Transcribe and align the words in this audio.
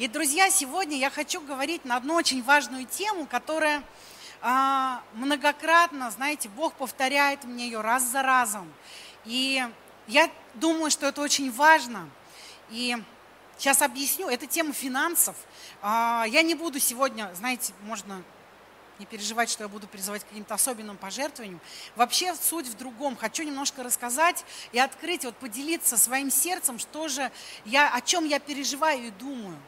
И, 0.00 0.08
друзья, 0.08 0.48
сегодня 0.48 0.96
я 0.96 1.10
хочу 1.10 1.42
говорить 1.42 1.84
на 1.84 1.96
одну 1.96 2.14
очень 2.14 2.42
важную 2.42 2.86
тему, 2.86 3.26
которая 3.26 3.84
а, 4.40 5.02
многократно, 5.12 6.10
знаете, 6.10 6.48
Бог 6.48 6.72
повторяет 6.72 7.44
мне 7.44 7.66
ее 7.66 7.82
раз 7.82 8.04
за 8.04 8.22
разом. 8.22 8.72
И 9.26 9.62
я 10.06 10.30
думаю, 10.54 10.90
что 10.90 11.04
это 11.04 11.20
очень 11.20 11.52
важно. 11.52 12.08
И 12.70 12.96
сейчас 13.58 13.82
объясню. 13.82 14.30
Это 14.30 14.46
тема 14.46 14.72
финансов. 14.72 15.36
А, 15.82 16.24
я 16.30 16.40
не 16.40 16.54
буду 16.54 16.80
сегодня, 16.80 17.30
знаете, 17.34 17.74
можно 17.82 18.22
не 18.98 19.04
переживать, 19.04 19.50
что 19.50 19.64
я 19.64 19.68
буду 19.68 19.86
призывать 19.86 20.24
к 20.24 20.28
каким-то 20.28 20.54
особенным 20.54 20.96
пожертвованиям. 20.96 21.60
Вообще 21.94 22.34
суть 22.36 22.68
в 22.68 22.74
другом. 22.78 23.16
Хочу 23.16 23.42
немножко 23.42 23.82
рассказать 23.82 24.46
и 24.72 24.78
открыть, 24.78 25.26
вот 25.26 25.36
поделиться 25.36 25.98
своим 25.98 26.30
сердцем, 26.30 26.78
что 26.78 27.08
же 27.08 27.30
я, 27.66 27.92
о 27.92 28.00
чем 28.00 28.24
я 28.24 28.38
переживаю 28.38 29.08
и 29.08 29.10
думаю. 29.10 29.58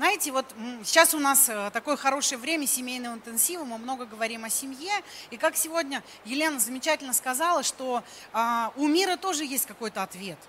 Знаете, 0.00 0.32
вот 0.32 0.46
сейчас 0.82 1.12
у 1.12 1.18
нас 1.18 1.50
э, 1.50 1.68
такое 1.74 1.94
хорошее 1.94 2.40
время 2.40 2.66
семейного 2.66 3.16
интенсива, 3.16 3.64
мы 3.64 3.76
много 3.76 4.06
говорим 4.06 4.46
о 4.46 4.48
семье. 4.48 4.90
И 5.30 5.36
как 5.36 5.56
сегодня 5.56 6.02
Елена 6.24 6.58
замечательно 6.58 7.12
сказала, 7.12 7.62
что 7.62 8.02
а, 8.32 8.72
у 8.76 8.88
мира 8.88 9.18
тоже 9.18 9.44
есть 9.44 9.66
какой-то 9.66 10.02
ответ– 10.02 10.38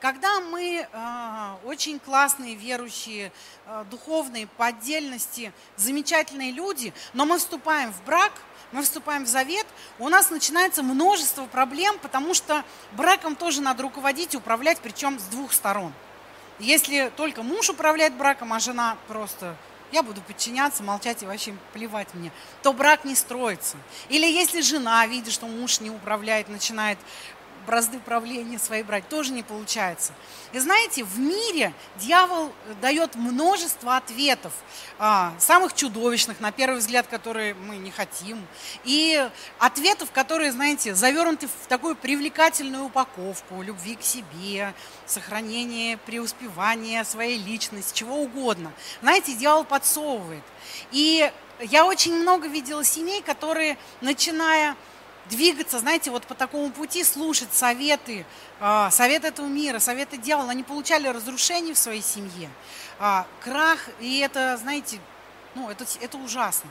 когда 0.00 0.40
мы 0.40 0.86
э, 0.90 1.54
очень 1.64 1.98
классные, 1.98 2.54
верующие, 2.54 3.30
э, 3.66 3.84
духовные, 3.90 4.46
по 4.46 4.66
отдельности, 4.66 5.52
замечательные 5.76 6.50
люди, 6.50 6.92
но 7.12 7.24
мы 7.24 7.38
вступаем 7.38 7.92
в 7.92 8.02
брак, 8.04 8.32
мы 8.72 8.82
вступаем 8.82 9.24
в 9.24 9.28
завет, 9.28 9.66
у 9.98 10.08
нас 10.08 10.30
начинается 10.30 10.82
множество 10.82 11.46
проблем, 11.46 11.98
потому 12.00 12.34
что 12.34 12.64
браком 12.92 13.36
тоже 13.36 13.60
надо 13.60 13.82
руководить 13.82 14.34
и 14.34 14.38
управлять, 14.38 14.78
причем 14.82 15.18
с 15.18 15.24
двух 15.24 15.52
сторон. 15.52 15.92
Если 16.58 17.12
только 17.16 17.42
муж 17.42 17.68
управляет 17.68 18.14
браком, 18.14 18.52
а 18.52 18.60
жена 18.60 18.96
просто 19.08 19.56
я 19.92 20.02
буду 20.02 20.20
подчиняться, 20.20 20.82
молчать 20.82 21.22
и 21.22 21.26
вообще 21.26 21.54
плевать 21.72 22.12
мне, 22.14 22.32
то 22.62 22.72
брак 22.72 23.04
не 23.04 23.14
строится. 23.14 23.76
Или 24.08 24.26
если 24.26 24.60
жена, 24.60 25.06
видит, 25.06 25.32
что 25.32 25.46
муж 25.46 25.80
не 25.80 25.90
управляет, 25.90 26.48
начинает 26.48 26.98
бразды 27.66 27.98
правления 27.98 28.58
своей 28.58 28.82
брать, 28.82 29.08
тоже 29.08 29.32
не 29.32 29.42
получается. 29.42 30.12
И 30.52 30.58
знаете, 30.58 31.04
в 31.04 31.18
мире 31.18 31.72
дьявол 31.96 32.52
дает 32.80 33.16
множество 33.16 33.96
ответов, 33.96 34.52
а, 34.98 35.34
самых 35.38 35.74
чудовищных, 35.74 36.40
на 36.40 36.52
первый 36.52 36.78
взгляд, 36.78 37.06
которые 37.08 37.54
мы 37.54 37.76
не 37.76 37.90
хотим, 37.90 38.46
и 38.84 39.28
ответов, 39.58 40.10
которые, 40.12 40.52
знаете, 40.52 40.94
завернуты 40.94 41.48
в 41.48 41.66
такую 41.68 41.96
привлекательную 41.96 42.84
упаковку, 42.84 43.60
любви 43.62 43.96
к 43.96 44.02
себе, 44.02 44.72
сохранение, 45.04 45.98
преуспевание 45.98 47.04
своей 47.04 47.38
личности, 47.38 47.92
чего 47.98 48.16
угодно. 48.16 48.72
Знаете, 49.02 49.34
дьявол 49.34 49.64
подсовывает. 49.64 50.44
И 50.92 51.30
я 51.60 51.84
очень 51.86 52.14
много 52.14 52.48
видела 52.48 52.84
семей, 52.84 53.22
которые, 53.22 53.76
начиная 54.00 54.76
двигаться, 55.30 55.78
знаете, 55.78 56.10
вот 56.10 56.26
по 56.26 56.34
такому 56.34 56.70
пути, 56.70 57.04
слушать 57.04 57.52
советы, 57.52 58.26
а, 58.60 58.90
советы 58.90 59.28
этого 59.28 59.46
мира, 59.46 59.78
советы 59.78 60.16
дьявола. 60.16 60.50
Они 60.50 60.62
получали 60.62 61.08
разрушение 61.08 61.74
в 61.74 61.78
своей 61.78 62.02
семье, 62.02 62.50
а, 62.98 63.26
крах, 63.40 63.80
и 64.00 64.18
это, 64.18 64.56
знаете, 64.56 64.98
ну, 65.54 65.70
это, 65.70 65.84
это 66.00 66.18
ужасно. 66.18 66.70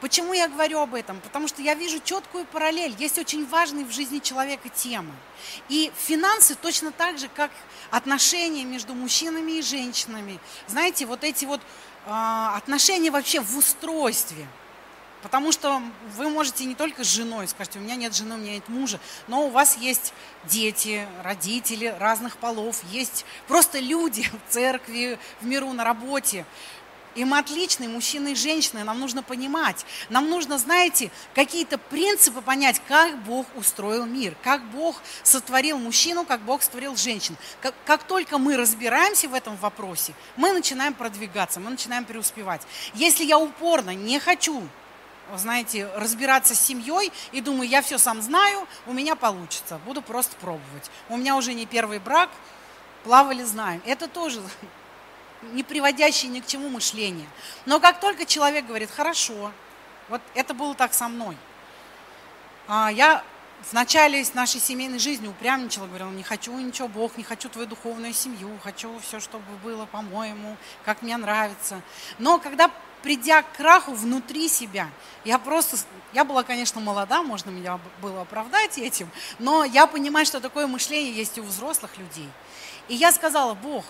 Почему 0.00 0.34
я 0.34 0.48
говорю 0.48 0.80
об 0.80 0.94
этом? 0.94 1.20
Потому 1.20 1.48
что 1.48 1.62
я 1.62 1.74
вижу 1.74 1.98
четкую 1.98 2.44
параллель. 2.44 2.94
Есть 2.98 3.18
очень 3.18 3.46
важные 3.46 3.86
в 3.86 3.90
жизни 3.90 4.18
человека 4.18 4.68
темы. 4.68 5.14
И 5.70 5.90
финансы 5.96 6.56
точно 6.56 6.92
так 6.92 7.18
же, 7.18 7.28
как 7.28 7.50
отношения 7.90 8.64
между 8.64 8.92
мужчинами 8.92 9.52
и 9.52 9.62
женщинами. 9.62 10.40
Знаете, 10.66 11.06
вот 11.06 11.24
эти 11.24 11.46
вот 11.46 11.60
э, 11.60 12.10
отношения 12.10 13.10
вообще 13.10 13.40
в 13.40 13.56
устройстве– 13.56 14.46
Потому 15.24 15.52
что 15.52 15.80
вы 16.18 16.28
можете 16.28 16.66
не 16.66 16.74
только 16.74 17.02
с 17.02 17.06
женой, 17.06 17.48
скажете, 17.48 17.78
у 17.78 17.82
меня 17.82 17.96
нет 17.96 18.14
жены, 18.14 18.34
у 18.34 18.38
меня 18.38 18.56
нет 18.56 18.68
мужа, 18.68 19.00
но 19.26 19.46
у 19.46 19.48
вас 19.48 19.78
есть 19.78 20.12
дети, 20.44 21.08
родители 21.22 21.96
разных 21.98 22.36
полов, 22.36 22.84
есть 22.90 23.24
просто 23.48 23.78
люди 23.78 24.28
в 24.48 24.52
церкви, 24.52 25.18
в 25.40 25.46
миру, 25.46 25.72
на 25.72 25.82
работе. 25.82 26.44
И 27.14 27.24
мы 27.24 27.38
отличные, 27.38 27.88
мужчины 27.88 28.32
и 28.32 28.34
женщины, 28.34 28.84
нам 28.84 29.00
нужно 29.00 29.22
понимать. 29.22 29.86
Нам 30.10 30.28
нужно, 30.28 30.58
знаете, 30.58 31.10
какие-то 31.34 31.78
принципы 31.78 32.42
понять, 32.42 32.82
как 32.86 33.16
Бог 33.22 33.46
устроил 33.54 34.04
мир, 34.04 34.36
как 34.42 34.62
Бог 34.72 35.00
сотворил 35.22 35.78
мужчину, 35.78 36.26
как 36.26 36.42
Бог 36.42 36.62
сотворил 36.62 36.96
женщин. 36.96 37.36
Как, 37.62 37.74
как 37.86 38.02
только 38.02 38.36
мы 38.36 38.58
разбираемся 38.58 39.26
в 39.28 39.32
этом 39.32 39.56
вопросе, 39.56 40.12
мы 40.36 40.52
начинаем 40.52 40.92
продвигаться, 40.92 41.60
мы 41.60 41.70
начинаем 41.70 42.04
преуспевать. 42.04 42.60
Если 42.92 43.24
я 43.24 43.38
упорно 43.38 43.94
не 43.94 44.18
хочу 44.18 44.68
знаете, 45.36 45.88
разбираться 45.96 46.54
с 46.54 46.60
семьей 46.60 47.12
и 47.32 47.40
думаю, 47.40 47.68
я 47.68 47.82
все 47.82 47.98
сам 47.98 48.22
знаю, 48.22 48.66
у 48.86 48.92
меня 48.92 49.16
получится, 49.16 49.78
буду 49.84 50.02
просто 50.02 50.36
пробовать. 50.36 50.90
У 51.08 51.16
меня 51.16 51.36
уже 51.36 51.54
не 51.54 51.66
первый 51.66 51.98
брак, 51.98 52.30
плавали, 53.04 53.42
знаем. 53.42 53.82
Это 53.84 54.08
тоже 54.08 54.42
не 55.52 55.62
приводящее 55.62 56.30
ни 56.30 56.40
к 56.40 56.46
чему 56.46 56.68
мышление. 56.68 57.28
Но 57.66 57.80
как 57.80 58.00
только 58.00 58.24
человек 58.24 58.66
говорит, 58.66 58.90
хорошо, 58.90 59.52
вот 60.08 60.20
это 60.34 60.54
было 60.54 60.74
так 60.74 60.94
со 60.94 61.08
мной. 61.08 61.36
А, 62.66 62.90
я 62.90 63.22
в 63.62 63.72
начале 63.72 64.24
нашей 64.34 64.60
семейной 64.60 64.98
жизни 64.98 65.28
упрямничала, 65.28 65.86
говорила, 65.86 66.10
не 66.10 66.22
хочу 66.22 66.56
ничего, 66.58 66.88
Бог, 66.88 67.16
не 67.16 67.24
хочу 67.24 67.48
твою 67.48 67.66
духовную 67.66 68.12
семью, 68.12 68.50
хочу 68.62 68.98
все, 69.00 69.20
чтобы 69.20 69.44
было 69.62 69.86
по-моему, 69.86 70.56
как 70.84 71.02
мне 71.02 71.16
нравится. 71.16 71.80
Но 72.18 72.38
когда 72.38 72.70
придя 73.04 73.42
к 73.42 73.52
краху 73.52 73.92
внутри 73.92 74.48
себя, 74.48 74.88
я 75.26 75.38
просто, 75.38 75.76
я 76.14 76.24
была, 76.24 76.42
конечно, 76.42 76.80
молода, 76.80 77.22
можно 77.22 77.50
меня 77.50 77.78
было 78.00 78.22
оправдать 78.22 78.78
этим, 78.78 79.10
но 79.38 79.62
я 79.62 79.86
понимаю, 79.86 80.24
что 80.24 80.40
такое 80.40 80.66
мышление 80.66 81.12
есть 81.12 81.38
у 81.38 81.42
взрослых 81.42 81.98
людей. 81.98 82.30
И 82.88 82.94
я 82.94 83.12
сказала, 83.12 83.52
Бог, 83.52 83.84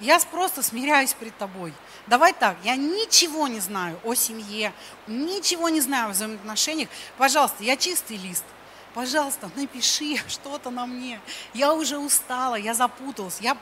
я 0.00 0.20
просто 0.30 0.62
смиряюсь 0.62 1.14
перед 1.14 1.36
тобой. 1.38 1.72
Давай 2.06 2.34
так, 2.34 2.58
я 2.62 2.76
ничего 2.76 3.48
не 3.48 3.60
знаю 3.60 3.98
о 4.04 4.14
семье, 4.14 4.74
ничего 5.06 5.70
не 5.70 5.80
знаю 5.80 6.10
о 6.10 6.12
взаимоотношениях. 6.12 6.90
Пожалуйста, 7.16 7.64
я 7.64 7.78
чистый 7.78 8.18
лист. 8.18 8.44
Пожалуйста, 8.92 9.50
напиши 9.56 10.18
что-то 10.28 10.68
на 10.68 10.84
мне. 10.84 11.20
Я 11.54 11.72
уже 11.72 11.96
устала, 11.96 12.56
я 12.56 12.74
запуталась, 12.74 13.38
я 13.40 13.56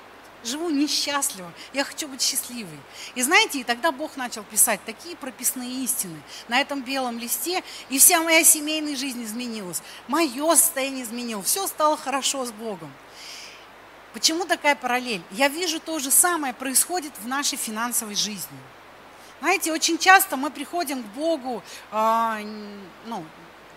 живу 0.44 0.70
несчастливо, 0.70 1.52
я 1.72 1.84
хочу 1.84 2.08
быть 2.08 2.22
счастливой. 2.22 2.78
И 3.14 3.22
знаете, 3.22 3.60
и 3.60 3.64
тогда 3.64 3.92
Бог 3.92 4.16
начал 4.16 4.42
писать 4.44 4.80
такие 4.84 5.16
прописные 5.16 5.84
истины 5.84 6.20
на 6.48 6.60
этом 6.60 6.82
белом 6.82 7.18
листе, 7.18 7.62
и 7.88 7.98
вся 7.98 8.22
моя 8.22 8.44
семейная 8.44 8.96
жизнь 8.96 9.22
изменилась, 9.24 9.82
мое 10.08 10.54
состояние 10.54 11.04
изменилось, 11.04 11.46
все 11.46 11.66
стало 11.66 11.96
хорошо 11.96 12.44
с 12.44 12.52
Богом. 12.52 12.92
Почему 14.12 14.44
такая 14.44 14.74
параллель? 14.74 15.22
Я 15.30 15.48
вижу 15.48 15.78
то 15.78 15.98
же 15.98 16.10
самое 16.10 16.52
происходит 16.52 17.12
в 17.20 17.28
нашей 17.28 17.56
финансовой 17.56 18.16
жизни. 18.16 18.58
Знаете, 19.40 19.72
очень 19.72 19.98
часто 19.98 20.36
мы 20.36 20.50
приходим 20.50 21.02
к 21.02 21.06
Богу, 21.06 21.62
э, 21.92 22.44
ну, 23.06 23.24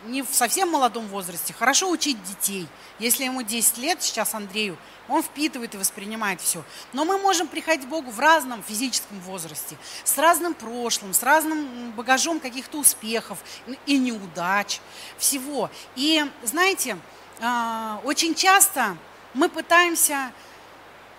не 0.06 0.22
в 0.22 0.34
совсем 0.34 0.70
молодом 0.70 1.08
возрасте, 1.08 1.54
хорошо 1.54 1.90
учить 1.90 2.22
детей. 2.24 2.68
Если 3.00 3.24
ему 3.24 3.42
10 3.42 3.78
лет, 3.78 4.02
сейчас 4.02 4.34
Андрею, 4.34 4.78
он 5.08 5.22
впитывает 5.24 5.74
и 5.76 5.78
воспринимает 5.78 6.42
все. 6.42 6.64
Но 6.94 7.06
мы 7.06 7.18
можем 7.18 7.48
приходить 7.48 7.86
к 7.86 7.90
Богу 7.90 8.12
в 8.12 8.20
разном 8.20 8.64
физическом 8.64 9.20
возрасте, 9.22 9.78
с 10.04 10.18
разным 10.18 10.54
прошлым, 10.54 11.14
с 11.14 11.24
разным 11.24 11.92
багажом 11.92 12.40
каких-то 12.40 12.80
успехов 12.80 13.40
и 13.86 13.98
неудач, 13.98 14.80
всего. 15.18 15.70
И 15.96 16.26
знаете, 16.44 16.98
а, 17.42 18.00
очень 18.04 18.36
часто 18.36 18.98
мы 19.34 19.50
пытаемся 19.50 20.32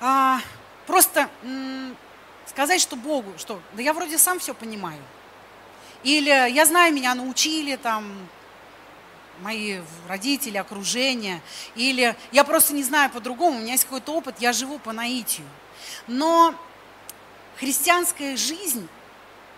а, 0.00 0.40
просто 0.86 1.28
сказать, 2.46 2.80
что 2.80 2.96
Богу, 2.96 3.32
что 3.38 3.60
да 3.72 3.82
я 3.82 3.92
вроде 3.92 4.18
сам 4.18 4.38
все 4.38 4.54
понимаю. 4.54 5.02
Или 6.02 6.50
я 6.50 6.66
знаю, 6.66 6.92
меня 6.92 7.14
научили 7.14 7.76
там 7.76 8.04
мои 9.40 9.80
родители, 10.08 10.56
окружение, 10.56 11.40
или 11.74 12.16
я 12.32 12.44
просто 12.44 12.74
не 12.74 12.82
знаю 12.82 13.10
по-другому, 13.10 13.58
у 13.58 13.60
меня 13.60 13.72
есть 13.72 13.84
какой-то 13.84 14.12
опыт, 14.12 14.36
я 14.40 14.52
живу 14.52 14.78
по 14.78 14.92
наитию. 14.92 15.46
Но 16.06 16.54
христианская 17.58 18.36
жизнь 18.36 18.88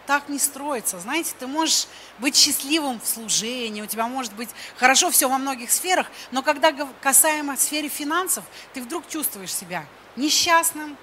так 0.06 0.28
не 0.28 0.38
строится. 0.38 1.00
Знаете, 1.00 1.34
ты 1.38 1.46
можешь 1.46 1.88
быть 2.19 2.37
счастливым 2.37 3.00
в 3.00 3.06
служении, 3.06 3.82
у 3.82 3.87
тебя 3.87 4.06
может 4.06 4.32
быть 4.34 4.49
хорошо 4.76 5.11
все 5.11 5.28
во 5.28 5.38
многих 5.38 5.70
сферах, 5.73 6.06
но 6.31 6.43
когда 6.43 6.73
касаемо 7.00 7.56
сферы 7.56 7.88
финансов, 7.88 8.44
ты 8.73 8.81
вдруг 8.81 9.08
чувствуешь 9.08 9.55
себя 9.55 9.84
несчастным, 10.14 10.96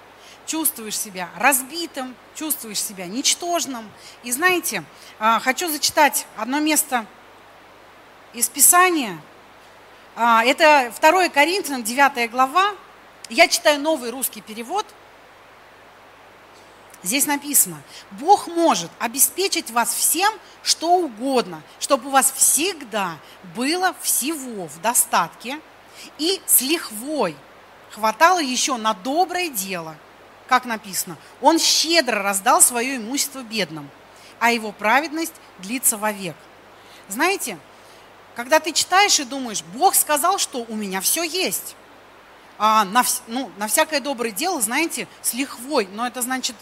чувствуешь 0.46 0.98
себя 0.98 1.30
разбитым, 1.38 2.16
чувствуешь 2.36 2.82
себя 2.82 3.06
ничтожным. 3.06 3.90
И 4.24 4.32
знаете, 4.32 4.84
а, 5.20 5.40
хочу 5.40 5.70
зачитать 5.70 6.26
одно 6.38 6.60
место 6.60 7.06
из 8.34 8.50
Писания. 8.50 9.20
А, 10.16 10.44
это 10.44 10.92
2 11.00 11.30
Коринфянам, 11.30 11.84
9 11.84 12.30
глава. 12.30 12.74
Я 13.30 13.48
читаю 13.48 13.80
новый 13.80 14.10
русский 14.10 14.42
перевод. 14.42 14.86
Здесь 17.04 17.26
написано, 17.26 17.82
Бог 18.12 18.48
может 18.48 18.90
обеспечить 18.98 19.72
вас 19.72 19.94
всем, 19.94 20.34
что 20.64 20.96
угодно, 20.96 21.62
чтобы 21.80 22.08
у 22.08 22.12
вас 22.12 22.32
всегда 22.32 23.18
было 23.56 23.94
всего 24.02 24.68
в 24.68 24.82
достатке 24.82 25.60
и 26.18 26.42
с 26.46 26.62
лихвой 26.62 27.36
хватало 27.92 28.40
еще 28.40 28.78
на 28.78 28.94
доброе 28.94 29.50
дело. 29.50 29.98
Как 30.48 30.66
написано, 30.66 31.18
Он 31.42 31.60
щедро 31.60 32.24
раздал 32.24 32.62
свое 32.62 32.96
имущество 32.96 33.40
бедным, 33.42 33.90
а 34.40 34.52
его 34.52 34.72
праведность 34.72 35.36
длится 35.60 35.98
вовек. 35.98 36.36
Знаете, 37.10 37.58
когда 38.36 38.60
ты 38.60 38.72
читаешь 38.72 39.20
и 39.20 39.24
думаешь, 39.24 39.64
Бог 39.74 39.96
сказал, 39.96 40.38
что 40.38 40.66
у 40.68 40.76
меня 40.76 41.02
все 41.02 41.24
есть. 41.24 41.76
А 42.58 42.86
на, 42.86 43.04
ну, 43.28 43.52
на 43.58 43.68
всякое 43.68 44.00
доброе 44.00 44.32
дело, 44.32 44.62
знаете, 44.62 45.08
с 45.22 45.34
лихвой. 45.34 45.88
Но 45.92 46.08
это 46.08 46.22
значит, 46.22 46.56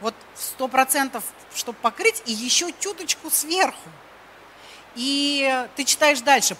вот 0.00 0.14
сто 0.36 0.68
процентов, 0.68 1.24
чтобы 1.54 1.78
покрыть, 1.78 2.22
и 2.26 2.32
еще 2.32 2.72
чуточку 2.80 3.30
сверху. 3.30 3.88
И 4.94 5.66
ты 5.76 5.84
читаешь 5.84 6.20
дальше, 6.20 6.56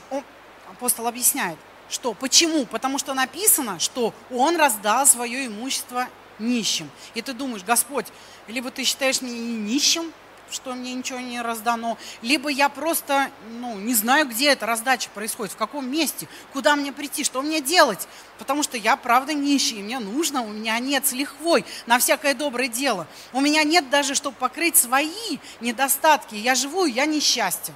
апостол 0.70 1.06
объясняет, 1.06 1.58
что, 1.88 2.14
почему? 2.14 2.66
Потому 2.66 2.98
что 2.98 3.14
написано, 3.14 3.78
что 3.78 4.14
он 4.30 4.56
раздал 4.56 5.06
свое 5.06 5.46
имущество 5.46 6.08
нищим. 6.38 6.90
И 7.14 7.22
ты 7.22 7.32
думаешь, 7.32 7.62
Господь, 7.62 8.06
либо 8.48 8.70
ты 8.70 8.84
считаешь 8.84 9.22
меня 9.22 9.38
нищим, 9.38 10.12
что 10.50 10.74
мне 10.74 10.94
ничего 10.94 11.18
не 11.20 11.40
раздано, 11.40 11.98
либо 12.22 12.48
я 12.48 12.68
просто 12.68 13.30
ну, 13.60 13.76
не 13.78 13.94
знаю, 13.94 14.28
где 14.28 14.50
эта 14.50 14.66
раздача 14.66 15.10
происходит, 15.10 15.52
в 15.52 15.56
каком 15.56 15.90
месте, 15.90 16.28
куда 16.52 16.76
мне 16.76 16.92
прийти, 16.92 17.24
что 17.24 17.42
мне 17.42 17.60
делать, 17.60 18.06
потому 18.38 18.62
что 18.62 18.76
я 18.76 18.96
правда 18.96 19.32
нищий, 19.32 19.82
мне 19.82 19.98
нужно, 19.98 20.42
у 20.42 20.48
меня 20.48 20.78
нет 20.78 21.06
с 21.06 21.12
лихвой 21.12 21.64
на 21.86 21.98
всякое 21.98 22.34
доброе 22.34 22.68
дело. 22.68 23.06
У 23.32 23.40
меня 23.40 23.64
нет 23.64 23.90
даже, 23.90 24.14
чтобы 24.14 24.36
покрыть 24.36 24.76
свои 24.76 25.38
недостатки. 25.60 26.34
Я 26.34 26.54
живу, 26.54 26.84
я 26.86 27.06
несчастен. 27.06 27.74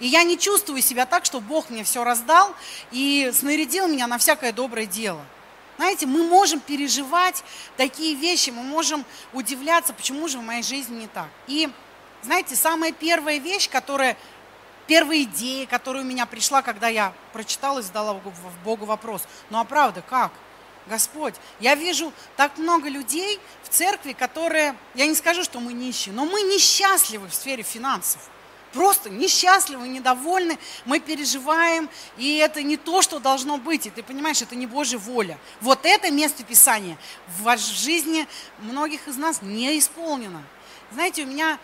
И 0.00 0.08
я 0.08 0.24
не 0.24 0.38
чувствую 0.38 0.82
себя 0.82 1.06
так, 1.06 1.24
что 1.24 1.40
Бог 1.40 1.70
мне 1.70 1.84
все 1.84 2.02
раздал 2.02 2.54
и 2.90 3.30
снарядил 3.32 3.86
меня 3.86 4.06
на 4.06 4.18
всякое 4.18 4.52
доброе 4.52 4.86
дело. 4.86 5.24
Знаете, 5.76 6.06
мы 6.06 6.24
можем 6.24 6.60
переживать 6.60 7.42
такие 7.76 8.14
вещи, 8.14 8.50
мы 8.50 8.62
можем 8.62 9.04
удивляться, 9.32 9.92
почему 9.92 10.28
же 10.28 10.38
в 10.38 10.42
моей 10.42 10.62
жизни 10.62 11.00
не 11.00 11.06
так. 11.06 11.28
И 11.46 11.68
знаете, 12.22 12.56
самая 12.56 12.92
первая 12.92 13.38
вещь, 13.38 13.68
которая, 13.68 14.16
первая 14.86 15.22
идея, 15.22 15.66
которая 15.66 16.02
у 16.02 16.06
меня 16.06 16.26
пришла, 16.26 16.62
когда 16.62 16.88
я 16.88 17.12
прочитала 17.32 17.80
и 17.80 17.82
задала 17.82 18.20
Богу 18.64 18.84
вопрос, 18.84 19.22
ну 19.50 19.58
а 19.58 19.64
правда, 19.64 20.02
как? 20.08 20.32
Господь, 20.86 21.34
я 21.60 21.74
вижу 21.74 22.12
так 22.36 22.58
много 22.58 22.88
людей 22.88 23.38
в 23.62 23.68
церкви, 23.68 24.12
которые, 24.12 24.74
я 24.94 25.06
не 25.06 25.14
скажу, 25.14 25.44
что 25.44 25.60
мы 25.60 25.72
нищие, 25.72 26.12
но 26.12 26.24
мы 26.24 26.42
несчастливы 26.42 27.28
в 27.28 27.34
сфере 27.34 27.62
финансов. 27.62 28.28
Просто 28.72 29.10
несчастливы, 29.10 29.86
недовольны, 29.86 30.58
мы 30.86 30.98
переживаем, 30.98 31.90
и 32.16 32.36
это 32.38 32.62
не 32.62 32.78
то, 32.78 33.02
что 33.02 33.20
должно 33.20 33.58
быть, 33.58 33.86
и 33.86 33.90
ты 33.90 34.02
понимаешь, 34.02 34.40
это 34.40 34.56
не 34.56 34.66
Божья 34.66 34.96
воля. 34.96 35.38
Вот 35.60 35.80
это 35.82 36.10
место 36.10 36.42
Писания 36.42 36.96
в 37.38 37.56
жизни 37.58 38.26
многих 38.60 39.08
из 39.08 39.16
нас 39.16 39.42
не 39.42 39.78
исполнено. 39.78 40.42
Знаете, 40.90 41.24
у 41.24 41.26
меня 41.26 41.58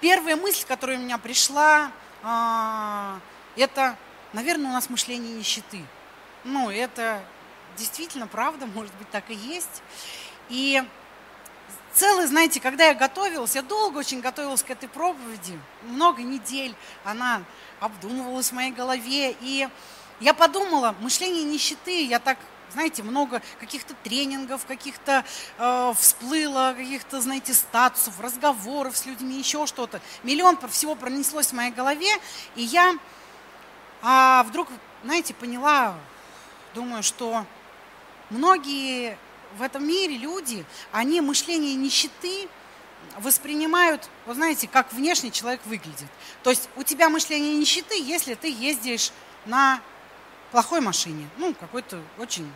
Первая 0.00 0.36
мысль, 0.36 0.64
которая 0.66 0.98
у 0.98 1.02
меня 1.02 1.18
пришла, 1.18 1.92
а, 2.22 3.18
это, 3.56 3.96
наверное, 4.32 4.70
у 4.70 4.72
нас 4.72 4.88
мышление 4.88 5.34
нищеты. 5.34 5.84
Ну, 6.44 6.70
это 6.70 7.22
действительно 7.76 8.26
правда, 8.26 8.66
может 8.66 8.94
быть, 8.94 9.10
так 9.10 9.28
и 9.28 9.34
есть. 9.34 9.82
И 10.48 10.82
целый, 11.92 12.26
знаете, 12.26 12.60
когда 12.60 12.86
я 12.86 12.94
готовилась, 12.94 13.54
я 13.54 13.62
долго 13.62 13.98
очень 13.98 14.20
готовилась 14.20 14.62
к 14.62 14.70
этой 14.70 14.88
проповеди, 14.88 15.58
много 15.82 16.22
недель 16.22 16.74
она 17.04 17.42
обдумывалась 17.78 18.50
в 18.50 18.52
моей 18.52 18.72
голове, 18.72 19.36
и 19.40 19.68
я 20.20 20.32
подумала, 20.34 20.94
мышление 21.00 21.44
нищеты, 21.44 22.04
я 22.04 22.18
так 22.18 22.38
знаете, 22.72 23.02
много 23.02 23.42
каких-то 23.58 23.94
тренингов, 24.02 24.66
каких-то 24.66 25.24
э, 25.58 25.92
всплыло, 25.96 26.74
каких-то, 26.76 27.20
знаете, 27.20 27.54
статусов, 27.54 28.20
разговоров 28.20 28.96
с 28.96 29.06
людьми, 29.06 29.38
еще 29.38 29.66
что-то. 29.66 30.00
Миллион 30.22 30.58
всего 30.68 30.94
пронеслось 30.94 31.48
в 31.48 31.52
моей 31.52 31.72
голове, 31.72 32.10
и 32.56 32.62
я 32.62 32.94
а, 34.02 34.44
вдруг, 34.44 34.68
знаете, 35.04 35.34
поняла, 35.34 35.94
думаю, 36.74 37.02
что 37.02 37.44
многие 38.30 39.18
в 39.58 39.62
этом 39.62 39.86
мире 39.86 40.16
люди, 40.16 40.64
они 40.92 41.20
мышление 41.20 41.74
нищеты 41.74 42.48
воспринимают, 43.18 44.08
вы 44.26 44.34
знаете, 44.34 44.68
как 44.68 44.92
внешний 44.92 45.32
человек 45.32 45.60
выглядит. 45.64 46.06
То 46.42 46.50
есть 46.50 46.68
у 46.76 46.82
тебя 46.82 47.08
мышление 47.08 47.56
нищеты, 47.56 48.00
если 48.00 48.34
ты 48.34 48.50
ездишь 48.50 49.10
на 49.46 49.80
плохой 50.50 50.80
машине, 50.80 51.28
ну, 51.38 51.54
какой-то 51.54 52.00
очень 52.18 52.50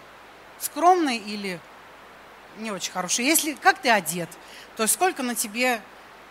скромный 0.59 1.19
или 1.19 1.61
не 2.59 2.71
очень 2.71 2.93
хороший. 2.93 3.25
Если 3.25 3.53
как 3.55 3.79
ты 3.79 3.91
одет, 3.91 4.29
то 4.77 4.87
сколько 4.87 5.23
на 5.23 5.35
тебе 5.35 5.81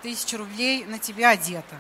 тысяч 0.02 0.34
рублей 0.34 0.86
на 0.86 1.00
тебе 1.00 1.28
одето. 1.28 1.76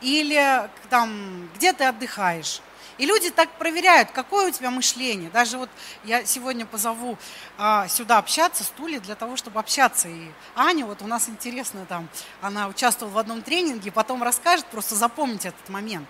Или 0.00 0.68
там, 0.88 1.48
где 1.54 1.72
ты 1.72 1.84
отдыхаешь. 1.84 2.60
И 2.98 3.04
люди 3.04 3.30
так 3.30 3.50
проверяют, 3.58 4.10
какое 4.10 4.48
у 4.48 4.50
тебя 4.50 4.70
мышление. 4.70 5.28
Даже 5.28 5.58
вот 5.58 5.68
я 6.04 6.24
сегодня 6.24 6.64
позову 6.64 7.18
а, 7.58 7.88
сюда 7.88 8.16
общаться, 8.16 8.64
стулья, 8.64 9.00
для 9.00 9.14
того, 9.14 9.36
чтобы 9.36 9.60
общаться. 9.60 10.08
И 10.08 10.30
Аня, 10.54 10.86
вот 10.86 11.02
у 11.02 11.06
нас 11.06 11.28
интересно 11.28 11.84
там, 11.86 12.08
она 12.40 12.68
участвовала 12.68 13.12
в 13.12 13.18
одном 13.18 13.42
тренинге, 13.42 13.92
потом 13.92 14.22
расскажет, 14.22 14.64
просто 14.66 14.94
запомните 14.94 15.48
этот 15.48 15.68
момент. 15.68 16.08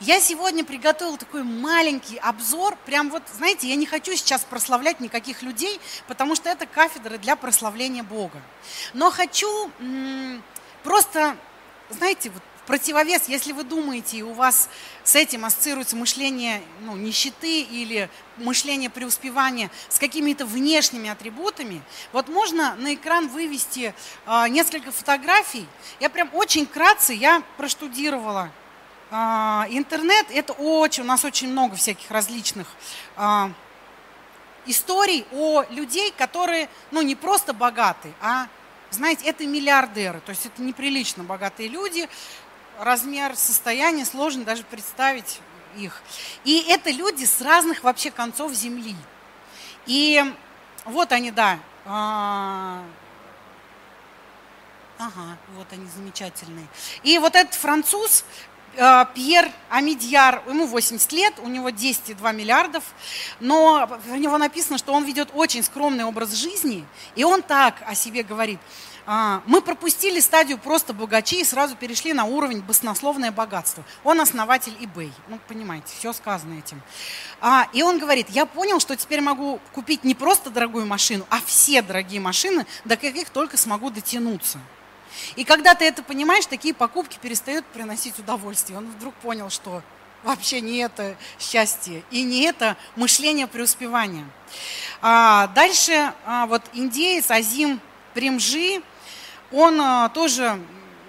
Я 0.00 0.20
сегодня 0.20 0.62
приготовила 0.62 1.16
такой 1.16 1.42
маленький 1.42 2.18
обзор. 2.18 2.76
Прям 2.84 3.08
вот, 3.08 3.22
знаете, 3.34 3.66
я 3.66 3.76
не 3.76 3.86
хочу 3.86 4.12
сейчас 4.14 4.44
прославлять 4.44 5.00
никаких 5.00 5.42
людей, 5.42 5.80
потому 6.06 6.34
что 6.34 6.50
это 6.50 6.66
кафедра 6.66 7.16
для 7.16 7.34
прославления 7.34 8.02
Бога. 8.02 8.42
Но 8.92 9.10
хочу 9.10 9.70
просто, 10.82 11.34
знаете, 11.88 12.28
вот 12.28 12.42
противовес, 12.66 13.28
если 13.28 13.52
вы 13.52 13.64
думаете, 13.64 14.18
и 14.18 14.22
у 14.22 14.34
вас 14.34 14.68
с 15.02 15.14
этим 15.14 15.46
ассоциируется 15.46 15.96
мышление 15.96 16.60
ну, 16.80 16.94
нищеты 16.94 17.62
или 17.62 18.10
мышление 18.36 18.90
преуспевания 18.90 19.70
с 19.88 19.98
какими-то 19.98 20.44
внешними 20.44 21.08
атрибутами, 21.08 21.80
вот 22.12 22.28
можно 22.28 22.74
на 22.74 22.92
экран 22.94 23.28
вывести 23.28 23.94
э, 24.26 24.48
несколько 24.48 24.92
фотографий. 24.92 25.66
Я 26.00 26.10
прям 26.10 26.28
очень 26.34 26.66
кратко, 26.66 27.14
я 27.14 27.42
проштудировала 27.56 28.50
интернет 29.10 30.26
это 30.30 30.52
очень, 30.52 31.04
у 31.04 31.06
нас 31.06 31.24
очень 31.24 31.48
много 31.48 31.76
всяких 31.76 32.10
различных 32.10 32.66
а, 33.16 33.50
историй 34.66 35.26
о 35.32 35.64
людей, 35.70 36.12
которые, 36.16 36.68
ну, 36.90 37.02
не 37.02 37.14
просто 37.14 37.52
богаты, 37.52 38.12
а, 38.20 38.48
знаете, 38.90 39.26
это 39.26 39.46
миллиардеры, 39.46 40.20
то 40.20 40.30
есть 40.30 40.46
это 40.46 40.62
неприлично 40.62 41.24
богатые 41.24 41.68
люди, 41.68 42.08
размер 42.78 43.36
состояния 43.36 44.04
сложно 44.04 44.44
даже 44.44 44.64
представить 44.64 45.40
их. 45.76 46.02
И 46.44 46.64
это 46.68 46.90
люди 46.90 47.24
с 47.24 47.40
разных 47.40 47.84
вообще 47.84 48.10
концов 48.10 48.52
земли. 48.52 48.96
И 49.86 50.24
вот 50.84 51.12
они, 51.12 51.30
да, 51.30 51.58
а, 51.84 52.82
Ага, 54.98 55.36
вот 55.56 55.66
они 55.72 55.86
замечательные. 55.88 56.66
И 57.02 57.18
вот 57.18 57.34
этот 57.34 57.54
француз, 57.54 58.24
Пьер 59.14 59.50
Амидьяр, 59.70 60.42
ему 60.48 60.66
80 60.66 61.12
лет, 61.12 61.34
у 61.38 61.48
него 61.48 61.70
10,2 61.70 62.34
миллиардов, 62.34 62.84
но 63.40 63.88
в 64.06 64.16
него 64.16 64.36
написано, 64.36 64.76
что 64.76 64.92
он 64.92 65.04
ведет 65.04 65.30
очень 65.34 65.62
скромный 65.62 66.04
образ 66.04 66.32
жизни, 66.34 66.84
и 67.14 67.24
он 67.24 67.42
так 67.42 67.82
о 67.86 67.94
себе 67.94 68.22
говорит. 68.22 68.60
«А, 69.08 69.40
мы 69.46 69.60
пропустили 69.60 70.18
стадию 70.18 70.58
просто 70.58 70.92
богачей 70.92 71.42
и 71.42 71.44
сразу 71.44 71.76
перешли 71.76 72.12
на 72.12 72.24
уровень 72.24 72.60
баснословное 72.60 73.30
богатство. 73.30 73.84
Он 74.02 74.20
основатель 74.20 74.72
eBay. 74.80 75.12
Ну, 75.28 75.38
понимаете, 75.46 75.86
все 75.96 76.12
сказано 76.12 76.58
этим. 76.58 76.82
А, 77.40 77.68
и 77.72 77.82
он 77.82 78.00
говорит, 78.00 78.28
я 78.30 78.46
понял, 78.46 78.80
что 78.80 78.96
теперь 78.96 79.20
могу 79.20 79.60
купить 79.72 80.02
не 80.02 80.16
просто 80.16 80.50
дорогую 80.50 80.86
машину, 80.86 81.24
а 81.30 81.40
все 81.46 81.82
дорогие 81.82 82.20
машины, 82.20 82.66
до 82.84 82.96
каких 82.96 83.30
только 83.30 83.56
смогу 83.56 83.90
дотянуться. 83.90 84.58
И 85.36 85.44
когда 85.44 85.74
ты 85.74 85.84
это 85.84 86.02
понимаешь, 86.02 86.46
такие 86.46 86.74
покупки 86.74 87.18
перестают 87.20 87.64
приносить 87.66 88.18
удовольствие. 88.18 88.78
Он 88.78 88.86
вдруг 88.86 89.14
понял, 89.14 89.50
что 89.50 89.82
вообще 90.22 90.60
не 90.60 90.78
это 90.78 91.16
счастье 91.38 92.02
и 92.10 92.22
не 92.22 92.42
это 92.42 92.76
мышление 92.96 93.46
преуспевания. 93.46 94.26
А, 95.00 95.46
дальше 95.48 96.12
а, 96.24 96.46
вот 96.46 96.62
индеец 96.72 97.30
Азим 97.30 97.80
Примжи, 98.14 98.82
он 99.52 99.80
а, 99.80 100.08
тоже, 100.08 100.58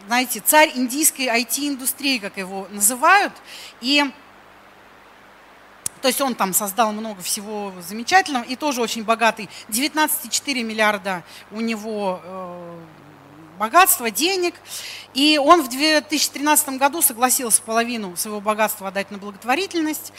знаете, 0.07 0.41
царь 0.45 0.71
индийской 0.75 1.25
IT-индустрии, 1.27 2.19
как 2.19 2.37
его 2.37 2.67
называют, 2.71 3.33
и 3.81 4.05
то 6.01 6.09
есть 6.09 6.21
он 6.21 6.35
там 6.35 6.53
создал 6.53 6.91
много 6.93 7.21
всего 7.21 7.73
замечательного 7.81 8.43
и 8.43 8.55
тоже 8.55 8.81
очень 8.81 9.03
богатый. 9.03 9.49
19,4 9.69 10.63
миллиарда 10.63 11.23
у 11.51 11.59
него 11.59 12.21
э, 12.23 12.79
богатства, 13.57 14.11
денег. 14.11 14.55
И 15.17 15.39
он 15.39 15.63
в 15.63 15.67
2013 15.67 16.77
году 16.77 17.01
согласился 17.01 17.59
половину 17.63 18.15
своего 18.15 18.39
богатства 18.39 18.89
отдать 18.89 19.09
на 19.09 19.17
благотворительность. 19.17 20.13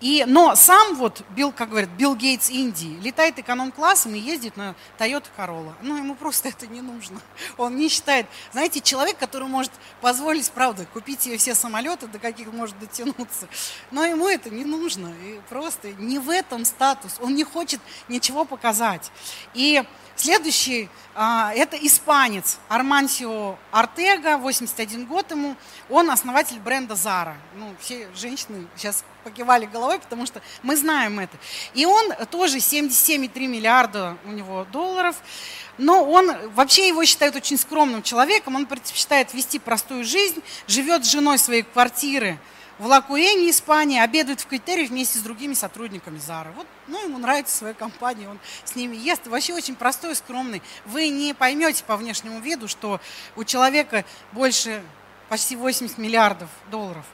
И, 0.00 0.24
но 0.28 0.54
сам 0.54 0.94
вот, 0.94 1.22
Билл, 1.30 1.50
как 1.50 1.70
говорят, 1.70 1.90
Билл 1.90 2.14
Гейтс 2.14 2.50
Индии, 2.50 2.96
летает 3.02 3.36
эконом-классом 3.36 4.14
и 4.14 4.18
ездит 4.20 4.56
на 4.56 4.76
Toyota 4.96 5.26
Corolla. 5.36 5.74
Ну, 5.82 5.96
ему 5.96 6.14
просто 6.14 6.50
это 6.50 6.68
не 6.68 6.82
нужно. 6.82 7.20
Он 7.56 7.74
не 7.74 7.88
считает, 7.88 8.26
знаете, 8.52 8.80
человек, 8.80 9.18
который 9.18 9.48
может 9.48 9.72
позволить, 10.00 10.48
правда, 10.52 10.86
купить 10.92 11.20
себе 11.20 11.36
все 11.36 11.56
самолеты, 11.56 12.06
до 12.06 12.20
каких 12.20 12.52
может 12.52 12.78
дотянуться, 12.78 13.48
но 13.90 14.04
ему 14.04 14.28
это 14.28 14.50
не 14.50 14.64
нужно. 14.64 15.12
И 15.24 15.40
просто 15.48 15.92
не 15.94 16.20
в 16.20 16.30
этом 16.30 16.64
статус. 16.64 17.16
Он 17.20 17.34
не 17.34 17.42
хочет 17.42 17.80
ничего 18.06 18.44
показать. 18.44 19.10
И 19.52 19.82
Следующий 20.16 20.88
а, 21.16 21.52
это 21.54 21.76
испанец 21.76 22.58
Армансио 22.68 23.56
Артега, 23.72 24.38
81 24.44 25.06
год 25.06 25.30
ему. 25.32 25.56
Он 25.90 26.10
основатель 26.10 26.58
бренда 26.60 26.94
Zara. 26.94 27.34
Ну, 27.56 27.74
все 27.80 28.08
женщины 28.14 28.66
сейчас 28.76 29.02
покивали 29.24 29.66
головой, 29.66 29.98
потому 29.98 30.26
что 30.26 30.40
мы 30.62 30.76
знаем 30.76 31.18
это. 31.18 31.36
И 31.74 31.86
он 31.86 32.12
тоже 32.30 32.58
77,3 32.58 33.46
миллиарда 33.46 34.16
у 34.24 34.28
него 34.28 34.66
долларов. 34.70 35.16
Но 35.78 36.04
он, 36.04 36.30
вообще 36.50 36.86
его 36.86 37.04
считают 37.04 37.34
очень 37.34 37.58
скромным 37.58 38.02
человеком, 38.02 38.54
он 38.54 38.66
предпочитает 38.66 39.34
вести 39.34 39.58
простую 39.58 40.04
жизнь, 40.04 40.40
живет 40.68 41.04
с 41.04 41.10
женой 41.10 41.38
своей 41.38 41.62
квартиры 41.62 42.38
в 42.78 42.86
Лакуэне, 42.86 43.50
Испании, 43.50 44.00
обедает 44.00 44.40
в 44.40 44.46
критерии 44.46 44.86
вместе 44.86 45.18
с 45.18 45.22
другими 45.22 45.54
сотрудниками 45.54 46.18
Зары. 46.18 46.50
Вот, 46.52 46.66
ну, 46.88 47.02
ему 47.04 47.18
нравится 47.18 47.56
своя 47.56 47.74
компания, 47.74 48.28
он 48.28 48.38
с 48.64 48.74
ними 48.74 48.96
ест. 48.96 49.26
Вообще 49.26 49.54
очень 49.54 49.76
простой 49.76 50.14
скромный. 50.16 50.62
Вы 50.84 51.08
не 51.08 51.34
поймете 51.34 51.84
по 51.84 51.96
внешнему 51.96 52.40
виду, 52.40 52.66
что 52.66 53.00
у 53.36 53.44
человека 53.44 54.04
больше 54.32 54.82
почти 55.28 55.56
80 55.56 55.98
миллиардов 55.98 56.48
долларов. 56.70 57.04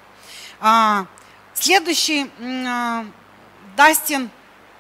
А, 0.61 1.07
следующий 1.55 2.31
а, 2.41 3.05
Дастин 3.77 4.31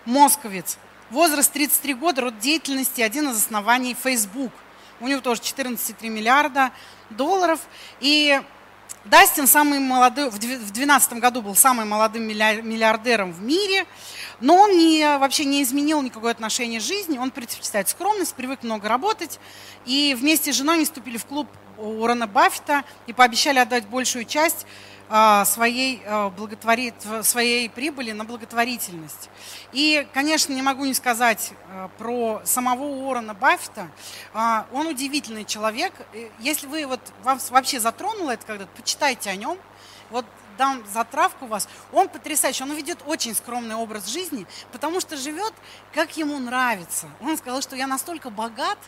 Московец. 0.07 0.79
Возраст 1.11 1.53
33 1.53 1.95
года, 1.95 2.23
род 2.23 2.39
деятельности, 2.39 3.01
один 3.01 3.31
из 3.31 3.37
оснований 3.37 3.97
Facebook. 4.01 4.53
У 5.01 5.09
него 5.09 5.21
тоже 5.21 5.43
14,3 5.43 6.09
миллиарда 6.09 6.71
долларов. 7.11 7.61
И 8.01 8.41
Дастин 9.07 9.47
самый 9.47 9.79
молодой, 9.79 10.29
в 10.29 10.39
2012 10.39 11.15
году 11.15 11.41
был 11.41 11.55
самым 11.55 11.89
молодым 11.89 12.29
миллиардером 12.29 13.33
в 13.33 13.43
мире, 13.43 13.87
но 14.41 14.57
он 14.57 14.77
не, 14.77 15.17
вообще 15.17 15.47
не 15.47 15.63
изменил 15.63 16.03
никакое 16.03 16.33
отношение 16.33 16.81
жизни, 16.81 17.17
он 17.17 17.31
предпочитает 17.31 17.89
скромность, 17.89 18.35
привык 18.35 18.63
много 18.63 18.91
работать, 18.91 19.41
и 19.87 20.15
вместе 20.19 20.53
с 20.53 20.57
женой 20.57 20.77
они 20.77 20.85
вступили 20.85 21.17
в 21.17 21.25
клуб 21.25 21.49
Уоррена 21.79 22.27
Баффета 22.27 22.85
и 23.07 23.15
пообещали 23.15 23.59
отдать 23.59 23.87
большую 23.87 24.27
часть 24.27 24.67
своей, 25.45 26.03
а, 26.07 26.31
благотвори... 26.31 26.95
своей 27.23 27.69
прибыли 27.69 28.13
на 28.13 28.25
благотворительность. 28.25 29.29
И, 29.73 30.07
конечно, 30.15 30.53
не 30.53 30.63
могу 30.63 30.85
не 30.85 30.95
сказать 30.95 31.53
а, 31.69 31.89
про 31.99 32.41
самого 32.45 32.85
Уоррена 32.85 33.35
Баффета. 33.35 33.91
Он 34.73 34.87
удивительный 34.87 35.45
человек. 35.45 35.93
Если 36.39 36.67
вы 36.67 36.87
вот 36.87 37.01
вам 37.25 37.41
вообще 37.51 37.81
затронуло 37.81 38.31
это 38.31 38.47
когда-то, 38.47 38.71
почитайте 38.77 39.31
о 39.31 39.37
нем. 39.37 39.59
Вот 40.11 40.25
дам 40.59 40.85
затравку 40.93 41.47
вас. 41.47 41.69
Он 41.93 42.09
потрясающий, 42.09 42.63
он 42.65 42.73
ведет 42.75 42.99
очень 43.07 43.35
скромный 43.35 43.75
образ 43.75 44.07
жизни, 44.07 44.47
потому 44.73 45.01
что 45.01 45.17
живет, 45.17 45.55
как 45.95 46.17
ему 46.17 46.39
нравится. 46.39 47.09
Он 47.21 47.37
сказал, 47.39 47.63
что 47.63 47.77
я 47.77 47.87
настолько 47.87 48.31
богат, 48.31 48.79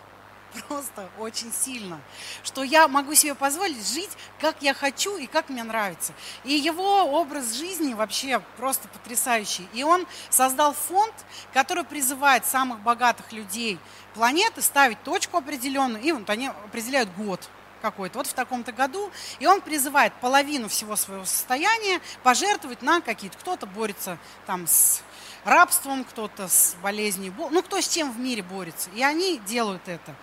просто 0.68 1.09
очень 1.18 1.52
сильно, 1.52 2.00
что 2.42 2.62
я 2.62 2.88
могу 2.88 3.14
себе 3.14 3.35
позволить 3.35 3.87
жить, 3.88 4.11
как 4.40 4.56
я 4.61 4.75
хочу 4.75 5.16
и 5.16 5.26
как 5.26 5.49
мне 5.49 5.62
нравится. 5.64 6.12
И 6.44 6.52
его 6.52 7.04
образ 7.04 7.54
жизни 7.54 7.94
вообще 7.94 8.40
просто 8.56 8.88
потрясающий. 8.88 9.68
И 9.73 9.82
он 9.85 10.06
создал 10.30 10.75
фонд, 10.75 11.14
который 11.52 11.85
призывает 11.85 12.47
самых 12.47 12.80
богатых 12.80 13.32
людей 13.32 13.78
планеты 14.14 14.62
ставить 14.62 15.02
точку 15.02 15.38
определенную, 15.38 16.02
и 16.02 16.12
вот 16.12 16.28
они 16.28 16.49
определяют 16.49 17.09
год 17.16 17.49
какой-то, 17.83 18.19
вот 18.19 18.27
в 18.27 18.33
таком-то 18.33 18.73
году, 18.73 19.11
и 19.41 19.47
он 19.47 19.61
призывает 19.61 20.15
половину 20.21 20.69
всего 20.69 20.97
своего 20.97 21.27
состояния 21.27 22.01
пожертвовать 22.23 22.81
на 22.81 23.03
какие-то, 23.03 23.37
кто-то 23.37 23.67
борется 23.67 24.17
там 24.47 24.67
с 24.67 25.03
рабством, 25.45 26.05
кто-то 26.05 26.49
с 26.49 26.77
болезнью, 26.83 27.35
ну 27.51 27.62
кто 27.62 27.81
с 27.81 27.89
чем 27.89 28.12
в 28.12 28.19
мире 28.19 28.43
борется. 28.43 28.89
И 28.95 29.03
они 29.03 29.39
делают 29.39 29.89
это. 29.89 30.15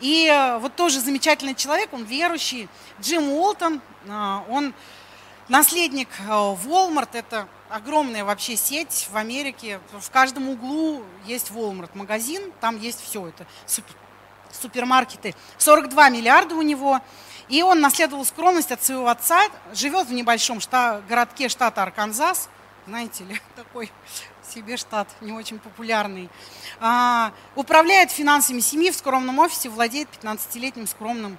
И 0.00 0.26
э, 0.26 0.58
вот 0.58 0.76
тоже 0.76 1.00
замечательный 1.00 1.54
человек, 1.54 1.92
он 1.92 2.04
верующий, 2.04 2.68
Джим 3.02 3.28
Уолтон, 3.28 3.82
э, 4.06 4.38
он 4.48 4.72
наследник 5.48 6.08
э, 6.20 6.22
Walmart, 6.30 7.10
это 7.12 7.48
огромная 7.68 8.24
вообще 8.24 8.56
сеть 8.56 9.08
в 9.12 9.16
Америке. 9.16 9.80
В 9.92 10.10
каждом 10.10 10.48
углу 10.48 11.04
есть 11.26 11.50
Walmart 11.50 11.90
магазин, 11.94 12.50
там 12.60 12.78
есть 12.78 13.02
все 13.02 13.28
это, 13.28 13.46
супермаркеты. 14.52 15.34
42 15.58 16.08
миллиарда 16.10 16.54
у 16.54 16.62
него. 16.62 17.00
И 17.48 17.62
он 17.62 17.80
наследовал 17.80 18.24
скромность 18.24 18.70
от 18.70 18.82
своего 18.82 19.08
отца, 19.08 19.40
живет 19.72 20.06
в 20.06 20.12
небольшом 20.12 20.60
штат, 20.60 21.04
городке 21.06 21.48
штата 21.48 21.82
Арканзас, 21.82 22.48
знаете 22.86 23.24
ли, 23.24 23.40
такой 23.56 23.90
себе 24.48 24.76
штат, 24.76 25.08
не 25.20 25.32
очень 25.32 25.58
популярный. 25.58 26.28
А, 26.80 27.32
управляет 27.56 28.10
финансами 28.10 28.60
семьи 28.60 28.90
в 28.90 28.96
скромном 28.96 29.38
офисе, 29.40 29.68
владеет 29.68 30.08
15-летним 30.20 30.86
скромным 30.86 31.38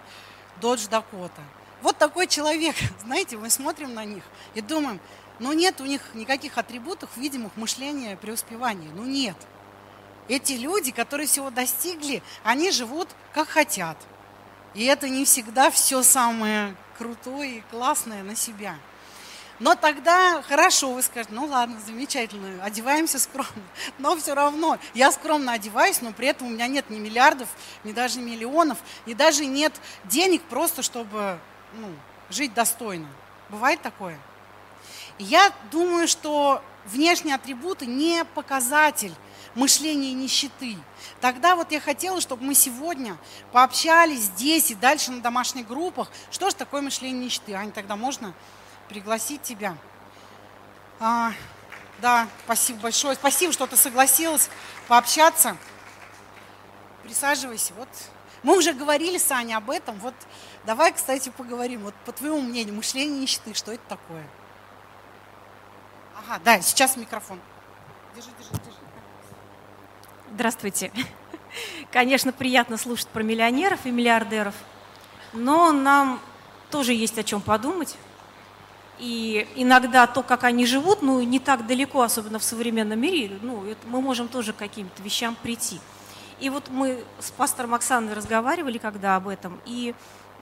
Dodge 0.62 0.90
Dakota. 0.90 1.42
Вот 1.82 1.98
такой 1.98 2.28
человек, 2.28 2.76
знаете, 3.04 3.38
мы 3.38 3.50
смотрим 3.50 3.94
на 3.94 4.06
них 4.06 4.24
и 4.54 4.62
думаем, 4.62 5.00
ну 5.40 5.54
нет 5.54 5.82
у 5.82 5.86
них 5.86 6.02
никаких 6.14 6.58
атрибутов 6.58 7.10
видимых 7.18 7.56
мышления 7.56 8.16
преуспевания. 8.16 8.90
Ну 8.94 9.06
нет. 9.06 9.36
Эти 10.28 10.54
люди, 10.54 10.92
которые 10.92 11.28
всего 11.28 11.50
достигли, 11.50 12.22
они 12.44 12.72
живут 12.72 13.10
как 13.34 13.50
хотят. 13.50 13.98
И 14.74 14.86
это 14.86 15.10
не 15.10 15.26
всегда 15.26 15.70
все 15.72 16.04
самое 16.04 16.76
крутое 16.98 17.58
и 17.58 17.64
классное 17.72 18.24
на 18.24 18.36
себя. 18.36 18.76
Но 19.60 19.76
тогда 19.76 20.42
хорошо, 20.42 20.94
вы 20.94 21.04
скажете, 21.04 21.36
ну 21.36 21.46
ладно, 21.46 21.80
замечательно, 21.86 22.64
одеваемся 22.64 23.20
скромно. 23.20 23.64
Но 24.00 24.16
все 24.16 24.34
равно 24.34 24.80
я 24.94 25.12
скромно 25.12 25.54
одеваюсь, 25.54 26.02
но 26.02 26.14
при 26.14 26.28
этом 26.28 26.48
у 26.48 26.50
меня 26.50 26.68
нет 26.68 26.90
ни 26.90 26.98
миллиардов, 26.98 27.50
ни 27.84 27.92
даже 27.92 28.22
миллионов, 28.22 28.80
и 29.06 29.14
даже 29.14 29.46
нет 29.46 29.74
денег 30.06 30.42
просто, 30.44 30.82
чтобы 30.82 31.40
ну, 31.74 31.90
жить 32.30 32.54
достойно. 32.54 33.08
Бывает 33.50 33.82
такое? 33.82 34.18
я 35.22 35.52
думаю, 35.72 36.08
что 36.08 36.64
внешние 36.86 37.36
атрибуты 37.36 37.86
не 37.86 38.26
показатель 38.26 39.14
мышления 39.56 40.14
нищеты. 40.14 40.78
Тогда 41.20 41.56
вот 41.56 41.72
я 41.72 41.80
хотела, 41.80 42.22
чтобы 42.22 42.44
мы 42.44 42.54
сегодня 42.56 43.18
пообщались 43.52 44.22
здесь 44.22 44.72
и 44.72 44.76
дальше 44.76 45.12
на 45.12 45.22
домашних 45.22 45.68
группах. 45.68 46.10
Что 46.32 46.50
же 46.50 46.56
такое 46.56 46.82
мышление 46.82 47.26
нищеты? 47.26 47.54
Аня, 47.54 47.72
тогда 47.72 47.96
можно 47.96 48.34
пригласить 48.90 49.42
тебя. 49.42 49.78
А, 51.00 51.34
да, 52.00 52.28
спасибо 52.46 52.82
большое. 52.82 53.16
Спасибо, 53.16 53.54
что 53.54 53.68
ты 53.68 53.76
согласилась 53.76 54.50
пообщаться. 54.88 55.58
Присаживайся. 57.04 57.74
Вот 57.76 57.90
мы 58.44 58.58
уже 58.58 58.74
говорили 58.74 59.18
с 59.18 59.32
Аней 59.32 59.56
об 59.56 59.70
этом. 59.70 59.98
Вот 60.00 60.16
давай, 60.66 60.92
кстати, 60.94 61.30
поговорим. 61.30 61.84
Вот 61.84 61.96
по 62.06 62.12
твоему 62.12 62.42
мнению, 62.42 62.76
мышление 62.76 63.22
нищеты, 63.22 63.54
что 63.54 63.72
это 63.72 63.84
такое? 63.88 64.28
Ага, 66.18 66.40
да, 66.44 66.62
сейчас 66.62 66.98
микрофон. 66.98 67.40
Держи, 68.16 68.30
держи, 68.38 68.52
держи. 68.52 68.81
Здравствуйте. 70.34 70.94
Конечно, 71.92 72.32
приятно 72.32 72.78
слушать 72.78 73.08
про 73.08 73.22
миллионеров 73.22 73.86
и 73.86 73.92
миллиардеров, 73.92 74.56
но 75.34 75.74
нам 75.74 76.22
тоже 76.70 76.94
есть 76.94 77.20
о 77.20 77.24
чем 77.24 77.42
подумать. 77.42 77.98
И 78.98 79.46
иногда 79.56 80.08
то, 80.08 80.24
как 80.24 80.46
они 80.46 80.66
живут, 80.66 81.02
ну, 81.02 81.22
не 81.22 81.40
так 81.40 81.68
далеко, 81.68 82.02
особенно 82.02 82.40
в 82.40 82.44
современном 82.44 82.98
мире, 82.98 83.40
ну, 83.42 83.66
это 83.66 83.86
мы 83.88 84.00
можем 84.00 84.30
тоже 84.30 84.54
к 84.54 84.58
каким-то 84.58 85.04
вещам 85.04 85.36
прийти. 85.36 85.82
И 86.40 86.50
вот 86.50 86.70
мы 86.70 87.04
с 87.20 87.30
пастором 87.32 87.74
Оксаной 87.74 88.14
разговаривали 88.14 88.78
когда 88.78 89.18
об 89.18 89.28
этом, 89.28 89.60
и 89.66 89.94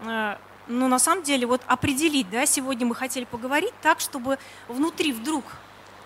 э, 0.04 0.36
ну, 0.68 0.88
на 0.88 1.00
самом 1.00 1.24
деле, 1.24 1.48
вот 1.48 1.62
определить, 1.66 2.30
да, 2.30 2.46
сегодня 2.46 2.86
мы 2.86 2.94
хотели 2.94 3.26
поговорить 3.26 3.74
так, 3.82 4.02
чтобы 4.02 4.38
внутри 4.68 5.14
вдруг 5.14 5.46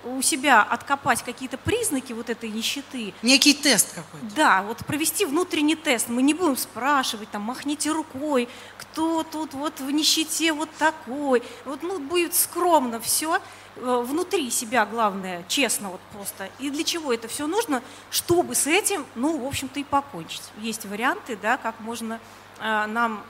у 0.04 0.22
себя 0.22 0.62
откопать 0.62 1.24
какие-то 1.24 1.58
признаки 1.58 2.14
вот 2.14 2.30
этой 2.30 2.50
нищеты. 2.50 3.14
Некий 3.22 3.54
тест 3.54 3.94
какой-то. 3.96 4.36
Да, 4.36 4.62
вот 4.64 4.86
провести 4.86 5.26
внутренний 5.26 5.76
тест. 5.76 6.10
Мы 6.10 6.22
не 6.22 6.34
будем 6.34 6.58
спрашивать, 6.58 7.30
там, 7.32 7.44
махните 7.44 7.92
рукой, 7.92 8.50
кто 8.78 9.24
тут 9.24 9.54
вот 9.54 9.80
в 9.80 9.92
нищете 9.92 10.54
вот 10.54 10.70
такой. 10.78 11.44
Вот, 11.66 11.84
ну, 11.84 12.00
будет 12.00 12.36
скромно 12.36 13.00
все 13.00 13.40
э, 13.76 14.04
внутри 14.06 14.50
себя, 14.50 14.86
главное, 14.86 15.44
честно 15.48 15.90
вот 15.90 16.02
просто. 16.14 16.50
И 16.60 16.70
для 16.70 16.84
чего 16.84 17.14
это 17.14 17.28
все 17.28 17.48
нужно? 17.48 17.82
Чтобы 18.12 18.56
с 18.56 18.68
этим, 18.68 19.06
ну, 19.16 19.38
в 19.38 19.48
общем-то, 19.48 19.80
и 19.80 19.84
покончить. 19.84 20.44
Есть 20.58 20.86
варианты, 20.86 21.38
да, 21.42 21.58
как 21.58 21.80
можно 21.80 22.20
э, 22.60 22.86
нам 22.88 23.24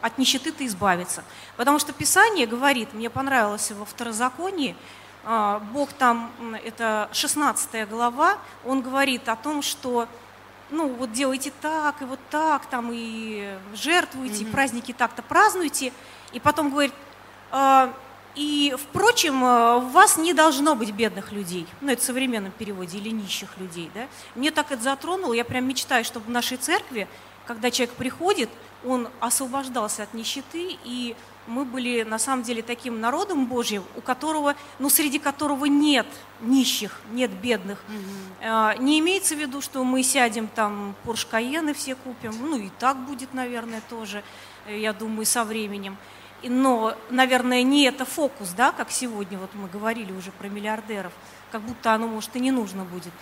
от 0.00 0.18
нищеты-то 0.18 0.64
избавиться. 0.66 1.24
Потому 1.56 1.78
что 1.78 1.92
Писание 1.92 2.46
говорит, 2.46 2.92
мне 2.94 3.10
понравилось 3.10 3.70
во 3.72 3.84
второзаконии, 3.84 4.76
Бог 5.24 5.92
там, 5.92 6.32
это 6.64 7.08
16 7.12 7.88
глава, 7.88 8.38
он 8.64 8.82
говорит 8.82 9.28
о 9.28 9.36
том, 9.36 9.62
что 9.62 10.08
ну 10.70 10.88
вот 10.88 11.12
делайте 11.12 11.52
так 11.60 12.02
и 12.02 12.04
вот 12.04 12.18
так, 12.30 12.66
там 12.66 12.90
и 12.92 13.56
жертвуйте, 13.74 14.42
mm-hmm. 14.42 14.48
и 14.48 14.52
праздники 14.52 14.92
так-то 14.92 15.22
празднуйте, 15.22 15.92
и 16.32 16.40
потом 16.40 16.70
говорит, 16.70 16.94
э, 17.52 17.92
и, 18.34 18.74
впрочем, 18.78 19.42
у 19.42 19.80
вас 19.90 20.16
не 20.16 20.32
должно 20.32 20.74
быть 20.74 20.90
бедных 20.90 21.32
людей. 21.32 21.66
Ну, 21.82 21.92
это 21.92 22.00
в 22.00 22.04
современном 22.04 22.50
переводе, 22.52 22.96
или 22.96 23.10
нищих 23.10 23.58
людей. 23.58 23.90
Да? 23.94 24.06
Мне 24.34 24.50
так 24.50 24.72
это 24.72 24.82
затронуло, 24.82 25.34
я 25.34 25.44
прям 25.44 25.66
мечтаю, 25.66 26.04
чтобы 26.04 26.26
в 26.26 26.30
нашей 26.30 26.56
церкви, 26.56 27.08
когда 27.46 27.70
человек 27.70 27.94
приходит, 27.94 28.48
он 28.84 29.08
освобождался 29.20 30.02
от 30.04 30.14
нищеты, 30.14 30.76
и 30.84 31.16
мы 31.46 31.64
были 31.64 32.02
на 32.02 32.18
самом 32.18 32.44
деле 32.44 32.62
таким 32.62 33.00
народом 33.00 33.46
Божьим, 33.46 33.82
у 33.96 34.00
которого, 34.00 34.54
ну, 34.78 34.88
среди 34.88 35.18
которого 35.18 35.64
нет 35.64 36.06
нищих, 36.40 37.00
нет 37.12 37.30
бедных. 37.30 37.82
Mm-hmm. 38.40 38.82
Не 38.82 39.00
имеется 39.00 39.34
в 39.34 39.38
виду, 39.38 39.60
что 39.60 39.82
мы 39.82 40.02
сядем 40.02 40.46
там, 40.46 40.94
Порш 41.04 41.26
Каены 41.26 41.74
все 41.74 41.94
купим, 41.94 42.32
ну 42.40 42.56
и 42.56 42.70
так 42.78 42.96
будет, 42.96 43.34
наверное, 43.34 43.82
тоже, 43.88 44.22
э, 44.66 44.78
я 44.78 44.92
думаю, 44.92 45.26
со 45.26 45.44
временем 45.44 45.96
но, 46.48 46.96
наверное, 47.10 47.62
не 47.62 47.84
это 47.84 48.04
фокус, 48.04 48.50
да, 48.50 48.72
как 48.72 48.90
сегодня 48.90 49.38
вот 49.38 49.50
мы 49.54 49.68
говорили 49.68 50.12
уже 50.12 50.30
про 50.32 50.48
миллиардеров, 50.48 51.12
как 51.50 51.62
будто 51.62 51.92
оно, 51.92 52.08
может, 52.08 52.34
и 52.36 52.40
не 52.40 52.50
нужно 52.50 52.84
будет. 52.84 53.12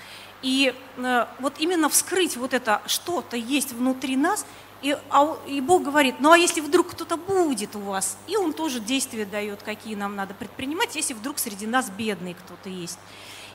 И 0.42 0.74
э, 0.96 1.26
вот 1.38 1.54
именно 1.58 1.88
вскрыть 1.88 2.36
вот 2.36 2.54
это 2.54 2.80
что-то 2.86 3.36
есть 3.36 3.72
внутри 3.72 4.16
нас, 4.16 4.46
и, 4.82 4.96
а, 5.10 5.36
и 5.46 5.60
Бог 5.60 5.82
говорит, 5.82 6.16
ну 6.20 6.32
а 6.32 6.38
если 6.38 6.60
вдруг 6.60 6.90
кто-то 6.92 7.16
будет 7.16 7.76
у 7.76 7.80
вас, 7.80 8.16
и 8.26 8.36
Он 8.36 8.52
тоже 8.52 8.80
действия 8.80 9.26
дает, 9.26 9.62
какие 9.62 9.94
нам 9.94 10.16
надо 10.16 10.32
предпринимать, 10.34 10.96
если 10.96 11.12
вдруг 11.12 11.38
среди 11.38 11.66
нас 11.66 11.90
бедный 11.90 12.34
кто-то 12.34 12.68
есть. 12.68 12.98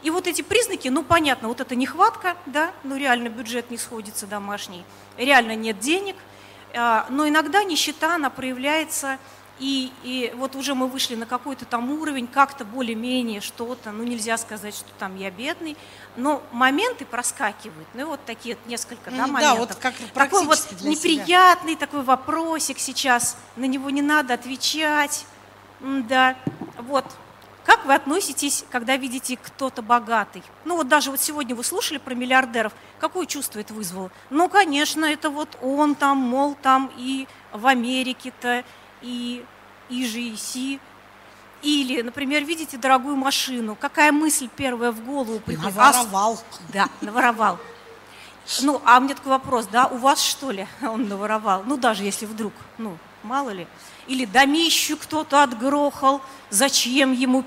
И 0.03 0.11
вот 0.11 0.27
эти 0.27 0.43
признаки, 0.43 0.87
ну 0.87 1.03
понятно, 1.03 1.47
вот 1.47 1.61
это 1.61 1.75
нехватка, 1.75 2.37
да, 2.45 2.71
ну 2.83 2.95
реально 2.95 3.29
бюджет 3.29 3.71
не 3.71 3.77
сходится 3.77 4.27
домашний, 4.27 4.83
реально 5.17 5.55
нет 5.55 5.79
денег, 5.79 6.15
э, 6.73 7.01
но 7.09 7.27
иногда 7.27 7.63
нищета, 7.63 8.15
она 8.15 8.29
проявляется 8.29 9.17
и, 9.59 9.91
и 10.03 10.33
вот 10.35 10.55
уже 10.55 10.75
мы 10.75 10.87
вышли 10.87 11.15
на 11.15 11.25
какой-то 11.25 11.65
там 11.65 11.89
уровень, 11.91 12.27
как-то 12.27 12.65
более-менее 12.65 13.41
что-то, 13.41 13.91
ну 13.91 14.03
нельзя 14.03 14.37
сказать, 14.37 14.75
что 14.75 14.89
там 14.99 15.15
я 15.17 15.31
бедный, 15.31 15.77
но 16.17 16.43
моменты 16.51 17.05
проскакивают, 17.05 17.87
ну 17.93 18.07
вот 18.07 18.19
такие 18.25 18.55
вот 18.55 18.65
несколько 18.67 19.11
да, 19.11 19.27
моментов. 19.27 19.41
Да, 19.41 19.55
вот 19.55 19.75
как 19.75 19.93
Такой 20.13 20.45
вот 20.45 20.59
неприятный 20.81 21.73
себя. 21.73 21.79
такой 21.79 22.03
вопросик 22.03 22.79
сейчас, 22.79 23.37
на 23.55 23.65
него 23.65 23.89
не 23.89 24.01
надо 24.01 24.33
отвечать, 24.33 25.25
да, 25.79 26.35
вот. 26.79 27.05
Как 27.65 27.83
вы 27.85 27.95
относитесь, 27.95 28.63
когда 28.69 28.95
видите 28.95 29.39
кто-то 29.41 29.81
богатый? 29.81 30.43
Ну 30.65 30.75
вот 30.75 30.87
даже 30.87 31.09
вот 31.09 31.19
сегодня 31.19 31.55
вы 31.55 31.63
слушали 31.63 31.97
про 31.97 32.13
миллиардеров, 32.13 32.73
какое 32.99 33.25
чувство 33.25 33.57
это 33.57 33.73
вызвало? 33.73 34.11
Ну, 34.29 34.49
конечно, 34.49 35.03
это 35.03 35.31
вот 35.31 35.57
он 35.63 35.95
там, 35.95 36.17
мол, 36.17 36.55
там 36.61 36.91
и 36.95 37.27
в 37.51 37.65
Америке-то, 37.65 38.63
и 39.01 39.43
иже 39.89 40.21
и 40.21 40.35
си. 40.35 40.79
Или, 41.61 42.01
например, 42.01 42.43
видите 42.43 42.77
дорогую 42.77 43.15
машину, 43.15 43.75
какая 43.75 44.11
мысль 44.11 44.49
первая 44.55 44.91
в 44.91 45.03
голову 45.03 45.39
приходит? 45.39 45.75
Наворовал. 45.75 46.39
Да, 46.71 46.89
наворовал. 47.01 47.57
Ну, 48.61 48.81
а 48.85 48.99
мне 48.99 49.15
такой 49.15 49.31
вопрос, 49.31 49.65
да, 49.67 49.87
у 49.87 49.97
вас 49.97 50.21
что 50.21 50.51
ли 50.51 50.67
он 50.81 51.07
наворовал? 51.07 51.63
Ну, 51.65 51.77
даже 51.77 52.03
если 52.03 52.25
вдруг, 52.25 52.53
ну, 52.77 52.97
мало 53.23 53.49
ли. 53.49 53.67
Или 54.07 54.25
домищу 54.25 54.97
кто-то 54.97 55.41
отгрохал, 55.41 56.21
зачем 56.51 57.11
ему 57.11 57.43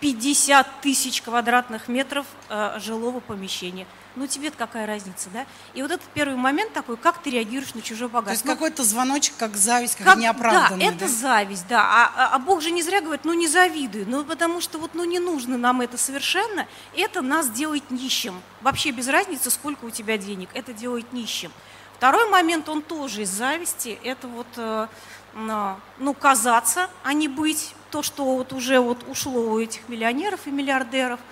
50 0.00 0.80
тысяч 0.82 1.22
квадратных 1.22 1.88
метров 1.88 2.26
э, 2.48 2.78
жилого 2.78 3.18
помещения? 3.18 3.86
Ну 4.16 4.26
тебе-то 4.26 4.56
какая 4.56 4.86
разница, 4.86 5.28
да? 5.32 5.46
И 5.74 5.82
вот 5.82 5.90
этот 5.90 6.06
первый 6.14 6.36
момент 6.36 6.72
такой, 6.72 6.96
как 6.96 7.22
ты 7.22 7.30
реагируешь 7.30 7.74
на 7.74 7.82
чужой 7.82 8.08
богатство. 8.08 8.30
То 8.30 8.32
есть 8.32 8.44
ну, 8.44 8.52
какой-то 8.52 8.82
звоночек, 8.82 9.34
как 9.38 9.56
зависть, 9.56 9.96
как, 9.96 10.06
как 10.06 10.18
неоправданный. 10.18 10.86
Да, 10.86 10.90
это 10.90 11.00
да? 11.00 11.08
зависть, 11.08 11.66
да. 11.68 11.82
А, 11.82 12.12
а, 12.16 12.34
а 12.34 12.38
Бог 12.38 12.62
же 12.62 12.70
не 12.70 12.82
зря 12.82 13.00
говорит, 13.00 13.24
ну 13.24 13.34
не 13.34 13.46
завидуй, 13.46 14.04
ну 14.06 14.24
потому 14.24 14.60
что 14.60 14.78
вот 14.78 14.92
ну 14.94 15.04
не 15.04 15.18
нужно 15.18 15.56
нам 15.58 15.80
это 15.80 15.96
совершенно, 15.98 16.66
это 16.96 17.22
нас 17.22 17.50
делает 17.50 17.90
нищим. 17.90 18.40
Вообще 18.62 18.90
без 18.90 19.08
разницы, 19.08 19.50
сколько 19.50 19.84
у 19.84 19.90
тебя 19.90 20.18
денег, 20.18 20.48
это 20.54 20.72
делает 20.72 21.12
нищим. 21.12 21.52
Второй 21.96 22.28
момент, 22.28 22.68
он 22.68 22.82
тоже 22.82 23.22
из 23.22 23.30
зависти, 23.30 23.98
это 24.04 24.28
вот, 24.28 24.46
э, 24.56 24.86
ну, 25.34 26.14
казаться, 26.14 26.90
а 27.04 27.14
не 27.14 27.26
быть, 27.26 27.74
то, 27.90 28.02
что 28.02 28.24
вот 28.24 28.52
уже 28.52 28.80
вот 28.80 28.98
ушло 29.08 29.40
у 29.40 29.58
этих 29.58 29.88
миллионеров 29.88 30.40
и 30.46 30.50
миллиардеров– 30.50 31.20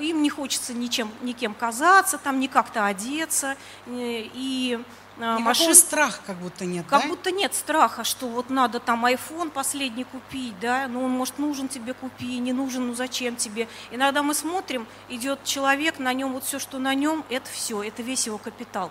им 0.00 0.22
не 0.22 0.30
хочется 0.30 0.74
ничем, 0.74 1.10
никем 1.22 1.54
казаться, 1.54 2.18
там, 2.18 2.40
не 2.40 2.48
как-то 2.48 2.86
одеться. 2.86 3.56
Э, 3.86 3.90
и 4.34 4.78
а, 5.18 5.34
Никакого 5.34 5.40
машин... 5.40 5.74
страха 5.74 6.20
как 6.26 6.36
будто 6.38 6.64
нет, 6.64 6.86
Как 6.88 7.02
да? 7.02 7.08
будто 7.08 7.30
нет 7.30 7.54
страха, 7.54 8.02
что 8.02 8.28
вот 8.28 8.48
надо 8.48 8.80
там 8.80 9.04
iPhone 9.04 9.50
последний 9.50 10.04
купить, 10.04 10.58
да, 10.60 10.88
ну 10.88 11.04
он, 11.04 11.10
может, 11.10 11.38
нужен 11.38 11.68
тебе 11.68 11.92
купи, 11.92 12.38
не 12.38 12.52
нужен, 12.52 12.86
ну 12.86 12.94
зачем 12.94 13.36
тебе. 13.36 13.68
Иногда 13.90 14.22
мы 14.22 14.34
смотрим, 14.34 14.86
идет 15.10 15.44
человек, 15.44 15.98
на 15.98 16.14
нем 16.14 16.32
вот 16.32 16.44
все, 16.44 16.58
что 16.58 16.78
на 16.78 16.94
нем, 16.94 17.24
это 17.28 17.48
все, 17.50 17.82
это 17.82 18.02
весь 18.02 18.26
его 18.26 18.38
капитал. 18.38 18.90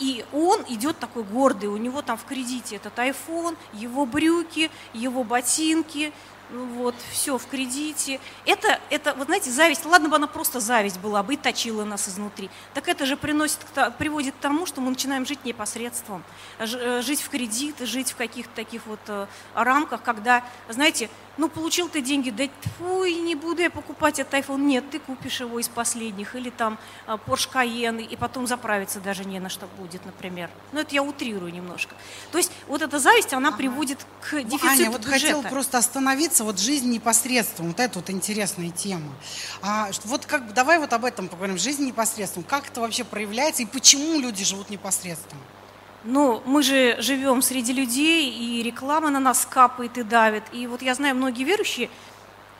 И 0.00 0.24
он 0.32 0.64
идет 0.68 0.98
такой 0.98 1.22
гордый, 1.22 1.68
у 1.68 1.76
него 1.76 2.02
там 2.02 2.16
в 2.16 2.24
кредите 2.24 2.76
этот 2.76 2.98
iPhone, 2.98 3.56
его 3.74 4.06
брюки, 4.06 4.70
его 4.92 5.22
ботинки, 5.22 6.12
вот, 6.50 6.94
все 7.10 7.38
в 7.38 7.46
кредите. 7.46 8.20
Это, 8.46 8.80
это, 8.90 9.14
вот 9.14 9.26
знаете, 9.26 9.50
зависть, 9.50 9.84
ладно 9.84 10.08
бы 10.08 10.16
она 10.16 10.26
просто 10.26 10.60
зависть 10.60 10.98
была 10.98 11.22
бы 11.22 11.34
и 11.34 11.36
точила 11.36 11.84
нас 11.84 12.08
изнутри, 12.08 12.50
так 12.74 12.88
это 12.88 13.06
же 13.06 13.16
приносит, 13.16 13.58
приводит 13.98 14.34
к 14.34 14.38
тому, 14.38 14.66
что 14.66 14.80
мы 14.80 14.90
начинаем 14.90 15.26
жить 15.26 15.44
непосредством, 15.44 16.22
э, 16.58 17.02
жить 17.02 17.20
в 17.20 17.28
кредит, 17.28 17.76
жить 17.80 18.12
в 18.12 18.16
каких-то 18.16 18.54
таких 18.54 18.86
вот 18.86 19.00
э, 19.08 19.26
рамках, 19.54 20.02
когда, 20.02 20.44
знаете, 20.68 21.08
ну, 21.36 21.48
получил 21.48 21.88
ты 21.88 22.00
деньги, 22.00 22.30
да 22.30 22.44
фуй, 22.78 23.14
не 23.14 23.34
буду 23.34 23.62
я 23.62 23.70
покупать 23.70 24.18
этот 24.18 24.34
iPhone. 24.34 24.62
Нет, 24.62 24.84
ты 24.90 24.98
купишь 24.98 25.40
его 25.40 25.58
из 25.58 25.68
последних, 25.68 26.34
или 26.36 26.50
там 26.50 26.78
а, 27.06 27.16
Porsche 27.16 27.50
Cayenne, 27.52 28.02
и 28.02 28.16
потом 28.16 28.46
заправиться 28.46 29.00
даже 29.00 29.24
не 29.24 29.40
на 29.40 29.48
что 29.48 29.66
будет, 29.78 30.04
например. 30.06 30.50
Ну, 30.72 30.80
это 30.80 30.94
я 30.94 31.02
утрирую 31.02 31.52
немножко. 31.52 31.94
То 32.30 32.38
есть 32.38 32.52
вот 32.68 32.82
эта 32.82 32.98
зависть, 32.98 33.32
она 33.32 33.48
ага. 33.48 33.58
приводит 33.58 33.98
к 34.22 34.32
ну, 34.32 34.42
дефициту 34.42 34.66
Аня, 34.68 34.90
вот 34.90 35.00
бюджета. 35.00 35.20
хотела 35.20 35.42
просто 35.42 35.78
остановиться, 35.78 36.44
вот 36.44 36.58
жизнь 36.58 36.90
непосредственно, 36.90 37.68
вот 37.68 37.80
это 37.80 37.98
вот 37.98 38.10
интересная 38.10 38.70
тема. 38.70 39.12
А, 39.62 39.90
вот 40.04 40.26
как, 40.26 40.54
давай 40.54 40.78
вот 40.78 40.92
об 40.92 41.04
этом 41.04 41.28
поговорим, 41.28 41.58
жизнь 41.58 41.84
непосредственно, 41.84 42.44
как 42.44 42.68
это 42.68 42.80
вообще 42.80 43.04
проявляется, 43.04 43.62
и 43.62 43.66
почему 43.66 44.20
люди 44.20 44.44
живут 44.44 44.70
непосредственно? 44.70 45.40
Но 46.04 46.42
мы 46.44 46.62
же 46.62 46.96
живем 47.00 47.42
среди 47.42 47.72
людей, 47.72 48.30
и 48.30 48.62
реклама 48.62 49.10
на 49.10 49.20
нас 49.20 49.46
капает 49.48 49.96
и 49.98 50.02
давит. 50.02 50.44
И 50.52 50.66
вот 50.66 50.82
я 50.82 50.94
знаю 50.94 51.16
многие 51.16 51.44
верующие, 51.44 51.88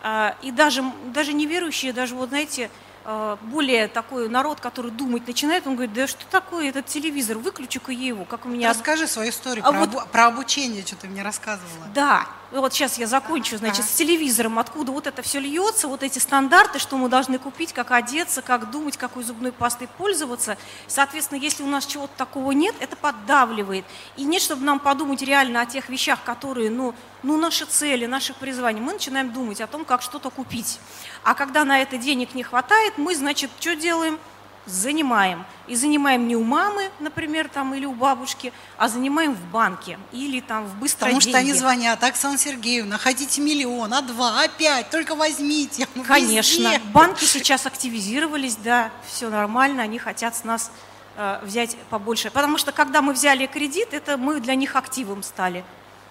а, 0.03 0.35
и 0.43 0.51
даже, 0.51 0.83
даже 1.15 1.33
неверующие, 1.33 1.93
даже 1.93 2.15
вот 2.15 2.31
знаете, 2.31 2.71
а, 3.07 3.39
более 3.43 3.89
такой 3.89 4.31
народ, 4.31 4.61
который 4.61 4.91
думать 4.91 5.27
начинает, 5.27 5.67
он 5.67 5.75
говорит, 5.75 5.95
да 5.95 6.07
что 6.07 6.25
такое 6.31 6.71
этот 6.71 6.87
телевизор, 6.87 7.37
выключу-ка 7.37 7.93
я 7.93 8.09
его, 8.09 8.25
как 8.25 8.47
у 8.47 8.49
меня... 8.49 8.71
Расскажи 8.71 9.07
свою 9.07 9.31
историю 9.31 9.65
а 9.67 9.71
про, 9.73 9.81
вот... 9.81 9.89
обу... 9.89 10.01
про 10.11 10.27
обучение, 10.27 10.85
что 10.87 10.97
ты 10.97 11.07
мне 11.07 11.23
рассказывала. 11.23 11.87
Да, 11.95 12.27
вот 12.51 12.73
сейчас 12.73 12.99
я 12.99 13.07
закончу, 13.07 13.57
значит, 13.57 13.85
с 13.85 13.95
телевизором, 13.95 14.59
откуда 14.59 14.93
вот 14.93 15.07
это 15.07 15.23
все 15.23 15.41
льется, 15.41 15.89
вот 15.89 16.03
эти 16.03 16.19
стандарты, 16.19 16.79
что 16.79 16.97
мы 16.97 17.09
должны 17.09 17.39
купить, 17.39 17.73
как 17.73 17.91
одеться, 17.91 18.43
как 18.43 18.71
думать, 18.71 18.97
какой 18.97 19.25
зубной 19.25 19.53
пастой 19.53 19.89
пользоваться. 19.99 20.57
Соответственно, 20.87 21.39
если 21.39 21.63
у 21.63 21.67
нас 21.67 21.87
чего-то 21.87 22.13
такого 22.17 22.53
нет, 22.53 22.75
это 22.81 22.97
поддавливает. 22.97 23.85
И 24.17 24.25
нет, 24.25 24.43
чтобы 24.43 24.65
нам 24.65 24.79
подумать 24.79 25.23
реально 25.23 25.63
о 25.63 25.67
тех 25.67 25.89
вещах, 25.89 26.23
которые, 26.23 26.71
ну, 26.71 26.95
ну 27.23 27.37
наши 27.37 27.65
цели, 27.65 28.07
наши 28.07 28.35
призвания, 28.35 28.81
мы 28.81 28.93
начинаем 28.93 29.33
думать 29.33 29.61
о 29.61 29.67
том, 29.67 29.85
как 29.85 30.03
что-то 30.03 30.31
купить. 30.31 30.79
А 31.23 31.35
когда 31.35 31.65
на 31.65 31.81
это 31.81 31.99
денег 31.99 32.35
не 32.35 32.43
хватает, 32.43 32.99
мы, 32.99 33.15
значит, 33.17 33.51
что 33.59 33.75
делаем? 33.75 34.19
Занимаем. 34.67 35.45
И 35.67 35.75
занимаем 35.77 36.29
не 36.29 36.37
у 36.37 36.45
мамы, 36.45 36.91
например, 37.01 37.49
там, 37.49 37.75
или 37.75 37.87
у 37.87 37.93
бабушки, 37.93 38.53
а 38.77 38.89
занимаем 38.89 39.35
в 39.35 39.45
банке 39.47 39.99
или 40.13 40.41
там 40.41 40.67
в 40.67 40.75
быстро 40.77 41.07
Потому 41.07 41.21
что 41.21 41.37
они 41.39 41.53
звонят, 41.53 42.03
Оксана 42.03 42.39
Сергеевна, 42.39 42.99
хотите 42.99 43.41
миллион, 43.41 43.93
а 43.95 44.03
два, 44.03 44.43
а 44.43 44.49
пять, 44.49 44.91
только 44.91 45.15
возьмите. 45.15 45.87
Конечно, 46.07 46.73
везде. 46.73 46.81
банки 46.93 47.25
сейчас 47.25 47.67
активизировались, 47.67 48.57
да, 48.57 48.91
все 49.07 49.29
нормально, 49.31 49.83
они 49.83 49.99
хотят 49.99 50.37
с 50.37 50.45
нас 50.45 50.71
э, 51.17 51.41
взять 51.43 51.77
побольше. 51.91 52.31
Потому 52.31 52.59
что 52.59 52.73
когда 52.73 53.03
мы 53.03 53.13
взяли 53.13 53.47
кредит, 53.47 53.89
это 53.93 54.17
мы 54.17 54.41
для 54.41 54.55
них 54.55 54.77
активом 54.77 55.23
стали. 55.23 55.65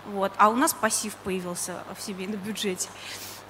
Вот, 0.05 0.33
а 0.37 0.49
у 0.49 0.55
нас 0.55 0.73
пассив 0.73 1.15
появился 1.15 1.83
в 1.97 2.01
семейном 2.01 2.39
бюджете. 2.39 2.89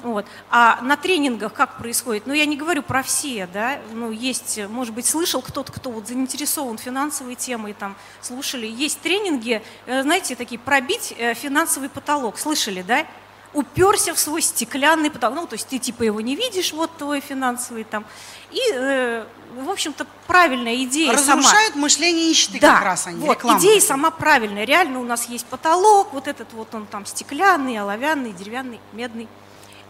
Вот. 0.03 0.25
А 0.49 0.81
на 0.81 0.97
тренингах 0.97 1.53
как 1.53 1.77
происходит? 1.77 2.27
Ну, 2.27 2.33
я 2.33 2.45
не 2.45 2.57
говорю 2.57 2.83
про 2.83 3.03
все, 3.03 3.47
да, 3.51 3.79
ну, 3.93 4.11
есть, 4.11 4.59
может 4.67 4.93
быть, 4.93 5.05
слышал 5.05 5.41
кто-то, 5.41 5.71
кто 5.71 5.91
вот 5.91 6.07
заинтересован 6.07 6.77
финансовой 6.77 7.35
темой, 7.35 7.73
там, 7.73 7.95
слушали. 8.21 8.67
Есть 8.67 8.99
тренинги, 8.99 9.63
э, 9.85 10.01
знаете, 10.03 10.35
такие, 10.35 10.59
пробить 10.59 11.13
э, 11.17 11.33
финансовый 11.33 11.87
потолок, 11.87 12.37
слышали, 12.37 12.81
да? 12.81 13.07
Уперся 13.53 14.13
в 14.13 14.19
свой 14.19 14.41
стеклянный 14.41 15.09
потолок, 15.09 15.35
ну, 15.41 15.47
то 15.47 15.53
есть 15.53 15.67
ты 15.67 15.79
типа 15.79 16.03
его 16.03 16.19
не 16.19 16.35
видишь, 16.35 16.73
вот 16.73 16.91
твой 16.97 17.21
финансовый 17.21 17.85
там. 17.85 18.03
И, 18.51 18.59
э, 18.73 19.25
в 19.55 19.69
общем-то, 19.69 20.05
правильная 20.27 20.83
идея 20.83 21.13
Разрушают 21.13 21.73
сама. 21.73 21.83
мышление 21.83 22.29
нищеты 22.29 22.59
да, 22.59 22.73
как 22.75 22.83
раз 22.83 23.07
они, 23.07 23.25
вот, 23.25 23.41
идея 23.57 23.79
сама 23.79 24.11
правильная. 24.11 24.65
Реально 24.65 24.99
у 24.99 25.05
нас 25.05 25.29
есть 25.29 25.45
потолок, 25.45 26.11
вот 26.11 26.27
этот 26.27 26.51
вот 26.51 26.75
он 26.75 26.87
там 26.87 27.05
стеклянный, 27.05 27.77
оловянный, 27.77 28.33
деревянный, 28.33 28.81
медный. 28.91 29.29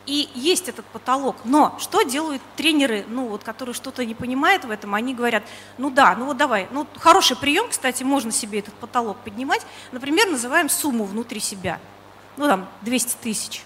И 0.05 0.29
есть 0.35 0.67
этот 0.67 0.85
потолок. 0.87 1.37
Но 1.45 1.77
что 1.79 2.03
делают 2.03 2.41
тренеры, 2.57 3.05
ну 3.07 3.27
вот, 3.27 3.43
которые 3.43 3.73
что-то 3.73 4.05
не 4.05 4.15
понимают 4.15 4.65
в 4.65 4.71
этом, 4.71 4.95
они 4.95 5.13
говорят, 5.13 5.43
ну 5.77 5.89
да, 5.89 6.15
ну 6.15 6.25
вот 6.25 6.37
давай, 6.37 6.67
ну 6.71 6.85
хороший 6.97 7.37
прием, 7.37 7.69
кстати, 7.69 8.03
можно 8.03 8.31
себе 8.31 8.59
этот 8.59 8.73
потолок 8.73 9.17
поднимать. 9.17 9.65
Например, 9.91 10.29
называем 10.29 10.69
сумму 10.69 11.05
внутри 11.05 11.39
себя. 11.39 11.79
Ну 12.35 12.47
там 12.47 12.67
200 12.81 13.15
тысяч, 13.21 13.63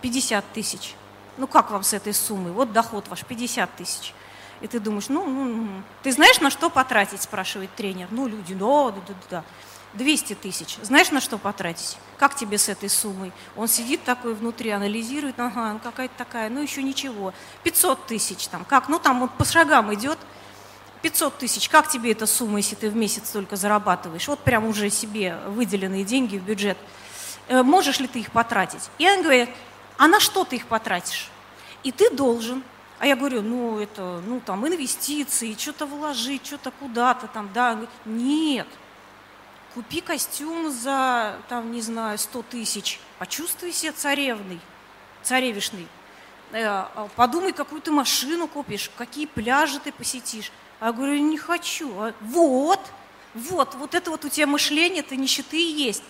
50 0.00 0.44
тысяч. 0.54 0.94
Ну 1.36 1.46
как 1.46 1.70
вам 1.70 1.82
с 1.82 1.92
этой 1.92 2.14
суммой? 2.14 2.52
Вот 2.52 2.72
доход 2.72 3.08
ваш 3.08 3.24
50 3.24 3.76
тысяч. 3.76 4.14
И 4.62 4.66
ты 4.66 4.80
думаешь, 4.80 5.08
ну, 5.10 5.26
ну, 5.26 5.44
ну, 5.44 5.68
ты 6.02 6.12
знаешь, 6.12 6.40
на 6.40 6.48
что 6.48 6.70
потратить, 6.70 7.20
спрашивает 7.20 7.70
тренер. 7.74 8.08
Ну, 8.10 8.26
люди, 8.26 8.54
да, 8.54 8.90
да, 8.90 9.00
да, 9.06 9.14
да. 9.30 9.44
200 9.96 10.34
тысяч. 10.34 10.78
Знаешь, 10.82 11.10
на 11.10 11.20
что 11.20 11.38
потратить? 11.38 11.96
Как 12.18 12.34
тебе 12.34 12.58
с 12.58 12.68
этой 12.68 12.88
суммой? 12.88 13.32
Он 13.56 13.68
сидит 13.68 14.04
такой 14.04 14.34
внутри, 14.34 14.70
анализирует, 14.70 15.38
ага, 15.38 15.72
ну 15.74 15.78
какая-то 15.78 16.14
такая, 16.16 16.50
ну 16.50 16.60
еще 16.60 16.82
ничего. 16.82 17.32
500 17.64 18.06
тысяч 18.06 18.46
там, 18.48 18.64
как? 18.64 18.88
Ну 18.88 18.98
там 18.98 19.20
вот 19.20 19.32
по 19.32 19.44
шагам 19.44 19.92
идет. 19.94 20.18
500 21.02 21.38
тысяч, 21.38 21.68
как 21.68 21.88
тебе 21.88 22.12
эта 22.12 22.26
сумма, 22.26 22.58
если 22.58 22.74
ты 22.74 22.90
в 22.90 22.96
месяц 22.96 23.30
только 23.30 23.56
зарабатываешь? 23.56 24.26
Вот 24.28 24.40
прям 24.40 24.66
уже 24.66 24.90
себе 24.90 25.36
выделенные 25.46 26.04
деньги 26.04 26.38
в 26.38 26.42
бюджет. 26.42 26.78
Э, 27.48 27.62
можешь 27.62 28.00
ли 28.00 28.08
ты 28.08 28.20
их 28.20 28.32
потратить? 28.32 28.90
И 28.98 29.08
он 29.08 29.22
говорит, 29.22 29.50
а 29.98 30.08
на 30.08 30.20
что 30.20 30.44
ты 30.44 30.56
их 30.56 30.66
потратишь? 30.66 31.30
И 31.82 31.92
ты 31.92 32.10
должен 32.10 32.62
а 32.98 33.06
я 33.06 33.14
говорю, 33.14 33.42
ну 33.42 33.78
это, 33.78 34.22
ну 34.26 34.40
там 34.40 34.66
инвестиции, 34.66 35.54
что-то 35.58 35.84
вложить, 35.86 36.46
что-то 36.46 36.70
куда-то 36.70 37.26
там, 37.26 37.50
да. 37.52 37.78
Нет, 38.06 38.66
купи 39.76 40.00
костюм 40.00 40.70
за, 40.70 41.36
там, 41.50 41.70
не 41.70 41.82
знаю, 41.82 42.16
100 42.16 42.42
тысяч, 42.44 42.98
почувствуй 43.18 43.72
себя 43.72 43.92
царевной, 43.92 44.58
царевишной. 45.22 45.86
Э, 46.52 46.64
а 46.64 47.08
подумай, 47.14 47.52
какую 47.52 47.82
ты 47.82 47.90
машину 47.90 48.48
купишь, 48.48 48.90
какие 48.96 49.26
пляжи 49.26 49.78
ты 49.78 49.92
посетишь. 49.92 50.50
А 50.80 50.86
я 50.86 50.92
говорю, 50.92 51.18
не 51.18 51.36
хочу. 51.36 51.90
А, 52.00 52.14
вот, 52.22 52.80
вот, 53.34 53.74
вот 53.74 53.94
это 53.94 54.10
вот 54.10 54.24
у 54.24 54.30
тебя 54.30 54.46
мышление, 54.46 55.00
это 55.00 55.14
нищеты 55.14 55.58
и 55.58 55.72
есть. 55.72 56.02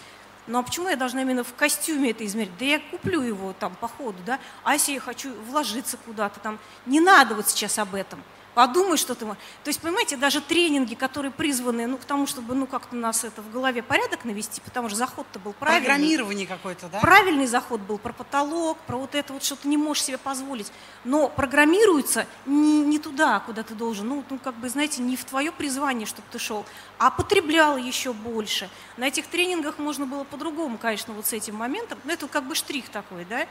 Ну 0.46 0.60
а 0.60 0.62
почему 0.62 0.88
я 0.88 0.94
должна 0.94 1.22
именно 1.22 1.42
в 1.42 1.52
костюме 1.54 2.12
это 2.12 2.24
измерить? 2.24 2.56
Да 2.60 2.64
я 2.64 2.78
куплю 2.78 3.20
его 3.20 3.52
там 3.52 3.74
по 3.74 3.88
ходу, 3.88 4.18
да? 4.24 4.38
А 4.62 4.74
если 4.74 4.92
я 4.92 5.00
хочу 5.00 5.34
вложиться 5.48 5.96
куда-то 5.96 6.38
там? 6.38 6.60
Не 6.86 7.00
надо 7.00 7.34
вот 7.34 7.48
сейчас 7.48 7.80
об 7.80 7.96
этом 7.96 8.22
подумай, 8.56 8.96
что 8.96 9.14
ты... 9.14 9.26
То 9.26 9.36
есть, 9.66 9.80
понимаете, 9.82 10.16
даже 10.16 10.40
тренинги, 10.40 10.94
которые 10.94 11.30
призваны, 11.30 11.86
ну, 11.86 11.98
к 11.98 12.06
тому, 12.06 12.26
чтобы, 12.26 12.54
ну, 12.54 12.66
как-то 12.66 12.96
нас 12.96 13.22
это 13.22 13.42
в 13.42 13.52
голове 13.52 13.82
порядок 13.82 14.24
навести, 14.24 14.62
потому 14.62 14.88
что 14.88 14.96
заход-то 14.96 15.38
был 15.38 15.52
правильный. 15.52 15.86
Программирование 15.86 16.46
какое-то, 16.46 16.88
да? 16.88 17.00
Правильный 17.00 17.46
заход 17.46 17.82
был 17.82 17.98
про 17.98 18.14
потолок, 18.14 18.78
про 18.86 18.96
вот 18.96 19.14
это 19.14 19.34
вот, 19.34 19.44
что 19.44 19.56
ты 19.56 19.68
не 19.68 19.76
можешь 19.76 20.04
себе 20.04 20.16
позволить. 20.16 20.72
Но 21.04 21.28
программируется 21.28 22.26
не, 22.46 22.80
не 22.80 22.98
туда, 22.98 23.40
куда 23.40 23.62
ты 23.62 23.74
должен. 23.74 24.08
Ну, 24.08 24.24
ну, 24.30 24.38
как 24.38 24.54
бы, 24.54 24.70
знаете, 24.70 25.02
не 25.02 25.16
в 25.16 25.24
твое 25.26 25.52
призвание, 25.52 26.06
чтобы 26.06 26.26
ты 26.32 26.38
шел, 26.38 26.64
а 26.98 27.10
потреблял 27.10 27.76
еще 27.76 28.14
больше. 28.14 28.70
На 28.96 29.08
этих 29.08 29.26
тренингах 29.26 29.78
можно 29.78 30.06
было 30.06 30.24
по-другому, 30.24 30.78
конечно, 30.78 31.12
вот 31.12 31.26
с 31.26 31.34
этим 31.34 31.56
моментом. 31.56 31.98
Но 32.04 32.12
это 32.14 32.26
как 32.26 32.44
бы 32.48 32.54
штрих 32.54 32.88
такой, 32.88 33.26
да? 33.26 33.46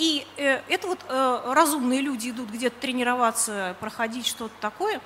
И 0.00 0.26
э, 0.38 0.62
это 0.68 0.86
вот 0.86 1.04
э, 1.06 1.52
разумные 1.52 2.00
люди 2.00 2.30
идут 2.30 2.48
где-то 2.48 2.80
тренироваться, 2.80 3.76
проходить 3.80 4.26
что-то 4.26 4.54
такое. 4.58 4.98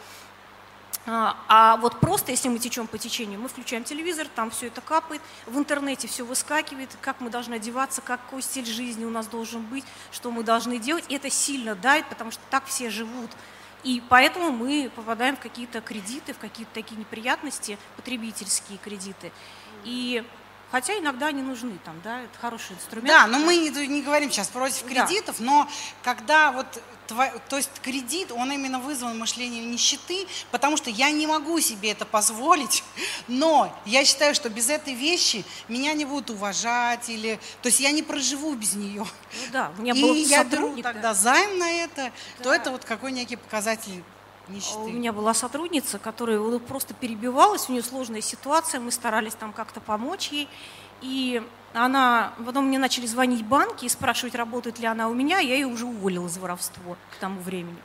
А, 1.05 1.37
а 1.49 1.77
вот 1.79 1.99
просто, 1.99 2.31
если 2.31 2.49
мы 2.49 2.61
течем 2.61 2.87
по 2.87 2.97
течению, 2.97 3.41
мы 3.41 3.49
включаем 3.49 3.83
телевизор, 3.83 4.29
там 4.37 4.53
все 4.53 4.69
это 4.69 4.81
капает, 4.81 5.21
в 5.47 5.59
интернете 5.59 6.07
все 6.07 6.25
выскакивает, 6.25 6.97
как 7.01 7.21
мы 7.21 7.29
должны 7.29 7.55
одеваться, 7.55 8.03
какой 8.03 8.41
стиль 8.41 8.67
жизни 8.67 9.05
у 9.05 9.11
нас 9.11 9.27
должен 9.27 9.63
быть, 9.63 9.85
что 10.13 10.31
мы 10.31 10.45
должны 10.45 10.79
делать. 10.79 11.05
И 11.09 11.17
это 11.17 11.29
сильно 11.29 11.75
давит, 11.75 12.09
потому 12.09 12.31
что 12.31 12.41
так 12.49 12.65
все 12.67 12.89
живут. 12.89 13.33
И 13.83 14.01
поэтому 14.09 14.53
мы 14.53 14.93
попадаем 14.95 15.37
в 15.37 15.41
какие-то 15.41 15.81
кредиты, 15.81 16.35
в 16.35 16.39
какие-то 16.39 16.73
такие 16.73 16.97
неприятности, 16.97 17.79
потребительские 17.97 18.79
кредиты. 18.79 19.33
И 19.83 20.25
Хотя 20.75 20.99
иногда 20.99 21.29
они 21.29 21.41
нужны, 21.41 21.79
там, 21.85 21.95
да, 22.03 22.23
это 22.23 22.37
хороший 22.41 22.73
инструмент. 22.73 23.07
Да, 23.07 23.29
но 23.29 23.39
мы 23.39 23.55
не, 23.55 23.71
не 23.87 24.03
говорим 24.03 24.29
сейчас 24.33 24.49
против 24.49 24.83
кредитов, 24.83 25.37
да. 25.39 25.45
но 25.45 25.69
когда 26.03 26.51
вот, 26.51 26.67
то 27.07 27.57
есть 27.57 27.71
кредит, 27.81 28.33
он 28.33 28.51
именно 28.51 28.81
вызван 28.81 29.17
мышлением 29.17 29.71
нищеты, 29.71 30.27
потому 30.51 30.77
что 30.77 30.91
я 30.91 31.13
не 31.13 31.29
могу 31.29 31.61
себе 31.61 31.93
это 31.93 32.05
позволить, 32.05 32.83
но 33.29 33.73
я 33.87 34.05
считаю, 34.05 34.35
что 34.35 34.49
без 34.49 34.69
этой 34.69 34.95
вещи 34.95 35.45
меня 35.69 35.93
не 35.93 36.07
будут 36.07 36.31
уважать, 36.31 37.09
или, 37.09 37.39
то 37.63 37.69
есть 37.69 37.79
я 37.79 37.93
не 37.93 38.03
проживу 38.03 38.57
без 38.57 38.75
нее. 38.75 39.07
Ну 39.07 39.53
да, 39.53 39.71
у 39.79 39.83
меня 39.83 39.95
И 39.95 40.03
был 40.03 40.13
я 40.17 40.43
беру 40.43 40.77
тогда 40.83 41.15
займ 41.15 41.57
на 41.57 41.71
это, 41.71 42.11
да. 42.39 42.43
то 42.43 42.53
это 42.53 42.73
вот 42.73 42.85
какой 42.85 43.13
некий 43.13 43.37
показатель 43.37 44.03
Нищеты. 44.49 44.79
У 44.79 44.89
меня 44.89 45.13
была 45.13 45.33
сотрудница, 45.35 45.99
которая 45.99 46.59
просто 46.59 46.93
перебивалась, 46.95 47.69
у 47.69 47.73
нее 47.73 47.83
сложная 47.83 48.21
ситуация, 48.21 48.81
мы 48.81 48.91
старались 48.91 49.35
там 49.35 49.53
как-то 49.53 49.81
помочь 49.81 50.29
ей. 50.29 50.49
И 51.01 51.43
она, 51.73 52.33
потом 52.45 52.67
мне 52.67 52.79
начали 52.79 53.07
звонить 53.07 53.45
банки 53.45 53.87
и 53.87 53.89
спрашивать, 53.89 54.35
работает 54.35 54.79
ли 54.79 54.87
она 54.87 55.09
у 55.09 55.15
меня, 55.15 55.39
я 55.39 55.55
ее 55.55 55.67
уже 55.67 55.87
уволила 55.87 56.29
за 56.29 56.41
воровство 56.41 56.97
к 57.13 57.17
тому 57.21 57.41
времени. 57.41 57.79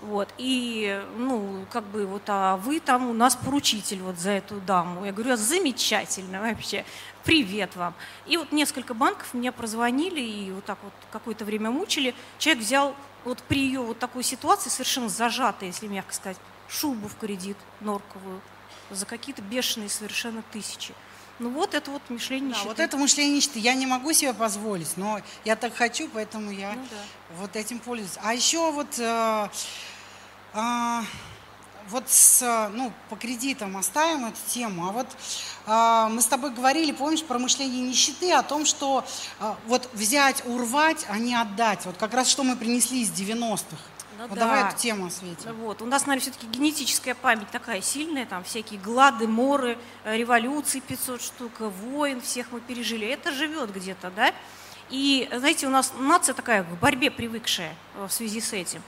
Вот, 0.00 0.28
и, 0.36 1.00
ну, 1.16 1.64
как 1.70 1.84
бы, 1.84 2.06
вот, 2.06 2.22
а 2.26 2.56
вы 2.56 2.80
там 2.80 3.08
у 3.08 3.12
нас 3.12 3.36
поручитель 3.36 4.00
вот 4.00 4.18
за 4.18 4.32
эту 4.32 4.56
даму. 4.60 5.04
Я 5.04 5.12
говорю, 5.12 5.36
замечательно 5.36 6.40
вообще, 6.40 6.84
привет 7.22 7.76
вам. 7.76 7.94
И 8.26 8.36
вот 8.36 8.50
несколько 8.50 8.94
банков 8.94 9.32
меня 9.32 9.52
прозвонили 9.52 10.20
и 10.20 10.50
вот 10.50 10.64
так 10.64 10.78
вот 10.82 10.92
какое-то 11.12 11.44
время 11.44 11.70
мучили. 11.70 12.16
Человек 12.38 12.64
взял 12.64 12.96
вот 13.24 13.42
при 13.42 13.60
ее 13.60 13.80
вот 13.80 13.98
такой 13.98 14.22
ситуации, 14.22 14.70
совершенно 14.70 15.08
зажатой, 15.08 15.68
если 15.68 15.86
мягко 15.86 16.14
сказать, 16.14 16.38
шубу 16.68 17.08
в 17.08 17.16
кредит 17.16 17.56
норковую 17.80 18.40
за 18.90 19.06
какие-то 19.06 19.42
бешеные 19.42 19.88
совершенно 19.88 20.42
тысячи. 20.52 20.94
Ну 21.38 21.50
вот 21.50 21.74
это 21.74 21.90
вот 21.90 22.02
мышление 22.08 22.50
нищеты. 22.50 22.64
Да, 22.64 22.68
вот 22.68 22.78
это 22.78 22.96
мышление 22.96 23.36
нищеты. 23.36 23.58
Я 23.58 23.74
не 23.74 23.86
могу 23.86 24.12
себе 24.12 24.32
позволить, 24.34 24.96
но 24.96 25.20
я 25.44 25.56
так 25.56 25.74
хочу, 25.74 26.08
поэтому 26.08 26.50
я 26.50 26.74
ну, 26.74 26.86
да. 26.90 26.96
вот 27.38 27.56
этим 27.56 27.78
пользуюсь. 27.78 28.18
А 28.22 28.34
еще 28.34 28.70
вот 28.70 28.98
э, 28.98 29.48
э, 30.54 31.00
вот 31.88 32.08
с, 32.08 32.70
ну, 32.74 32.92
по 33.10 33.16
кредитам 33.16 33.76
оставим 33.76 34.26
эту 34.26 34.38
тему, 34.48 34.88
а 34.88 34.92
вот 34.92 35.06
э, 35.66 36.12
мы 36.12 36.20
с 36.20 36.26
тобой 36.26 36.50
говорили, 36.50 36.92
помнишь, 36.92 37.22
про 37.22 37.38
мышление 37.38 37.82
нищеты, 37.82 38.32
о 38.32 38.42
том, 38.42 38.64
что 38.64 39.04
э, 39.40 39.54
вот 39.66 39.88
взять, 39.92 40.42
урвать, 40.46 41.06
а 41.08 41.18
не 41.18 41.34
отдать. 41.34 41.84
Вот 41.86 41.96
как 41.96 42.14
раз 42.14 42.28
что 42.28 42.44
мы 42.44 42.56
принесли 42.56 43.02
из 43.02 43.10
90-х. 43.10 43.76
Ну, 44.18 44.28
вот 44.28 44.38
да. 44.38 44.44
Давай 44.44 44.68
эту 44.68 44.76
тему 44.76 45.06
осветим. 45.06 45.54
Вот. 45.56 45.82
У 45.82 45.86
нас, 45.86 46.06
наверное, 46.06 46.30
все-таки 46.30 46.46
генетическая 46.46 47.14
память 47.14 47.50
такая 47.50 47.80
сильная, 47.80 48.26
там 48.26 48.44
всякие 48.44 48.78
глады, 48.78 49.26
моры, 49.26 49.78
э, 50.04 50.16
революции 50.16 50.80
500 50.80 51.22
штук, 51.22 51.52
войн, 51.60 52.20
всех 52.20 52.52
мы 52.52 52.60
пережили. 52.60 53.06
Это 53.06 53.32
живет 53.32 53.72
где-то, 53.74 54.10
да? 54.10 54.32
И, 54.90 55.28
знаете, 55.32 55.66
у 55.66 55.70
нас 55.70 55.92
нация 55.98 56.34
такая 56.34 56.62
в 56.62 56.78
борьбе 56.78 57.10
привыкшая 57.10 57.74
э, 57.96 58.06
в 58.06 58.12
связи 58.12 58.40
с 58.40 58.52
этим. 58.52 58.82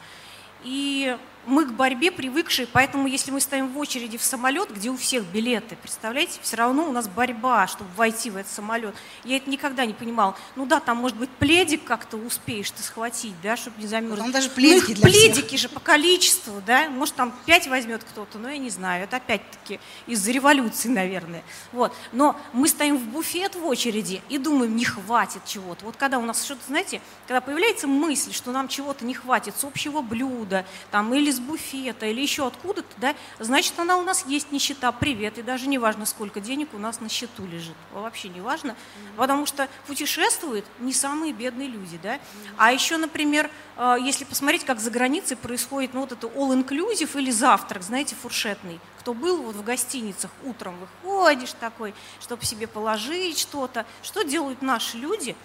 И 0.62 1.16
мы 1.46 1.66
к 1.66 1.72
борьбе 1.72 2.10
привыкшие, 2.10 2.66
поэтому 2.66 3.06
если 3.06 3.30
мы 3.30 3.40
стоим 3.40 3.68
в 3.68 3.78
очереди 3.78 4.16
в 4.16 4.22
самолет, 4.22 4.74
где 4.74 4.90
у 4.90 4.96
всех 4.96 5.24
билеты, 5.24 5.76
представляете, 5.76 6.38
все 6.42 6.56
равно 6.56 6.88
у 6.88 6.92
нас 6.92 7.08
борьба, 7.08 7.66
чтобы 7.66 7.90
войти 7.96 8.30
в 8.30 8.36
этот 8.36 8.52
самолет. 8.52 8.94
Я 9.24 9.36
это 9.36 9.50
никогда 9.50 9.84
не 9.84 9.92
понимала. 9.92 10.36
Ну 10.56 10.66
да, 10.66 10.80
там, 10.80 10.98
может 10.98 11.16
быть, 11.16 11.30
пледик 11.30 11.84
как-то 11.84 12.16
успеешь 12.16 12.70
ты 12.70 12.82
схватить, 12.82 13.34
да, 13.42 13.56
чтобы 13.56 13.80
не 13.80 13.86
замерзнуть. 13.86 14.18
Там 14.18 14.32
даже 14.32 14.50
пледики 14.50 14.90
ну, 14.90 14.94
для 14.94 15.02
пледики 15.02 15.46
всех. 15.48 15.60
же 15.60 15.68
по 15.68 15.80
количеству, 15.80 16.62
да, 16.66 16.88
может, 16.88 17.14
там 17.14 17.34
пять 17.46 17.66
возьмет 17.66 18.04
кто-то, 18.04 18.38
но 18.38 18.48
я 18.48 18.58
не 18.58 18.70
знаю, 18.70 19.04
это 19.04 19.16
опять-таки 19.16 19.80
из-за 20.06 20.30
революции, 20.32 20.88
наверное. 20.88 21.42
Вот. 21.72 21.94
Но 22.12 22.36
мы 22.52 22.68
стоим 22.68 22.96
в 22.96 23.04
буфет 23.08 23.54
в 23.54 23.66
очереди 23.66 24.22
и 24.28 24.38
думаем, 24.38 24.76
не 24.76 24.84
хватит 24.84 25.44
чего-то. 25.44 25.84
Вот 25.84 25.96
когда 25.96 26.18
у 26.18 26.22
нас 26.22 26.42
что-то, 26.44 26.60
знаете, 26.66 27.00
когда 27.26 27.40
появляется 27.40 27.86
мысль, 27.86 28.32
что 28.32 28.52
нам 28.52 28.68
чего-то 28.68 29.04
не 29.04 29.14
хватит 29.14 29.54
с 29.58 29.64
общего 29.64 30.00
блюда, 30.00 30.64
там, 30.90 31.12
или 31.14 31.30
из 31.34 31.40
буфета 31.40 32.06
или 32.06 32.20
еще 32.20 32.46
откуда-то, 32.46 32.94
да, 32.98 33.14
значит, 33.38 33.78
она 33.78 33.96
у 33.96 34.02
нас 34.02 34.24
есть 34.26 34.52
нищета, 34.52 34.92
привет, 34.92 35.38
и 35.38 35.42
даже 35.42 35.66
не 35.66 35.78
важно, 35.78 36.06
сколько 36.06 36.40
денег 36.40 36.68
у 36.72 36.78
нас 36.78 37.00
на 37.00 37.08
счету 37.08 37.44
лежит, 37.44 37.76
вообще 37.92 38.28
не 38.28 38.40
важно, 38.40 38.70
mm-hmm. 38.70 39.16
потому 39.16 39.46
что 39.46 39.68
путешествуют 39.86 40.64
не 40.78 40.92
самые 40.92 41.32
бедные 41.32 41.68
люди, 41.68 41.98
да, 42.02 42.14
mm-hmm. 42.14 42.54
а 42.56 42.72
еще, 42.72 42.96
например, 42.96 43.50
э, 43.76 43.96
если 44.00 44.24
посмотреть, 44.24 44.64
как 44.64 44.80
за 44.80 44.90
границей 44.90 45.36
происходит, 45.36 45.92
ну, 45.92 46.00
вот 46.00 46.12
это 46.12 46.26
all-inclusive 46.28 47.18
или 47.18 47.30
завтрак, 47.30 47.82
знаете, 47.82 48.14
фуршетный, 48.14 48.80
кто 49.00 49.12
был 49.12 49.42
вот 49.42 49.56
в 49.56 49.64
гостиницах, 49.64 50.30
утром 50.44 50.76
выходишь 51.02 51.52
такой, 51.60 51.94
чтобы 52.20 52.44
себе 52.44 52.66
положить 52.66 53.38
что-то, 53.38 53.84
что 54.02 54.22
делают 54.22 54.62
наши 54.62 54.96
люди, 54.96 55.36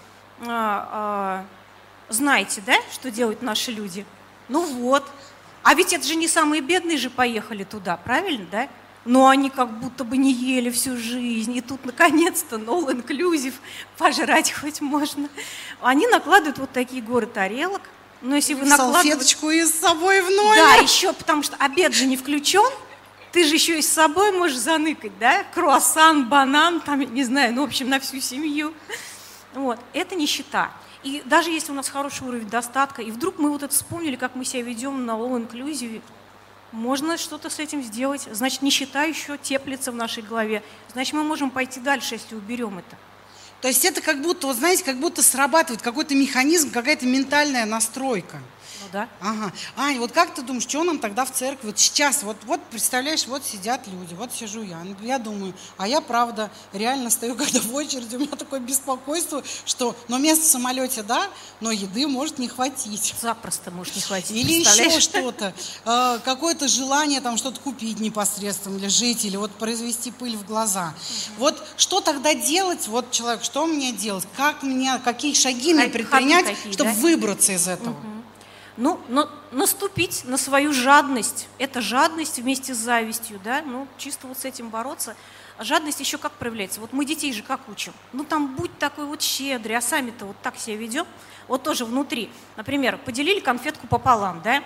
а, 0.41 0.87
а, 0.91 1.45
знаете, 2.09 2.61
да, 2.65 2.75
что 2.91 3.11
делают 3.11 3.41
наши 3.41 3.71
люди? 3.71 4.05
Ну 4.47 4.65
вот. 4.65 5.05
А 5.63 5.73
ведь 5.73 5.93
это 5.93 6.05
же 6.05 6.15
не 6.15 6.27
самые 6.27 6.61
бедные 6.61 6.97
же 6.97 7.09
поехали 7.09 7.63
туда, 7.63 7.97
правильно, 7.97 8.45
да? 8.51 8.69
Но 9.05 9.27
они 9.27 9.49
как 9.49 9.79
будто 9.79 10.03
бы 10.03 10.17
не 10.17 10.31
ели 10.31 10.69
всю 10.69 10.97
жизнь, 10.97 11.55
и 11.55 11.61
тут 11.61 11.85
наконец-то 11.85 12.57
no 12.57 12.85
inclusive, 12.87 13.53
пожрать 13.97 14.51
хоть 14.51 14.81
можно. 14.81 15.29
Они 15.81 16.05
накладывают 16.07 16.57
вот 16.59 16.71
такие 16.71 17.01
горы 17.01 17.25
тарелок, 17.25 17.81
но 18.21 18.35
если 18.35 18.53
вы 18.53 18.65
накладываете... 18.65 19.11
Салфеточку 19.11 19.49
и 19.49 19.63
с 19.63 19.71
собой 19.71 20.21
в 20.21 20.29
номер. 20.29 20.55
Да, 20.55 20.75
еще 20.75 21.13
потому 21.13 21.43
что 21.43 21.55
обед 21.57 21.93
же 21.93 22.05
не 22.05 22.17
включен, 22.17 22.69
ты 23.31 23.45
же 23.45 23.53
еще 23.53 23.79
и 23.79 23.81
с 23.81 23.89
собой 23.89 24.31
можешь 24.31 24.57
заныкать, 24.57 25.17
да? 25.19 25.43
Круассан, 25.53 26.27
банан, 26.27 26.81
там, 26.81 26.99
не 26.99 27.23
знаю, 27.23 27.53
ну, 27.53 27.61
в 27.61 27.65
общем, 27.65 27.89
на 27.89 27.99
всю 27.99 28.19
семью. 28.19 28.73
Вот, 29.53 29.79
это 29.93 30.15
нищета. 30.15 30.71
И 31.03 31.21
даже 31.25 31.49
если 31.49 31.71
у 31.71 31.75
нас 31.75 31.87
хороший 31.87 32.27
уровень 32.27 32.49
достатка, 32.49 33.01
и 33.01 33.11
вдруг 33.11 33.39
мы 33.39 33.49
вот 33.49 33.63
это 33.63 33.73
вспомнили, 33.73 34.15
как 34.15 34.35
мы 34.35 34.43
себя 34.43 34.63
ведем 34.63 35.05
на 35.05 35.11
all 35.11 35.47
inclusive, 35.47 36.01
можно 36.71 37.17
что-то 37.17 37.49
с 37.49 37.59
этим 37.59 37.81
сделать. 37.81 38.27
Значит, 38.31 38.61
нищета 38.61 39.03
еще 39.03 39.37
теплится 39.37 39.91
в 39.91 39.95
нашей 39.95 40.23
голове. 40.23 40.61
Значит, 40.93 41.13
мы 41.13 41.23
можем 41.23 41.49
пойти 41.49 41.79
дальше, 41.79 42.15
если 42.15 42.35
уберем 42.35 42.77
это. 42.79 42.97
То 43.61 43.67
есть 43.67 43.83
это 43.85 44.01
как 44.01 44.21
будто, 44.21 44.47
вот 44.47 44.55
знаете, 44.55 44.83
как 44.83 44.97
будто 44.99 45.21
срабатывает 45.23 45.81
какой-то 45.81 46.15
механизм, 46.15 46.71
какая-то 46.71 47.05
ментальная 47.05 47.65
настройка 47.65 48.41
да. 48.91 49.09
Ага. 49.21 49.51
Аня, 49.75 49.99
вот 49.99 50.11
как 50.11 50.33
ты 50.33 50.41
думаешь, 50.41 50.63
что 50.63 50.83
нам 50.83 50.99
тогда 50.99 51.25
в 51.25 51.31
церкви? 51.31 51.67
Вот 51.67 51.79
сейчас, 51.79 52.23
вот, 52.23 52.37
вот 52.45 52.61
представляешь, 52.71 53.27
вот 53.27 53.43
сидят 53.43 53.87
люди, 53.87 54.13
вот 54.13 54.31
сижу 54.33 54.61
я. 54.61 54.79
Я 55.01 55.19
думаю, 55.19 55.53
а 55.77 55.87
я, 55.87 56.01
правда, 56.01 56.49
реально 56.73 57.09
стою 57.09 57.35
когда 57.37 57.59
в 57.59 57.73
очереди, 57.73 58.15
у 58.15 58.19
меня 58.19 58.35
такое 58.35 58.59
беспокойство, 58.59 59.43
что, 59.65 59.95
ну, 60.07 60.17
место 60.17 60.45
в 60.45 60.47
самолете, 60.47 61.03
да, 61.03 61.27
но 61.59 61.71
еды 61.71 62.07
может 62.07 62.39
не 62.39 62.47
хватить. 62.47 63.13
Запросто 63.21 63.71
может 63.71 63.95
не 63.95 64.01
хватить. 64.01 64.31
Или 64.31 64.61
еще 64.61 64.99
что-то. 64.99 65.53
Э, 65.85 66.19
какое-то 66.23 66.67
желание 66.67 67.21
там 67.21 67.37
что-то 67.37 67.59
купить 67.59 67.99
непосредственно, 67.99 68.77
или 68.77 68.87
жить, 68.87 69.25
или 69.25 69.37
вот 69.37 69.51
произвести 69.51 70.11
пыль 70.11 70.35
в 70.35 70.45
глаза. 70.45 70.87
Угу. 70.87 71.39
Вот 71.39 71.63
что 71.77 72.01
тогда 72.01 72.33
делать, 72.33 72.87
вот 72.87 73.11
человек, 73.11 73.43
что 73.43 73.65
мне 73.65 73.91
делать? 73.91 74.25
Как 74.35 74.63
мне, 74.63 74.99
какие 75.03 75.33
шаги 75.33 75.73
мне 75.73 75.87
предпринять, 75.87 76.45
какие, 76.45 76.73
чтобы 76.73 76.91
да? 76.91 76.97
выбраться 76.97 77.53
из 77.53 77.67
этого? 77.67 77.93
Угу. 77.93 78.18
Ну, 78.79 78.97
но 79.09 79.29
наступить 79.51 80.23
на 80.23 80.37
свою 80.37 80.71
жадность, 80.71 81.49
это 81.57 81.81
жадность 81.81 82.39
вместе 82.39 82.73
с 82.73 82.77
завистью, 82.77 83.37
да, 83.43 83.61
ну, 83.61 83.89
чисто 83.97 84.25
вот 84.25 84.37
с 84.37 84.45
этим 84.45 84.69
бороться. 84.69 85.17
А 85.57 85.65
жадность 85.65 85.99
еще 85.99 86.17
как 86.17 86.31
проявляется? 86.31 86.79
Вот 86.79 86.93
мы 86.93 87.03
детей 87.03 87.33
же 87.33 87.43
как 87.43 87.59
учим? 87.67 87.91
Ну, 88.13 88.23
там 88.23 88.55
будь 88.55 88.75
такой 88.79 89.03
вот 89.03 89.21
щедрый, 89.21 89.75
а 89.75 89.81
сами-то 89.81 90.27
вот 90.27 90.37
так 90.41 90.57
себя 90.57 90.77
ведем. 90.77 91.05
Вот 91.49 91.63
тоже 91.63 91.83
внутри. 91.83 92.29
Например, 92.55 92.97
поделили 92.97 93.41
конфетку 93.41 93.85
пополам, 93.85 94.41
да, 94.41 94.63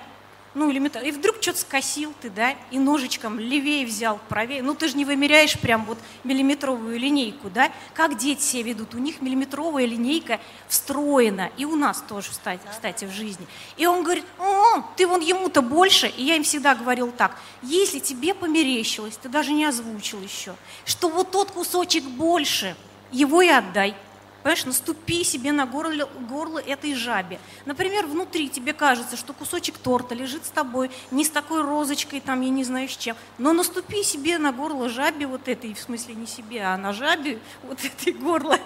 ну, 0.56 0.72
элементарно. 0.72 1.08
И 1.08 1.12
вдруг 1.12 1.38
что-то 1.42 1.60
скосил 1.60 2.14
ты, 2.22 2.30
да, 2.30 2.56
и 2.72 2.78
ножичком 2.78 3.40
левее 3.40 3.86
взял, 3.86 4.20
правее. 4.30 4.62
Ну, 4.62 4.76
ты 4.76 4.88
же 4.88 4.96
не 4.96 5.06
вымеряешь 5.06 5.60
прям 5.60 5.86
вот 5.86 5.98
миллиметровую 6.24 7.00
линейку, 7.00 7.50
да. 7.50 7.72
Как 7.94 8.18
дети 8.18 8.42
себя 8.42 8.64
ведут? 8.64 8.94
У 8.94 9.00
них 9.00 9.22
миллиметровая 9.22 9.86
линейка 9.86 10.40
встроена. 10.68 11.50
И 11.58 11.66
у 11.66 11.76
нас 11.76 12.04
тоже, 12.08 12.30
кстати, 12.30 12.62
кстати 12.70 13.06
в 13.06 13.12
жизни. 13.12 13.48
И 13.78 13.86
он 13.86 14.04
говорит, 14.04 14.26
о, 14.40 14.82
ты 14.96 15.08
вон 15.08 15.22
ему-то 15.22 15.62
больше. 15.62 16.08
И 16.08 16.24
я 16.24 16.36
им 16.36 16.44
всегда 16.44 16.76
говорил 16.76 17.12
так, 17.12 17.38
если 17.62 18.00
тебе 18.00 18.34
померещилось, 18.34 19.18
ты 19.18 19.30
даже 19.30 19.54
не 19.54 19.66
озвучил 19.66 20.22
еще, 20.22 20.56
что 20.86 21.10
вот 21.10 21.32
тот 21.32 21.52
кусочек 21.52 22.04
больше, 22.04 22.76
его 23.12 23.42
и 23.42 23.50
отдай. 23.50 23.96
Понимаешь, 24.44 24.66
наступи 24.66 25.24
себе 25.24 25.54
на 25.54 25.66
горло, 25.66 26.10
горло 26.28 26.60
этой 26.60 26.96
жабе. 26.96 27.40
Например, 27.66 28.06
внутри 28.06 28.50
тебе 28.50 28.74
кажется, 28.74 29.16
что 29.16 29.32
кусочек 29.32 29.78
торта 29.78 30.16
лежит 30.16 30.46
с 30.46 30.50
тобой, 30.50 30.92
не 31.12 31.24
с 31.24 31.30
такой 31.30 31.62
розочкой, 31.62 32.20
там, 32.20 32.42
я 32.42 32.50
не 32.50 32.66
знаю 32.66 32.90
с 32.90 32.98
чем, 32.98 33.16
но 33.38 33.54
наступи 33.54 34.04
себе 34.04 34.38
на 34.38 34.52
горло 34.52 34.90
жабе 34.90 35.28
вот 35.28 35.48
этой, 35.48 35.74
в 35.74 35.80
смысле 35.80 36.16
не 36.16 36.28
себе, 36.28 36.62
а 36.62 36.76
на 36.76 36.92
жабе 36.92 37.40
вот 37.64 37.80
этой 37.86 38.12
горло, 38.12 38.60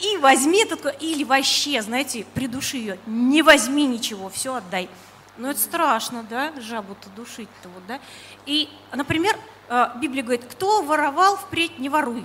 и 0.00 0.16
возьми 0.18 0.62
это, 0.62 0.90
или 0.90 1.24
вообще, 1.24 1.82
знаете, 1.82 2.24
придуши 2.34 2.76
ее, 2.76 2.98
не 3.04 3.42
возьми 3.42 3.86
ничего, 3.86 4.28
все 4.28 4.54
отдай. 4.54 4.88
Но 5.36 5.50
это 5.50 5.58
страшно, 5.58 6.24
да, 6.30 6.52
жабу-то 6.60 7.10
душить-то 7.16 7.68
вот, 7.70 7.84
да. 7.88 7.98
И, 8.46 8.68
например, 8.92 9.36
э, 9.68 9.86
Библия 10.00 10.22
говорит, 10.22 10.44
кто 10.48 10.82
воровал, 10.82 11.36
впредь 11.36 11.80
не 11.80 11.88
воруй. 11.88 12.24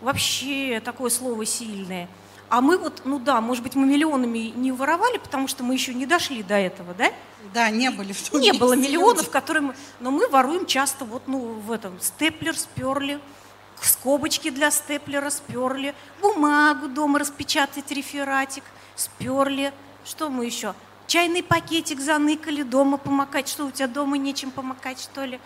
Вообще 0.00 0.82
такое 0.84 1.10
слово 1.10 1.46
сильное– 1.46 2.08
а 2.50 2.60
мы 2.60 2.78
вот, 2.78 3.02
ну 3.04 3.20
да, 3.20 3.40
может 3.40 3.62
быть, 3.62 3.76
мы 3.76 3.86
миллионами 3.86 4.52
не 4.56 4.72
воровали, 4.72 5.18
потому 5.18 5.46
что 5.46 5.62
мы 5.62 5.74
еще 5.74 5.94
не 5.94 6.04
дошли 6.04 6.42
до 6.42 6.56
этого, 6.56 6.94
да? 6.94 7.12
Да, 7.54 7.70
не 7.70 7.90
были 7.92 8.12
в 8.12 8.28
том 8.28 8.40
Не 8.40 8.52
было 8.52 8.74
миллионов, 8.74 9.18
люди. 9.18 9.30
которые 9.30 9.62
мы... 9.62 9.76
Но 10.00 10.10
мы 10.10 10.28
воруем 10.28 10.66
часто 10.66 11.04
вот, 11.04 11.28
ну, 11.28 11.38
в 11.38 11.70
этом, 11.70 12.00
степлер 12.00 12.58
сперли, 12.58 13.20
скобочки 13.80 14.50
для 14.50 14.72
степлера 14.72 15.30
сперли, 15.30 15.94
бумагу 16.20 16.88
дома 16.88 17.20
распечатать, 17.20 17.88
рефератик, 17.92 18.64
сперли. 18.96 19.72
Что 20.04 20.28
мы 20.28 20.44
еще? 20.44 20.74
Чайный 21.06 21.44
пакетик 21.44 22.00
заныкали, 22.00 22.64
дома 22.64 22.96
помакать. 22.96 23.48
Что, 23.48 23.66
у 23.66 23.70
тебя 23.70 23.86
дома 23.86 24.18
нечем 24.18 24.50
помакать, 24.50 25.00
что 25.00 25.24
ли? 25.24 25.38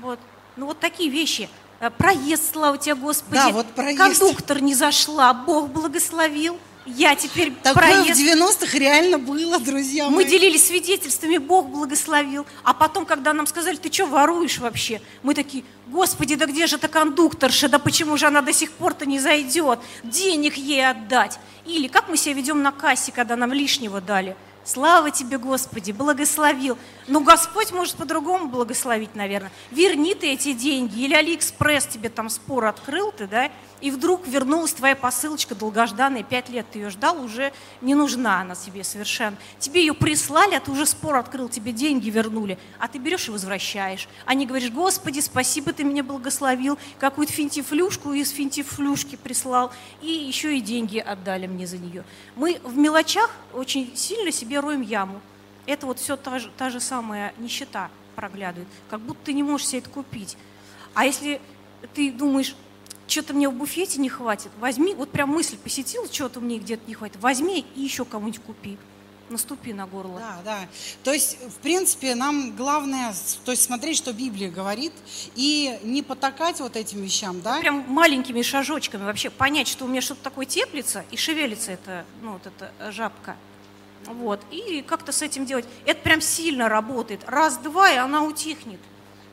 Вот. 0.00 0.18
Ну, 0.56 0.66
вот 0.66 0.80
такие 0.80 1.08
вещи– 1.08 1.48
проезд, 1.90 2.52
слава 2.52 2.78
тебе, 2.78 2.94
Господи. 2.94 3.34
Да, 3.34 3.48
вот 3.50 3.66
проезд. 3.68 3.98
Кондуктор 3.98 4.62
не 4.62 4.74
зашла, 4.74 5.34
Бог 5.34 5.68
благословил. 5.70 6.58
Я 6.84 7.14
теперь 7.14 7.52
Такое 7.62 7.74
проезд... 7.74 8.18
в 8.18 8.24
90-х 8.24 8.76
реально 8.76 9.18
было, 9.18 9.60
друзья 9.60 10.06
мои. 10.06 10.16
Мы 10.16 10.24
делились 10.24 10.66
свидетельствами, 10.66 11.38
Бог 11.38 11.68
благословил. 11.68 12.44
А 12.64 12.74
потом, 12.74 13.06
когда 13.06 13.32
нам 13.32 13.46
сказали, 13.46 13.76
ты 13.76 13.92
что 13.92 14.06
воруешь 14.06 14.58
вообще? 14.58 15.00
Мы 15.22 15.34
такие, 15.34 15.64
Господи, 15.86 16.34
да 16.34 16.46
где 16.46 16.66
же 16.66 16.76
эта 16.76 16.88
кондукторша? 16.88 17.68
Да 17.68 17.78
почему 17.78 18.16
же 18.16 18.26
она 18.26 18.40
до 18.40 18.52
сих 18.52 18.72
пор-то 18.72 19.06
не 19.06 19.20
зайдет? 19.20 19.78
Денег 20.02 20.56
ей 20.56 20.84
отдать. 20.84 21.38
Или 21.66 21.86
как 21.86 22.08
мы 22.08 22.16
себя 22.16 22.34
ведем 22.34 22.62
на 22.62 22.72
кассе, 22.72 23.12
когда 23.12 23.36
нам 23.36 23.52
лишнего 23.52 24.00
дали? 24.00 24.36
Слава 24.64 25.10
тебе, 25.10 25.38
Господи, 25.38 25.92
благословил. 25.92 26.78
Но 27.08 27.20
Господь 27.20 27.72
может 27.72 27.96
по-другому 27.96 28.48
благословить, 28.48 29.14
наверное. 29.14 29.52
Верни 29.70 30.14
ты 30.14 30.32
эти 30.32 30.52
деньги. 30.52 31.00
Или 31.00 31.14
Алиэкспресс 31.14 31.86
тебе 31.86 32.08
там 32.08 32.28
спор 32.28 32.66
открыл 32.66 33.12
ты, 33.12 33.26
да, 33.26 33.50
и 33.82 33.90
вдруг 33.90 34.26
вернулась 34.28 34.72
твоя 34.72 34.94
посылочка 34.94 35.56
долгожданная, 35.56 36.22
пять 36.22 36.48
лет 36.48 36.64
ты 36.70 36.78
ее 36.78 36.90
ждал, 36.90 37.20
уже 37.20 37.52
не 37.80 37.96
нужна 37.96 38.40
она 38.40 38.54
тебе 38.54 38.84
совершенно. 38.84 39.36
Тебе 39.58 39.80
ее 39.80 39.92
прислали, 39.92 40.54
а 40.54 40.60
ты 40.60 40.70
уже 40.70 40.86
спор 40.86 41.16
открыл, 41.16 41.48
тебе 41.48 41.72
деньги 41.72 42.08
вернули, 42.08 42.58
а 42.78 42.86
ты 42.86 42.98
берешь 42.98 43.26
и 43.26 43.32
возвращаешь. 43.32 44.08
А 44.24 44.34
не 44.34 44.46
говоришь, 44.46 44.70
Господи, 44.70 45.18
спасибо, 45.18 45.72
ты 45.72 45.82
меня 45.82 46.04
благословил, 46.04 46.78
какую-то 47.00 47.32
финтифлюшку 47.32 48.12
из 48.12 48.30
финтифлюшки 48.30 49.16
прислал, 49.16 49.72
и 50.00 50.06
еще 50.06 50.56
и 50.56 50.60
деньги 50.60 50.98
отдали 50.98 51.48
мне 51.48 51.66
за 51.66 51.78
нее. 51.78 52.04
Мы 52.36 52.60
в 52.62 52.78
мелочах 52.78 53.30
очень 53.52 53.96
сильно 53.96 54.30
себе 54.30 54.60
роем 54.60 54.82
яму. 54.82 55.20
Это 55.66 55.86
вот 55.86 55.98
все 55.98 56.16
та 56.16 56.38
же, 56.38 56.50
та 56.56 56.70
же 56.70 56.80
самая 56.80 57.34
нищета 57.38 57.90
проглядывает, 58.16 58.68
как 58.90 59.00
будто 59.00 59.26
ты 59.26 59.32
не 59.32 59.42
можешь 59.42 59.68
себе 59.68 59.78
это 59.78 59.90
купить. 59.90 60.36
А 60.94 61.04
если 61.04 61.40
ты 61.94 62.12
думаешь, 62.12 62.54
что-то 63.06 63.34
мне 63.34 63.48
в 63.48 63.54
буфете 63.54 64.00
не 64.00 64.08
хватит, 64.08 64.50
возьми, 64.58 64.94
вот 64.94 65.10
прям 65.10 65.30
мысль 65.30 65.56
посетила, 65.56 66.06
что-то 66.10 66.40
мне 66.40 66.58
где-то 66.58 66.82
не 66.86 66.94
хватит, 66.94 67.16
возьми 67.20 67.64
и 67.74 67.80
еще 67.80 68.04
кому-нибудь 68.04 68.40
купи 68.42 68.78
наступи 69.32 69.72
на 69.72 69.86
горло. 69.86 70.20
Да, 70.20 70.40
да. 70.44 70.58
То 71.02 71.12
есть, 71.12 71.38
в 71.42 71.56
принципе, 71.56 72.14
нам 72.14 72.54
главное, 72.54 73.14
то 73.44 73.50
есть 73.50 73.64
смотреть, 73.64 73.96
что 73.96 74.12
Библия 74.12 74.50
говорит, 74.50 74.92
и 75.34 75.78
не 75.82 76.02
потакать 76.02 76.60
вот 76.60 76.76
этим 76.76 77.02
вещам, 77.02 77.40
да? 77.40 77.58
Прям 77.58 77.84
маленькими 77.88 78.42
шажочками 78.42 79.04
вообще 79.04 79.30
понять, 79.30 79.66
что 79.66 79.86
у 79.86 79.88
меня 79.88 80.00
что-то 80.00 80.22
такое 80.22 80.46
теплится 80.46 81.04
и 81.10 81.16
шевелится 81.16 81.72
это, 81.72 82.04
ну, 82.20 82.34
вот 82.34 82.46
эта 82.46 82.92
жабка. 82.92 83.36
Вот. 84.06 84.40
И 84.50 84.82
как-то 84.82 85.12
с 85.12 85.22
этим 85.22 85.46
делать. 85.46 85.64
Это 85.86 86.00
прям 86.00 86.20
сильно 86.20 86.68
работает. 86.68 87.20
Раз-два, 87.26 87.90
и 87.90 87.96
она 87.96 88.22
утихнет. 88.22 88.80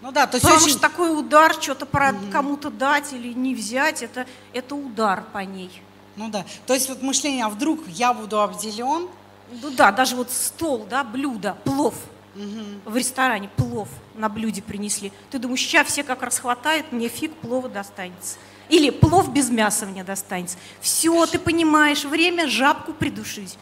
Ну 0.01 0.11
да, 0.11 0.27
то 0.27 0.35
есть 0.35 0.43
Потому 0.43 0.63
очень... 0.63 0.71
что 0.71 0.81
такой 0.81 1.17
удар, 1.17 1.53
что-то 1.59 1.85
mm-hmm. 1.85 2.31
кому-то 2.31 2.69
дать 2.69 3.11
или 3.11 3.33
не 3.33 3.53
взять, 3.53 4.01
это, 4.01 4.25
это 4.53 4.75
удар 4.75 5.23
по 5.33 5.39
ней. 5.39 5.69
Ну 6.15 6.29
да, 6.29 6.45
то 6.65 6.73
есть 6.73 6.89
вот 6.89 7.01
мышление, 7.01 7.45
а 7.45 7.49
вдруг 7.49 7.85
я 7.87 8.13
буду 8.13 8.41
обделен? 8.41 9.09
Ну 9.61 9.69
да, 9.71 9.91
даже 9.91 10.15
вот 10.15 10.31
стол, 10.31 10.85
да, 10.89 11.03
блюдо, 11.03 11.57
плов. 11.63 11.95
в 12.85 12.95
ресторане 12.95 13.49
плов 13.55 13.89
на 14.15 14.29
блюде 14.29 14.61
принесли. 14.61 15.11
Ты 15.31 15.39
думаешь, 15.39 15.61
сейчас 15.61 15.87
все 15.87 16.03
как 16.03 16.21
расхватают, 16.21 16.91
мне 16.91 17.09
фиг 17.09 17.33
плова 17.35 17.67
достанется. 17.67 18.37
Или 18.69 18.91
плов 18.91 19.33
без 19.33 19.49
мяса 19.49 19.85
мне 19.85 20.03
достанется. 20.03 20.57
Все, 20.79 21.25
ты 21.25 21.39
понимаешь, 21.39 22.05
время 22.05 22.47
жабку 22.47 22.93
придушить. 22.93 23.57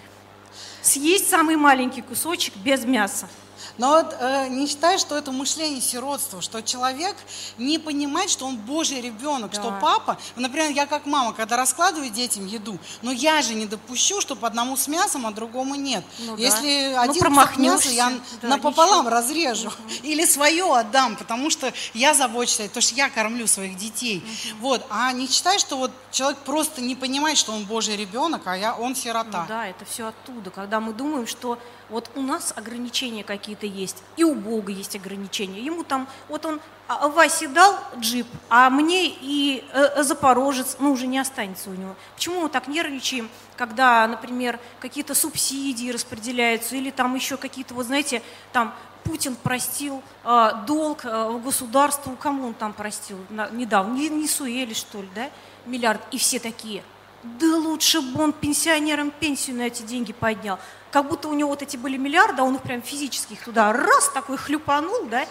Съесть 0.88 1.30
самый 1.30 1.58
маленький 1.58 2.02
кусочек 2.02 2.56
без 2.63 2.86
мяса. 2.86 3.28
Но 3.77 3.89
вот 3.89 4.15
э, 4.19 4.47
не 4.49 4.67
считаешь, 4.67 5.01
что 5.01 5.17
это 5.17 5.31
мышление 5.31 5.81
сиротства, 5.81 6.41
что 6.41 6.61
человек 6.61 7.15
не 7.57 7.77
понимает, 7.77 8.29
что 8.29 8.45
он 8.45 8.57
Божий 8.57 9.01
ребенок, 9.01 9.51
да. 9.51 9.61
что 9.61 9.77
папа, 9.79 10.17
например, 10.35 10.71
я 10.71 10.85
как 10.85 11.05
мама, 11.05 11.33
когда 11.33 11.57
раскладываю 11.57 12.09
детям 12.09 12.45
еду, 12.45 12.79
но 13.01 13.11
я 13.11 13.41
же 13.41 13.53
не 13.53 13.65
допущу, 13.65 14.21
чтобы 14.21 14.47
одному 14.47 14.77
с 14.77 14.87
мясом, 14.87 15.25
а 15.27 15.31
другому 15.31 15.75
нет. 15.75 16.03
Ну, 16.19 16.35
Если 16.37 16.93
да. 16.93 17.01
один 17.03 17.23
ну, 17.23 17.63
мясо, 17.63 17.89
я 17.89 18.11
да, 18.41 18.47
напополам 18.47 19.05
ничего. 19.05 19.09
разрежу. 19.09 19.67
Угу. 19.67 19.93
Или 20.03 20.25
свое 20.25 20.65
отдам, 20.75 21.15
потому 21.15 21.49
что 21.49 21.71
я 21.93 22.13
забочусь, 22.13 22.57
потому 22.57 22.81
что 22.81 22.95
я 22.95 23.09
кормлю 23.09 23.47
своих 23.47 23.77
детей. 23.77 24.17
Угу. 24.17 24.61
Вот. 24.61 24.85
А 24.89 25.11
не 25.11 25.27
считаешь, 25.27 25.61
что 25.61 25.77
вот 25.77 25.91
человек 26.11 26.39
просто 26.39 26.81
не 26.81 26.95
понимает, 26.95 27.37
что 27.37 27.51
он 27.51 27.65
Божий 27.65 27.95
ребенок, 27.95 28.41
а 28.45 28.57
я, 28.57 28.75
он 28.75 28.95
сирота. 28.95 29.41
Ну, 29.41 29.47
да, 29.47 29.67
это 29.67 29.85
все 29.85 30.07
оттуда, 30.07 30.49
когда 30.49 30.79
мы 30.79 30.93
думаем, 30.93 31.27
что 31.27 31.59
вот 31.89 32.09
у 32.15 32.21
нас 32.21 32.53
ограничения 32.55 33.23
какие-то 33.23 33.66
есть, 33.67 34.03
и 34.15 34.23
у 34.23 34.36
Бога 34.36 34.71
есть 34.71 34.95
ограничения. 34.95 35.62
Ему 35.62 35.84
там, 35.84 36.08
вот 36.27 36.45
он 36.45 36.60
а, 36.88 36.99
а 37.01 37.08
Васе 37.10 37.49
дал 37.49 37.77
джип, 37.99 38.27
а 38.49 38.69
мне 38.69 39.08
и 39.08 39.63
э, 39.73 40.03
Запорожец, 40.03 40.77
ну, 40.80 40.93
уже 40.93 41.06
не 41.06 41.19
останется 41.19 41.69
у 41.69 41.73
него. 41.73 41.95
Почему 42.15 42.41
мы 42.41 42.49
так 42.49 42.69
нервничаем, 42.69 43.30
когда, 43.58 44.08
например, 44.08 44.58
какие-то 44.80 45.13
субсидии 45.13 45.91
распределяются, 45.91 46.77
или 46.77 46.89
там 46.89 47.13
еще 47.15 47.36
какие-то, 47.36 47.73
вот 47.73 47.88
знаете, 47.88 48.21
там 48.53 48.73
Путин 49.03 49.36
простил 49.36 50.01
э, 50.23 50.51
долг 50.65 51.01
э, 51.03 51.39
государству, 51.43 52.15
кому 52.15 52.47
он 52.47 52.53
там 52.53 52.71
простил 52.71 53.17
на, 53.30 53.49
недавно, 53.49 53.93
не, 53.93 54.08
не 54.10 54.27
Суэли, 54.27 54.73
что 54.73 55.01
ли, 55.01 55.10
да, 55.13 55.30
миллиард, 55.65 56.01
и 56.12 56.17
все 56.17 56.39
такие, 56.39 56.84
да 57.23 57.56
лучше 57.58 58.01
бы 58.01 58.23
он 58.23 58.34
пенсионерам 58.34 59.12
пенсию 59.12 59.58
на 59.58 59.63
эти 59.63 59.82
деньги 59.82 60.13
поднял 60.13 60.60
как 60.91 61.10
будто 61.10 61.27
у 61.27 61.34
него 61.34 61.49
вот 61.49 61.62
эти 61.62 61.77
были 61.77 61.97
миллиарды, 61.97 62.41
а 62.41 62.45
он 62.45 62.56
их 62.56 62.62
прям 62.62 62.82
физически 62.82 63.34
их 63.34 63.43
туда 63.43 63.73
раз 63.73 64.10
такой 64.10 64.38
хлюпанул, 64.38 65.06
да, 65.06 65.27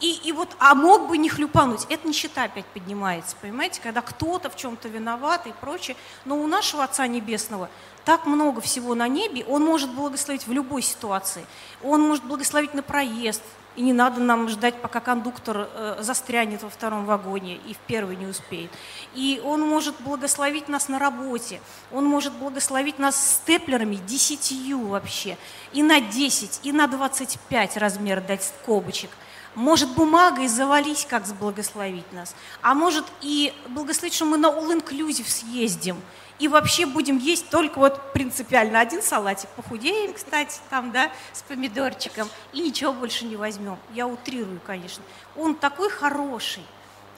и, 0.00 0.12
и 0.24 0.32
вот, 0.32 0.48
а 0.58 0.74
мог 0.74 1.08
бы 1.08 1.18
не 1.18 1.28
хлюпануть. 1.28 1.84
Это 1.90 2.08
нищета 2.08 2.44
опять 2.44 2.64
поднимается, 2.66 3.36
понимаете, 3.38 3.80
когда 3.82 4.00
кто-то 4.00 4.48
в 4.48 4.56
чем-то 4.56 4.88
виноват 4.88 5.46
и 5.46 5.52
прочее. 5.60 5.94
Но 6.24 6.38
у 6.38 6.46
нашего 6.46 6.84
Отца 6.84 7.06
Небесного 7.06 7.68
так 8.06 8.24
много 8.24 8.62
всего 8.62 8.94
на 8.94 9.08
небе, 9.08 9.44
Он 9.46 9.62
может 9.62 9.90
благословить 9.90 10.46
в 10.46 10.52
любой 10.52 10.80
ситуации. 10.80 11.44
Он 11.82 12.00
может 12.00 12.24
благословить 12.24 12.72
на 12.72 12.82
проезд, 12.82 13.42
и 13.76 13.82
не 13.82 13.92
надо 13.92 14.20
нам 14.20 14.48
ждать, 14.48 14.80
пока 14.82 15.00
кондуктор 15.00 15.68
э, 15.72 15.96
застрянет 16.00 16.62
во 16.62 16.70
втором 16.70 17.06
вагоне 17.06 17.56
и 17.66 17.74
в 17.74 17.78
первый 17.78 18.16
не 18.16 18.26
успеет. 18.26 18.70
И 19.14 19.40
он 19.44 19.60
может 19.60 19.94
благословить 20.00 20.68
нас 20.68 20.88
на 20.88 20.98
работе, 20.98 21.60
он 21.92 22.04
может 22.04 22.32
благословить 22.32 22.98
нас 22.98 23.36
степлерами 23.36 23.96
десятью 23.96 24.88
вообще, 24.88 25.38
и 25.72 25.82
на 25.82 26.00
10, 26.00 26.60
и 26.62 26.72
на 26.72 26.86
25 26.86 27.76
размер 27.76 28.20
дать 28.20 28.42
скобочек. 28.42 29.10
Может 29.54 29.90
бумагой 29.94 30.46
завались, 30.46 31.06
как 31.08 31.26
сблагословить 31.26 32.12
нас. 32.12 32.36
А 32.62 32.74
может 32.74 33.04
и 33.20 33.52
благословить, 33.68 34.14
что 34.14 34.24
мы 34.24 34.36
на 34.36 34.46
all-inclusive 34.46 35.28
съездим– 35.28 35.96
и 36.40 36.48
вообще 36.48 36.86
будем 36.86 37.18
есть 37.18 37.50
только 37.50 37.78
вот 37.78 38.12
принципиально 38.12 38.80
один 38.80 39.02
салатик, 39.02 39.48
похудеем, 39.50 40.14
кстати, 40.14 40.58
там, 40.70 40.90
да, 40.90 41.12
с 41.32 41.42
помидорчиком, 41.42 42.28
и 42.52 42.62
ничего 42.62 42.92
больше 42.92 43.26
не 43.26 43.36
возьмем. 43.36 43.78
Я 43.92 44.08
утрирую, 44.08 44.60
конечно. 44.66 45.04
Он 45.36 45.54
такой 45.54 45.90
хороший, 45.90 46.64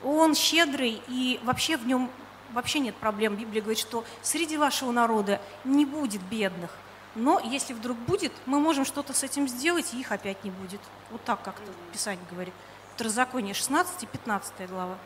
он 0.02 0.34
щедрый, 0.34 1.00
и 1.06 1.38
вообще 1.44 1.76
в 1.76 1.86
нем 1.86 2.10
вообще 2.52 2.80
нет 2.80 2.96
проблем. 2.96 3.36
Библия 3.36 3.62
говорит, 3.62 3.78
что 3.78 4.04
среди 4.22 4.56
вашего 4.56 4.90
народа 4.90 5.40
не 5.64 5.86
будет 5.86 6.22
бедных. 6.22 6.72
Но 7.14 7.40
если 7.40 7.74
вдруг 7.74 7.96
будет, 7.98 8.32
мы 8.46 8.58
можем 8.58 8.84
что-то 8.84 9.12
с 9.12 9.22
этим 9.22 9.46
сделать, 9.46 9.94
и 9.94 10.00
их 10.00 10.12
опять 10.12 10.42
не 10.44 10.50
будет. 10.50 10.80
Вот 11.10 11.22
так 11.24 11.42
как-то 11.42 11.70
Писание 11.92 12.24
говорит. 12.30 12.54
Второзаконие 12.94 13.54
16 13.54 14.02
и 14.02 14.06
15 14.06 14.68
глава. 14.68 14.98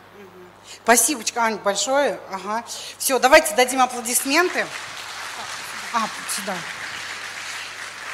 Спасибо, 0.85 1.23
Ань, 1.37 1.57
большое. 1.57 2.21
Ага. 2.31 2.65
Все, 2.99 3.19
давайте 3.19 3.55
дадим 3.55 3.81
аплодисменты. 3.81 4.67
А, 5.93 6.09
сюда. 6.35 6.55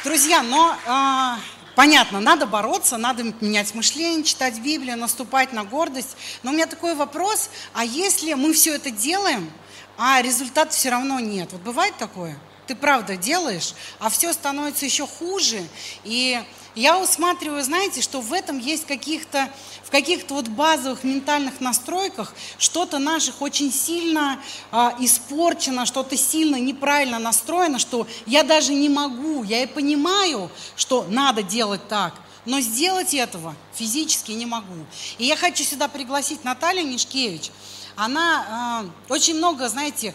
Друзья, 0.05 0.43
но 0.43 0.77
э, 0.85 1.41
понятно, 1.77 2.21
надо 2.21 2.47
бороться, 2.47 2.97
надо 2.97 3.23
менять 3.41 3.75
мышление, 3.75 4.25
читать 4.25 4.59
Библию, 4.59 4.97
наступать 4.97 5.53
на 5.53 5.65
гордость. 5.65 6.17
Но 6.43 6.51
у 6.51 6.55
меня 6.55 6.67
такой 6.67 6.95
вопрос, 6.95 7.51
а 7.73 7.85
если 7.85 8.35
мы 8.35 8.53
все 8.53 8.75
это 8.75 8.91
делаем, 8.91 9.51
а 9.97 10.21
результата 10.23 10.73
все 10.73 10.91
равно 10.91 11.21
нет? 11.21 11.53
Вот 11.53 11.63
бывает 11.63 11.97
такое? 11.99 12.37
Ты 12.73 12.77
правда 12.77 13.19
делаешь, 13.19 13.75
а 13.99 14.09
все 14.09 14.33
становится 14.33 14.87
еще 14.87 15.07
хуже, 15.07 15.63
и 16.05 16.41
я 16.75 16.99
усматриваю, 16.99 17.63
знаете, 17.63 18.01
что 18.01 18.23
в 18.23 18.33
этом 18.33 18.59
есть 18.59 18.87
каких-то, 18.87 19.51
в 19.85 19.91
каких-то 19.91 20.33
вот 20.33 20.49
базовых 20.49 21.05
ментальных 21.05 21.61
настройках 21.61 22.35
что-то 22.57 22.99
наших 22.99 23.43
очень 23.43 23.71
сильно 23.71 24.41
а, 24.71 24.97
испорчено, 25.01 25.85
что-то 25.85 26.17
сильно 26.17 26.57
неправильно 26.57 27.19
настроено, 27.19 27.79
что 27.79 28.07
я 28.25 28.43
даже 28.43 28.73
не 28.73 28.89
могу, 28.89 29.45
я 29.45 29.63
и 29.63 29.67
понимаю, 29.67 30.51
что 30.75 31.05
надо 31.11 31.43
делать 31.43 31.87
так, 31.89 32.15
но 32.47 32.59
сделать 32.61 33.13
этого 33.13 33.55
физически 33.75 34.33
не 34.33 34.47
могу. 34.47 34.87
И 35.19 35.27
я 35.27 35.37
хочу 35.37 35.63
сюда 35.63 35.89
пригласить 35.89 36.43
Наталью 36.43 36.87
Мишкевич. 36.87 37.51
Она 37.95 38.87
э, 39.09 39.13
очень 39.13 39.35
много, 39.35 39.69
знаете, 39.69 40.15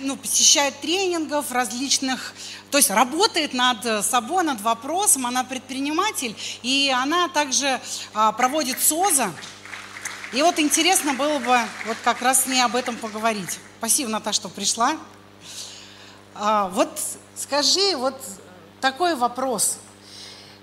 ну, 0.00 0.16
посещает 0.16 0.80
тренингов 0.80 1.50
различных, 1.50 2.34
то 2.70 2.78
есть 2.78 2.90
работает 2.90 3.52
над 3.52 4.04
собой, 4.04 4.44
над 4.44 4.60
вопросом, 4.60 5.26
она 5.26 5.44
предприниматель, 5.44 6.36
и 6.62 6.94
она 6.94 7.28
также 7.28 7.80
а, 8.14 8.32
проводит 8.32 8.80
СОЗа. 8.80 9.32
И 10.32 10.42
вот 10.42 10.58
интересно 10.58 11.14
было 11.14 11.38
бы 11.40 11.58
вот 11.86 11.96
как 12.04 12.22
раз 12.22 12.44
с 12.44 12.46
ней 12.46 12.62
об 12.62 12.76
этом 12.76 12.96
поговорить. 12.96 13.58
Спасибо, 13.78 14.10
Наташа, 14.10 14.36
что 14.36 14.48
пришла. 14.48 14.96
А, 16.34 16.68
вот 16.68 16.90
скажи, 17.36 17.96
вот 17.96 18.14
такой 18.80 19.16
вопрос– 19.16 19.78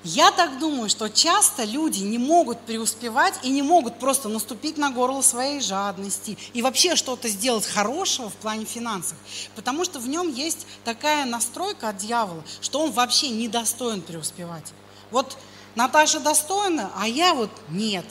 я 0.07 0.31
так 0.31 0.57
думаю, 0.57 0.89
что 0.89 1.09
часто 1.09 1.65
люди 1.65 1.99
не 1.99 2.17
могут 2.17 2.61
преуспевать 2.61 3.33
и 3.43 3.49
не 3.49 3.61
могут 3.61 3.99
просто 3.99 4.29
наступить 4.29 4.77
на 4.77 4.89
горло 4.89 5.21
своей 5.21 5.59
жадности 5.59 6.37
и 6.53 6.61
вообще 6.61 6.95
что-то 6.95 7.27
сделать 7.27 7.65
хорошего 7.65 8.29
в 8.29 8.35
плане 8.35 8.63
финансов, 8.63 9.17
потому 9.55 9.83
что 9.83 9.99
в 9.99 10.07
нем 10.07 10.33
есть 10.33 10.65
такая 10.85 11.25
настройка 11.25 11.89
от 11.89 11.97
дьявола, 11.97 12.43
что 12.61 12.79
он 12.79 12.91
вообще 12.91 13.29
не 13.29 13.49
достоин 13.49 14.01
преуспевать. 14.01 14.71
Вот 15.11 15.37
Наташа 15.75 16.21
достойна, 16.21 16.89
а 16.95 17.07
я 17.07 17.33
вот 17.33 17.51
нет. 17.69 18.05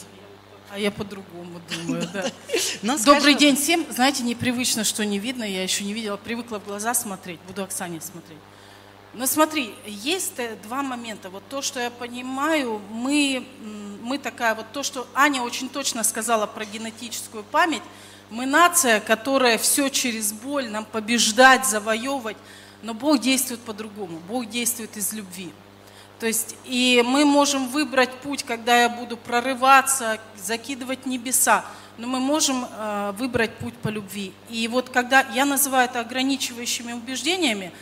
А 0.70 0.78
я 0.78 0.90
по-другому 0.90 1.60
думаю, 1.70 2.08
да. 2.12 2.30
Ну, 2.82 2.98
Добрый 3.04 3.34
день 3.34 3.56
всем. 3.56 3.86
Знаете, 3.90 4.22
непривычно, 4.22 4.84
что 4.84 5.04
не 5.06 5.18
видно. 5.18 5.44
Я 5.44 5.62
еще 5.62 5.84
не 5.84 5.94
видела, 5.94 6.16
привыкла 6.16 6.58
в 6.58 6.66
глаза 6.66 6.92
смотреть. 6.92 7.40
Буду 7.48 7.62
Оксане 7.62 8.00
смотреть. 8.00 8.38
Ну 9.18 9.26
смотри, 9.26 9.74
есть 9.86 10.34
два 10.62 10.82
момента. 10.82 11.30
Вот 11.30 11.42
то, 11.48 11.62
что 11.62 11.80
я 11.80 11.90
понимаю, 11.90 12.82
мы, 12.90 13.46
мы 14.02 14.18
такая, 14.18 14.54
вот 14.54 14.66
то, 14.74 14.82
что 14.82 15.06
Аня 15.14 15.40
очень 15.40 15.70
точно 15.70 16.04
сказала 16.04 16.44
про 16.44 16.66
генетическую 16.66 17.42
память, 17.42 17.82
мы 18.28 18.44
нация, 18.44 19.00
которая 19.00 19.56
все 19.56 19.88
через 19.88 20.34
боль, 20.34 20.68
нам 20.68 20.84
побеждать, 20.84 21.64
завоевывать, 21.64 22.36
но 22.82 22.92
Бог 22.92 23.18
действует 23.18 23.60
по-другому, 23.60 24.20
Бог 24.28 24.50
действует 24.50 24.98
из 24.98 25.14
любви. 25.14 25.50
То 26.20 26.26
есть, 26.26 26.54
и 26.66 27.02
мы 27.06 27.24
можем 27.24 27.68
выбрать 27.68 28.12
путь, 28.16 28.42
когда 28.42 28.82
я 28.82 28.90
буду 28.90 29.16
прорываться, 29.16 30.20
закидывать 30.36 31.06
небеса, 31.06 31.64
но 31.96 32.06
мы 32.06 32.20
можем 32.20 32.66
э, 32.70 33.14
выбрать 33.16 33.54
путь 33.56 33.74
по 33.76 33.88
любви. 33.88 34.34
И 34.50 34.68
вот 34.68 34.90
когда 34.90 35.22
я 35.32 35.46
называю 35.46 35.88
это 35.88 36.00
ограничивающими 36.00 36.92
убеждениями, 36.92 37.72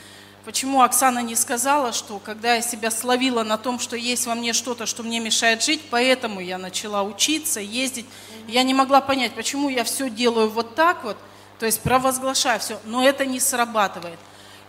Почему 0.45 0.83
Оксана 0.83 1.21
не 1.21 1.37
сказала, 1.37 1.95
что 1.95 2.19
когда 2.19 2.57
я 2.57 2.61
себя 2.61 2.91
словила 2.91 3.43
на 3.45 3.57
том, 3.57 3.79
что 3.79 3.97
есть 3.97 4.27
во 4.27 4.35
мне 4.35 4.53
что-то, 4.53 4.85
что 4.85 5.03
мне 5.03 5.19
мешает 5.19 5.63
жить, 5.63 5.81
поэтому 5.91 6.41
я 6.41 6.59
начала 6.59 7.03
учиться, 7.03 7.61
ездить. 7.61 8.05
Я 8.47 8.63
не 8.63 8.75
могла 8.75 9.01
понять, 9.01 9.33
почему 9.33 9.71
я 9.71 9.85
все 9.85 10.11
делаю 10.11 10.51
вот 10.51 10.75
так 10.75 11.03
вот, 11.03 11.17
то 11.59 11.65
есть 11.65 11.81
провозглашаю 11.81 12.61
все, 12.61 12.79
но 12.85 13.03
это 13.03 13.25
не 13.25 13.41
срабатывает. 13.41 14.19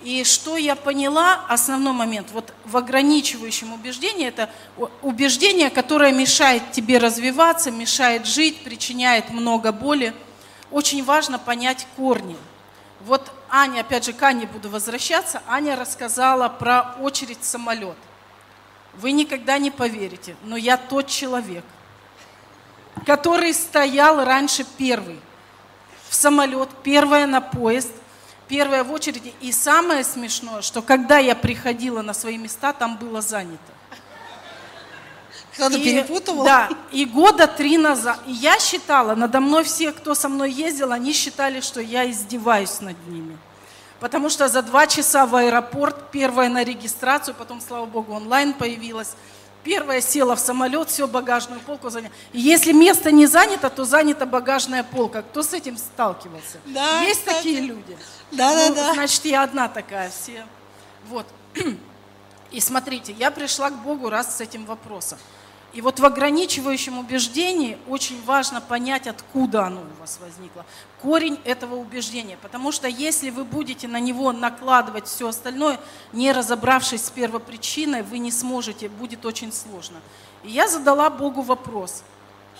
И 0.01 0.23
что 0.23 0.55
я 0.55 0.78
поняла, 0.78 1.45
основной 1.49 1.91
момент, 1.91 2.30
вот 2.32 2.53
в 2.63 2.78
ограничивающем 2.78 3.73
убеждении, 3.73 4.28
это 4.28 4.49
убеждение, 5.01 5.69
которое 5.69 6.13
мешает 6.13 6.71
тебе 6.71 6.99
развиваться, 6.99 7.69
мешает 7.69 8.26
жить, 8.26 8.63
причиняет 8.63 9.30
много 9.30 9.73
боли. 9.73 10.13
Очень 10.71 11.03
важно 11.03 11.38
понять 11.38 11.86
корни. 11.97 12.38
Вот 13.01 13.30
Аня, 13.57 13.81
опять 13.81 14.03
же, 14.03 14.11
к 14.11 14.21
Ане 14.21 14.47
буду 14.47 14.69
возвращаться, 14.69 15.41
Аня 15.47 15.77
рассказала 15.77 16.49
про 16.49 16.93
очередь 16.99 17.41
самолет. 17.41 17.95
Вы 18.95 19.13
никогда 19.13 19.57
не 19.59 19.71
поверите, 19.71 20.35
но 20.43 20.57
я 20.57 20.75
тот 20.75 21.07
человек, 21.07 21.63
который 23.05 23.53
стоял 23.53 24.25
раньше 24.25 24.65
первый 24.77 25.17
в 26.09 26.15
самолет, 26.15 26.67
первая 26.83 27.27
на 27.27 27.39
поезд, 27.39 27.93
первая 28.49 28.83
в 28.83 28.91
очереди. 28.91 29.33
И 29.39 29.53
самое 29.53 30.03
смешное, 30.03 30.61
что 30.61 30.81
когда 30.81 31.19
я 31.19 31.33
приходила 31.33 32.01
на 32.01 32.13
свои 32.13 32.37
места, 32.37 32.73
там 32.73 32.97
было 32.97 33.21
занято. 33.21 33.71
Кто-то 35.55 35.79
перепутывал? 35.79 36.43
Да, 36.43 36.69
и 36.91 37.05
года 37.05 37.47
три 37.47 37.77
назад. 37.77 38.19
И 38.27 38.31
я 38.31 38.59
считала, 38.59 39.15
надо 39.15 39.39
мной 39.39 39.63
все, 39.63 39.91
кто 39.91 40.13
со 40.13 40.29
мной 40.29 40.51
ездил, 40.51 40.91
они 40.91 41.13
считали, 41.13 41.61
что 41.61 41.79
я 41.81 42.09
издеваюсь 42.09 42.81
над 42.81 42.95
ними. 43.07 43.37
Потому 44.01 44.29
что 44.29 44.49
за 44.49 44.61
два 44.61 44.85
часа 44.87 45.25
в 45.25 45.35
аэропорт, 45.35 46.11
первая 46.11 46.49
на 46.49 46.63
регистрацию, 46.63 47.33
потом, 47.33 47.61
слава 47.61 47.85
богу, 47.85 48.13
онлайн 48.13 48.53
появилась. 48.53 49.15
Первая 49.63 49.99
села 50.01 50.35
в 50.35 50.39
самолет, 50.39 50.89
все, 50.89 51.07
багажную 51.07 51.59
полку 51.61 51.89
заняла. 51.89 52.11
И 52.33 52.39
если 52.39 52.71
место 52.71 53.11
не 53.11 53.25
занято, 53.25 53.69
то 53.69 53.83
занята 53.83 54.25
багажная 54.27 54.83
полка. 54.83 55.23
Кто 55.23 55.41
с 55.41 55.53
этим 55.53 55.77
сталкивался? 55.77 56.59
Да, 56.65 57.01
Есть 57.01 57.21
кстати. 57.21 57.37
такие 57.37 57.61
люди? 57.61 57.97
Да, 58.31 58.51
Ну, 58.51 58.75
да, 58.75 58.87
да. 58.87 58.93
Значит, 58.93 59.25
я 59.25 59.41
одна 59.41 59.67
такая, 59.67 60.11
все. 60.11 60.45
Вот. 61.07 61.25
И 62.51 62.59
смотрите, 62.59 63.13
я 63.13 63.31
пришла 63.31 63.69
к 63.69 63.81
Богу 63.83 64.09
раз 64.09 64.37
с 64.37 64.41
этим 64.41 64.65
вопросом. 64.65 65.17
И 65.75 65.81
вот 65.81 65.99
в 65.99 66.05
ограничивающем 66.05 66.97
убеждении 66.97 67.77
очень 67.89 68.23
важно 68.23 68.61
понять, 68.61 69.07
откуда 69.07 69.65
оно 69.65 69.81
у 69.81 69.99
вас 69.99 70.19
возникло. 70.21 70.65
Корень 71.01 71.37
этого 71.43 71.75
убеждения. 71.75 72.37
Потому 72.41 72.71
что 72.71 72.87
если 72.87 73.29
вы 73.29 73.43
будете 73.43 73.89
на 73.89 73.99
него 73.99 74.31
накладывать 74.31 75.07
все 75.07 75.27
остальное, 75.27 75.77
не 76.13 76.31
разобравшись 76.31 77.03
с 77.03 77.09
первопричиной, 77.09 78.03
вы 78.03 78.19
не 78.19 78.31
сможете, 78.31 78.87
будет 78.87 79.25
очень 79.25 79.51
сложно. 79.51 79.97
И 80.45 80.51
я 80.51 80.69
задала 80.69 81.09
Богу 81.09 81.41
вопрос. 81.41 82.03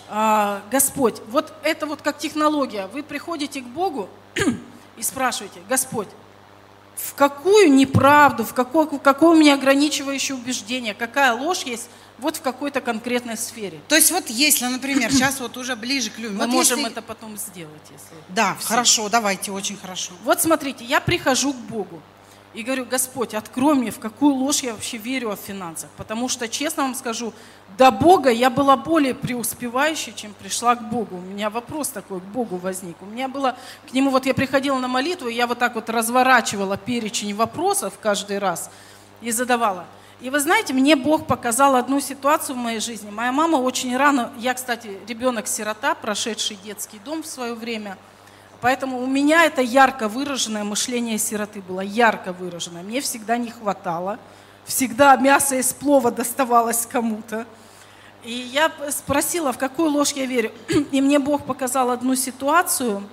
«А, 0.09 0.61
Господь, 0.69 1.21
вот 1.29 1.53
это 1.63 1.88
вот 1.88 2.01
как 2.01 2.17
технология. 2.17 2.88
Вы 2.88 3.01
приходите 3.01 3.61
к 3.61 3.65
Богу 3.65 4.09
и 4.97 5.01
спрашиваете, 5.01 5.61
Господь, 5.69 6.09
в 6.97 7.13
какую 7.13 7.71
неправду, 7.73 8.43
в 8.43 8.53
какое, 8.53 8.85
в 8.85 8.99
какое 8.99 9.29
у 9.31 9.35
меня 9.35 9.55
ограничивающее 9.55 10.35
убеждение, 10.35 10.93
какая 10.93 11.33
ложь 11.33 11.63
есть 11.63 11.89
вот 12.17 12.37
в 12.37 12.41
какой-то 12.41 12.79
конкретной 12.79 13.37
сфере. 13.37 13.79
То 13.89 13.95
есть 13.95 14.11
вот 14.11 14.29
если, 14.29 14.65
например, 14.67 15.11
сейчас 15.11 15.39
вот 15.41 15.57
уже 15.57 15.75
ближе 15.75 16.09
к 16.09 16.17
людям. 16.17 16.37
Мы 16.37 16.45
вот 16.45 16.53
можем 16.53 16.79
если- 16.79 16.91
это 16.91 17.01
потом 17.01 17.37
сделать, 17.37 17.81
если... 17.91 18.15
Да, 18.29 18.55
Всё. 18.59 18.67
хорошо, 18.69 19.09
давайте, 19.09 19.51
очень 19.51 19.75
хорошо. 19.75 20.13
Вот 20.23 20.41
смотрите, 20.41 20.85
я 20.85 21.01
прихожу 21.01 21.51
к 21.53 21.57
Богу 21.57 22.01
и 22.56 22.64
говорю, 22.64 22.86
Господь, 22.86 23.34
открой 23.34 23.76
мне, 23.76 23.91
в 23.91 23.99
какую 23.99 24.34
ложь 24.34 24.62
я 24.62 24.74
вообще 24.74 24.97
верю 24.97 25.32
о 25.32 25.36
финансах. 25.36 25.89
Потому 25.97 26.30
что, 26.30 26.47
честно 26.47 26.84
вам 26.84 26.95
скажу, 26.95 27.34
до 27.78 27.91
Бога 27.91 28.30
я 28.30 28.49
была 28.49 28.78
более 28.78 29.14
преуспевающей, 29.14 30.14
чем 30.16 30.34
пришла 30.34 30.76
к 30.76 30.89
Богу. 30.89 31.18
У 31.18 31.22
меня 31.22 31.49
вопрос 31.49 31.89
такой 31.89 32.22
к 32.22 32.24
Богу 32.24 32.56
возник. 32.56 32.95
У 33.01 33.06
меня 33.06 33.28
было 33.28 33.58
к 33.89 33.93
Нему, 33.93 34.10
вот 34.10 34.26
я 34.26 34.34
приходила 34.34 34.80
на 34.80 34.88
молитву, 34.88 35.28
и 35.28 35.34
я 35.34 35.47
вот 35.47 35.60
так 35.60 35.76
вот 35.76 35.89
разворачивала 35.89 36.78
перечень 36.78 37.36
вопросов 37.36 37.95
каждый 38.01 38.39
раз 38.39 38.72
и 39.22 39.32
задавала. 39.32 39.86
И 40.22 40.30
вы 40.30 40.39
знаете, 40.39 40.74
мне 40.74 40.95
Бог 40.95 41.28
показал 41.28 41.76
одну 41.76 41.99
ситуацию 41.99 42.56
в 42.56 42.60
моей 42.60 42.80
жизни. 42.80 43.12
Моя 43.12 43.34
мама 43.34 43.58
очень 43.58 43.97
рано, 43.97 44.32
я, 44.38 44.53
кстати, 44.53 44.97
ребенок-сирота, 45.10 45.93
прошедший 45.93 46.58
детский 46.64 46.99
дом 47.03 47.22
в 47.22 47.28
свое 47.28 47.53
время– 47.53 47.97
Поэтому 48.62 48.99
у 48.99 49.08
меня 49.08 49.45
это 49.45 49.62
ярко 49.62 50.08
выраженное 50.08 50.64
мышление 50.64 51.18
сироты 51.18 51.62
было, 51.62 51.82
ярко 51.82 52.34
выраженное. 52.34 52.84
Мне 52.84 53.01
всегда 53.01 53.38
не 53.38 53.51
хватало, 53.51 54.18
всегда 54.66 55.16
мясо 55.18 55.56
из 55.56 55.74
плова 55.74 56.12
доставалось 56.12 56.86
кому-то. 56.86 57.45
И 58.24 58.32
я 58.32 58.72
спросила, 58.89 59.53
в 59.53 59.58
какую 59.58 59.91
ложь 59.91 60.14
я 60.14 60.26
верю. 60.26 60.51
И 60.91 60.99
мне 60.99 61.20
Бог 61.20 61.45
показал 61.45 61.91
одну 61.91 62.16
ситуацию, 62.16 63.03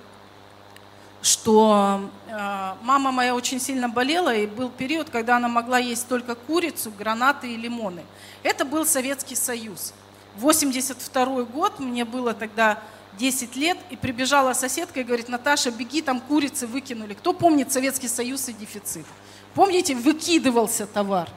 что 1.21 2.09
э, 2.27 2.73
мама 2.81 3.11
моя 3.11 3.35
очень 3.35 3.59
сильно 3.59 3.87
болела, 3.87 4.33
и 4.35 4.45
был 4.45 4.69
период, 4.69 5.09
когда 5.09 5.37
она 5.37 5.47
могла 5.47 5.77
есть 5.77 6.07
только 6.09 6.35
курицу, 6.35 6.91
гранаты 6.97 7.53
и 7.53 7.57
лимоны. 7.57 8.03
Это 8.43 8.65
был 8.65 8.85
Советский 8.85 9.35
Союз. 9.35 9.93
82 10.35 11.43
год, 11.43 11.79
мне 11.79 12.05
было 12.05 12.33
тогда 12.33 12.79
10 13.17 13.55
лет, 13.55 13.77
и 13.89 13.95
прибежала 13.95 14.53
соседка 14.53 15.01
и 15.01 15.03
говорит, 15.03 15.29
Наташа, 15.29 15.71
беги, 15.71 16.01
там 16.01 16.19
курицы 16.19 16.67
выкинули. 16.67 17.13
Кто 17.13 17.33
помнит 17.33 17.71
Советский 17.71 18.07
Союз 18.07 18.49
и 18.49 18.53
дефицит? 18.53 19.05
Помните, 19.53 19.95
выкидывался 19.95 20.87
товар. 20.87 21.29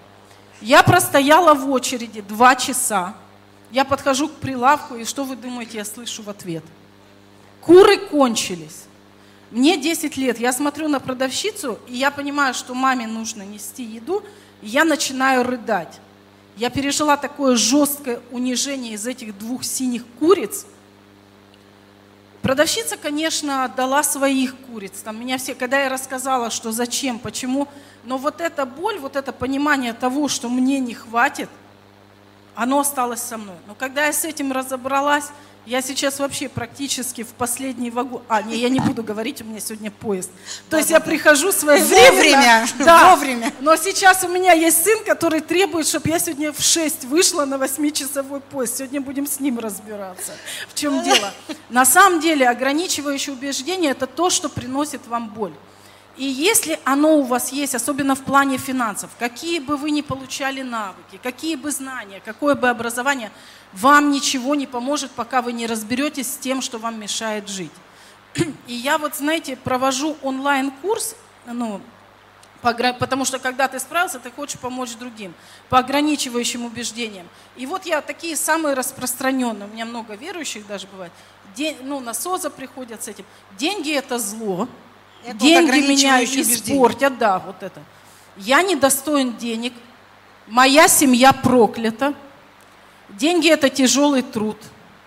Я 0.60 0.82
простояла 0.82 1.54
в 1.54 1.70
очереди 1.70 2.22
два 2.22 2.56
часа. 2.56 3.14
Я 3.70 3.84
подхожу 3.84 4.28
к 4.28 4.34
прилавку, 4.34 4.94
и 4.94 5.04
что 5.04 5.24
вы 5.24 5.36
думаете, 5.36 5.78
я 5.78 5.84
слышу 5.84 6.22
в 6.22 6.30
ответ? 6.30 6.64
Куры 7.60 7.98
кончились. 7.98 8.84
Мне 9.50 9.76
10 9.76 10.16
лет, 10.16 10.40
я 10.40 10.52
смотрю 10.52 10.88
на 10.88 10.98
продавщицу, 10.98 11.78
и 11.88 11.94
я 11.94 12.10
понимаю, 12.10 12.54
что 12.54 12.74
маме 12.74 13.06
нужно 13.06 13.42
нести 13.42 13.82
еду, 13.82 14.22
и 14.62 14.68
я 14.68 14.84
начинаю 14.84 15.44
рыдать. 15.44 16.00
Я 16.56 16.70
пережила 16.70 17.16
такое 17.16 17.54
жесткое 17.54 18.20
унижение 18.30 18.94
из 18.94 19.06
этих 19.06 19.36
двух 19.38 19.62
синих 19.62 20.04
куриц. 20.18 20.66
Продавщица, 22.46 22.96
конечно, 22.96 23.66
дала 23.76 24.04
своих 24.04 24.56
куриц. 24.56 25.00
Там 25.02 25.18
меня 25.18 25.36
все, 25.36 25.56
когда 25.56 25.80
я 25.80 25.88
рассказала, 25.88 26.48
что 26.50 26.70
зачем, 26.70 27.18
почему, 27.18 27.66
но 28.04 28.18
вот 28.18 28.40
эта 28.40 28.64
боль, 28.64 29.00
вот 29.00 29.16
это 29.16 29.32
понимание 29.32 29.92
того, 29.92 30.28
что 30.28 30.48
мне 30.48 30.78
не 30.78 30.94
хватит, 30.94 31.48
оно 32.54 32.78
осталось 32.78 33.20
со 33.20 33.36
мной. 33.36 33.56
Но 33.66 33.74
когда 33.74 34.06
я 34.06 34.12
с 34.12 34.24
этим 34.24 34.52
разобралась, 34.52 35.30
я 35.66 35.82
сейчас 35.82 36.18
вообще 36.20 36.48
практически 36.48 37.24
в 37.24 37.28
последний 37.28 37.90
вагон. 37.90 38.22
А, 38.28 38.40
не, 38.42 38.56
я 38.56 38.68
не 38.68 38.80
буду 38.80 39.02
говорить, 39.02 39.40
у 39.42 39.44
меня 39.44 39.60
сегодня 39.60 39.90
поезд. 39.90 40.30
То 40.70 40.76
есть 40.76 40.90
я 40.90 41.00
прихожу 41.00 41.52
своевременно. 41.52 42.12
Вовремя, 42.12 42.68
Да. 42.78 43.10
вовремя. 43.10 43.52
Но 43.60 43.76
сейчас 43.76 44.24
у 44.24 44.28
меня 44.28 44.52
есть 44.52 44.84
сын, 44.84 45.04
который 45.04 45.40
требует, 45.40 45.86
чтобы 45.86 46.08
я 46.08 46.18
сегодня 46.18 46.52
в 46.52 46.60
6 46.60 47.04
вышла 47.04 47.44
на 47.44 47.56
8-часовой 47.56 48.40
поезд. 48.40 48.78
Сегодня 48.78 49.00
будем 49.00 49.26
с 49.26 49.40
ним 49.40 49.58
разбираться. 49.58 50.32
В 50.68 50.74
чем 50.74 51.02
дело? 51.02 51.32
На 51.68 51.84
самом 51.84 52.20
деле 52.20 52.48
ограничивающее 52.48 53.34
убеждение– 53.34 53.90
это 53.92 54.06
то, 54.06 54.30
что 54.30 54.48
приносит 54.48 55.06
вам 55.08 55.28
боль. 55.28 55.52
И 56.16 56.24
если 56.24 56.80
оно 56.84 57.18
у 57.18 57.22
вас 57.22 57.52
есть, 57.52 57.74
особенно 57.74 58.14
в 58.14 58.22
плане 58.22 58.56
финансов, 58.56 59.10
какие 59.18 59.58
бы 59.58 59.76
вы 59.76 59.90
ни 59.90 60.00
получали 60.00 60.62
навыки, 60.62 61.20
какие 61.22 61.56
бы 61.56 61.70
знания, 61.70 62.22
какое 62.24 62.54
бы 62.54 62.70
образование, 62.70 63.30
вам 63.74 64.10
ничего 64.10 64.54
не 64.54 64.66
поможет, 64.66 65.10
пока 65.10 65.42
вы 65.42 65.52
не 65.52 65.66
разберетесь 65.66 66.32
с 66.32 66.36
тем, 66.38 66.62
что 66.62 66.78
вам 66.78 66.98
мешает 66.98 67.48
жить. 67.48 67.72
И 68.66 68.72
я 68.72 68.96
вот, 68.96 69.14
знаете, 69.14 69.56
провожу 69.56 70.16
онлайн-курс, 70.22 71.16
ну, 71.46 71.82
потому 72.62 73.26
что 73.26 73.38
когда 73.38 73.68
ты 73.68 73.78
справился, 73.78 74.18
ты 74.18 74.30
хочешь 74.30 74.58
помочь 74.58 74.94
другим 74.94 75.34
по 75.68 75.78
ограничивающим 75.78 76.64
убеждениям. 76.64 77.28
И 77.56 77.66
вот 77.66 77.84
я 77.84 78.00
такие 78.00 78.36
самые 78.36 78.74
распространенные, 78.74 79.68
у 79.68 79.72
меня 79.72 79.84
много 79.84 80.14
верующих 80.14 80.66
даже 80.66 80.86
бывает, 80.86 81.12
День, 81.54 81.76
ну, 81.82 82.00
на 82.00 82.12
СОЗа 82.12 82.50
приходят 82.50 83.04
с 83.04 83.08
этим. 83.08 83.24
Деньги– 83.58 83.92
это 83.94 84.18
зло, 84.18 84.68
Это 85.26 85.38
вот 85.38 85.42
деньги 85.42 85.70
меня 85.70 85.78
ограничивающее 85.80 86.44
убеждение. 86.44 86.76
испортят, 86.76 87.18
да, 87.18 87.38
вот 87.40 87.62
это. 87.62 87.82
Я 88.36 88.62
недостоин 88.62 89.36
денег, 89.36 89.72
моя 90.46 90.86
семья 90.86 91.32
проклята, 91.32 92.14
деньги– 93.08 93.48
это 93.50 93.68
тяжелый 93.68 94.22
труд, 94.22 94.56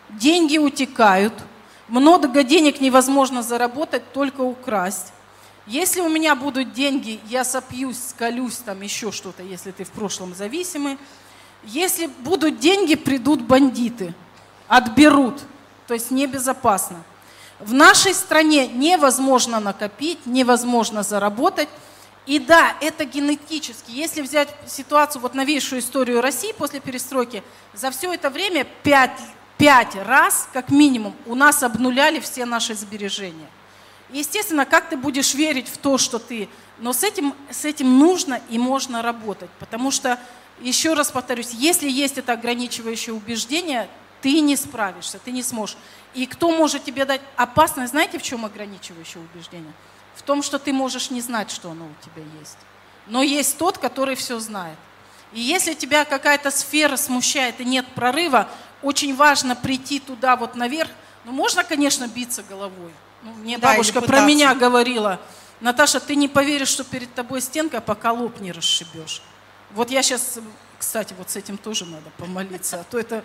деньги 0.10 0.58
утекают, 0.58 1.34
много 1.88 2.44
денег 2.44 2.82
невозможно 2.82 3.42
заработать, 3.44 4.12
только 4.12 4.42
украсть. 4.42 5.14
Если 5.66 6.02
у 6.02 6.10
меня 6.10 6.36
будут 6.36 6.74
деньги, 6.74 7.22
я 7.30 7.46
сопьюсь, 7.46 8.00
скалюсь, 8.10 8.58
там 8.58 8.82
еще 8.82 9.14
что-то, 9.14 9.42
если 9.42 9.72
ты 9.72 9.86
в 9.86 9.92
прошлом 9.92 10.36
зависимый. 10.36 10.98
Если 11.64 12.08
будут 12.08 12.60
деньги, 12.60 12.96
придут 12.96 13.42
бандиты, 13.42 14.14
отберут, 14.68 15.40
то 15.88 15.94
есть 15.94 16.12
небезопасно. 16.12 17.04
В 17.60 17.74
нашей 17.74 18.14
стране 18.14 18.68
невозможно 18.68 19.60
накопить, 19.60 20.26
невозможно 20.26 21.04
заработать. 21.04 21.68
И 22.26 22.40
да, 22.40 22.76
это 22.80 23.04
генетически. 23.04 23.92
Если 23.92 24.22
взять 24.22 24.50
ситуацию, 24.66 25.22
вот 25.22 25.34
новейшую 25.34 25.82
историю 25.82 26.22
России 26.22 26.54
после 26.54 26.80
перестройки, 26.80 27.44
за 27.74 27.92
все 27.92 28.14
это 28.14 28.30
время 28.30 28.66
пять, 28.84 29.20
пять 29.58 29.94
раз, 29.96 30.48
как 30.54 30.70
минимум, 30.70 31.14
у 31.26 31.36
нас 31.36 31.62
обнуляли 31.62 32.20
все 32.20 32.46
наши 32.46 32.76
сбережения. 32.76 33.50
Естественно, 34.12 34.66
как 34.66 34.90
ты 34.90 34.96
будешь 34.96 35.34
верить 35.34 35.68
в 35.68 35.78
то, 35.78 35.98
что 35.98 36.18
ты... 36.18 36.48
Но 36.78 36.94
с 36.94 37.04
этим, 37.04 37.34
с 37.52 37.66
этим 37.66 38.00
нужно 38.00 38.40
и 38.50 38.58
можно 38.58 39.02
работать. 39.02 39.50
Потому 39.60 39.92
что, 39.92 40.18
еще 40.62 40.94
раз 40.94 41.12
повторюсь, 41.12 41.50
если 41.52 41.90
есть 41.90 42.18
это 42.18 42.34
ограничивающее 42.34 43.14
убеждение, 43.14 43.90
ты 44.22 44.40
не 44.40 44.56
справишься, 44.56 45.20
ты 45.20 45.32
не 45.32 45.44
сможешь. 45.44 45.78
И 46.14 46.26
кто 46.26 46.52
может 46.52 46.84
тебе 46.84 47.06
дать 47.06 47.22
опасность, 47.36 47.92
знаете, 47.92 48.18
в 48.18 48.24
чем 48.24 48.46
ограничивающее 48.46 49.22
убеждение? 49.24 49.74
В 50.16 50.22
том, 50.22 50.42
что 50.42 50.60
ты 50.60 50.74
можешь 50.74 51.12
не 51.12 51.22
знать, 51.22 51.52
что 51.52 51.72
оно 51.72 51.86
у 51.86 52.04
тебя 52.04 52.24
есть. 52.40 52.58
Но 53.08 53.24
есть 53.24 53.58
тот, 53.58 53.78
который 53.78 54.16
все 54.16 54.40
знает. 54.40 54.78
И 55.34 55.40
если 55.40 55.74
тебя 55.74 56.06
какая-то 56.06 56.52
сфера 56.52 56.98
смущает 56.98 57.60
и 57.60 57.66
нет 57.66 57.86
прорыва, 57.94 58.50
очень 58.82 59.16
важно 59.16 59.56
прийти 59.56 60.00
туда 60.00 60.36
вот 60.36 60.56
наверх. 60.56 60.90
Ну, 61.26 61.32
можно, 61.32 61.64
конечно, 61.64 62.08
биться 62.08 62.44
головой. 62.44 62.92
Ну, 63.24 63.34
мне 63.34 63.58
да, 63.58 63.72
бабушка 63.72 64.02
про 64.02 64.22
меня 64.22 64.56
говорила, 64.56 65.20
Наташа, 65.60 66.00
ты 66.00 66.16
не 66.16 66.28
поверишь, 66.28 66.70
что 66.70 66.84
перед 66.84 67.14
тобой 67.14 67.42
стенка, 67.42 67.82
пока 67.82 68.14
лоб 68.14 68.40
не 68.40 68.52
расшибешь. 68.52 69.22
Вот 69.72 69.92
я 69.92 70.02
сейчас, 70.02 70.40
кстати, 70.80 71.14
вот 71.18 71.30
с 71.30 71.36
этим 71.36 71.58
тоже 71.58 71.86
надо 71.86 72.10
помолиться, 72.18 72.80
а 72.80 72.84
то 72.84 72.98
это... 72.98 73.24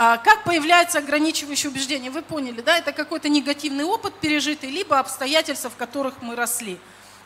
А 0.00 0.16
как 0.16 0.44
появляется 0.44 0.98
ограничивающее 0.98 1.68
убеждение? 1.68 2.08
Вы 2.08 2.22
поняли, 2.22 2.60
да? 2.60 2.78
Это 2.78 2.92
какой-то 2.92 3.28
негативный 3.28 3.82
опыт 3.82 4.14
пережитый, 4.14 4.70
либо 4.70 5.00
обстоятельства, 5.00 5.70
в 5.70 5.76
которых 5.76 6.22
мы 6.22 6.36
росли. 6.36 6.78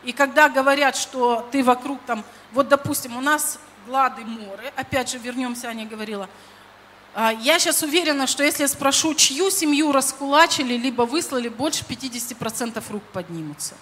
И 0.05 0.13
когда 0.13 0.49
говорят, 0.49 0.97
что 0.97 1.47
ты 1.53 1.63
вокруг 1.63 2.01
там, 2.07 2.25
вот 2.53 2.69
допустим, 2.69 3.15
у 3.19 3.21
нас 3.21 3.59
Глады 3.87 4.25
Моры, 4.25 4.73
опять 4.75 5.11
же 5.11 5.19
вернемся, 5.19 5.69
Аня 5.69 5.85
говорила, 5.85 6.31
«А, 7.15 7.33
я 7.33 7.59
сейчас 7.59 7.83
уверена, 7.83 8.27
что 8.27 8.43
если 8.43 8.63
я 8.63 8.69
спрошу, 8.69 9.13
чью 9.13 9.51
семью 9.51 9.93
раскулачили, 9.93 10.75
либо 10.75 11.03
выслали, 11.03 11.49
больше 11.49 11.85
50% 11.85 12.83
рук 12.91 13.03
поднимутся. 13.13 13.75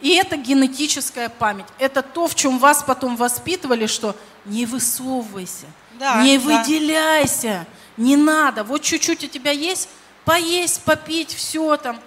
И 0.00 0.14
это 0.14 0.36
генетическая 0.36 1.28
память. 1.28 1.66
Это 1.78 2.00
то, 2.00 2.26
в 2.26 2.34
чем 2.34 2.58
вас 2.58 2.82
потом 2.82 3.16
воспитывали, 3.16 3.86
что 3.86 4.16
не 4.46 4.64
высовывайся, 4.64 5.66
да, 5.98 6.22
не 6.22 6.38
да. 6.38 6.44
выделяйся, 6.44 7.66
не 8.00 8.16
надо. 8.16 8.64
Вот 8.64 8.82
чуть-чуть 8.82 9.24
у 9.24 9.26
тебя 9.26 9.50
есть, 9.50 9.88
поесть, 10.24 10.82
попить, 10.82 11.32
все 11.32 11.76
там. 11.76 12.00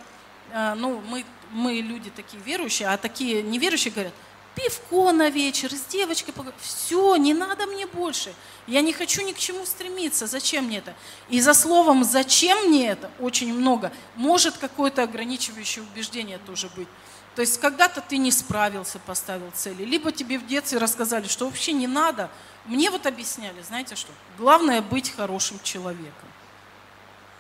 А, 0.51 0.75
ну, 0.75 1.01
мы, 1.07 1.23
мы 1.51 1.73
люди 1.73 2.09
такие 2.09 2.41
верующие, 2.43 2.89
а 2.89 2.97
такие 2.97 3.43
неверующие 3.43 3.93
говорят, 3.93 4.13
пивко 4.55 5.11
на 5.11 5.29
вечер, 5.29 5.71
с 5.71 5.85
девочкой 5.85 6.33
поговорить. 6.33 6.59
Все, 6.61 7.15
не 7.15 7.33
надо 7.33 7.67
мне 7.67 7.85
больше. 7.85 8.33
Я 8.65 8.81
не 8.81 8.91
хочу 8.91 9.21
ни 9.21 9.33
к 9.33 9.37
чему 9.37 9.65
стремиться. 9.65 10.25
Зачем 10.25 10.65
мне 10.65 10.79
это? 10.79 10.95
И 11.29 11.39
за 11.39 11.53
словом 11.53 12.03
«зачем 12.03 12.69
мне 12.69 12.89
это» 12.89 13.11
очень 13.19 13.53
много. 13.53 13.91
Может 14.15 14.57
какое-то 14.57 15.03
ограничивающее 15.03 15.83
убеждение 15.83 16.39
тоже 16.39 16.69
быть. 16.75 16.87
То 17.35 17.41
есть 17.41 17.59
когда-то 17.59 18.01
ты 18.01 18.17
не 18.17 18.31
справился, 18.31 18.99
поставил 18.99 19.51
цели, 19.55 19.83
либо 19.83 20.11
тебе 20.11 20.37
в 20.37 20.45
детстве 20.45 20.77
рассказали, 20.77 21.27
что 21.27 21.45
вообще 21.45 21.73
не 21.73 21.87
надо. 21.87 22.29
Мне 22.66 22.89
вот 22.89 23.05
объясняли, 23.05 23.61
знаете 23.61 23.95
что? 23.95 24.11
Главное 24.38 24.82
быть 24.82 25.09
хорошим 25.09 25.59
человеком. 25.64 26.30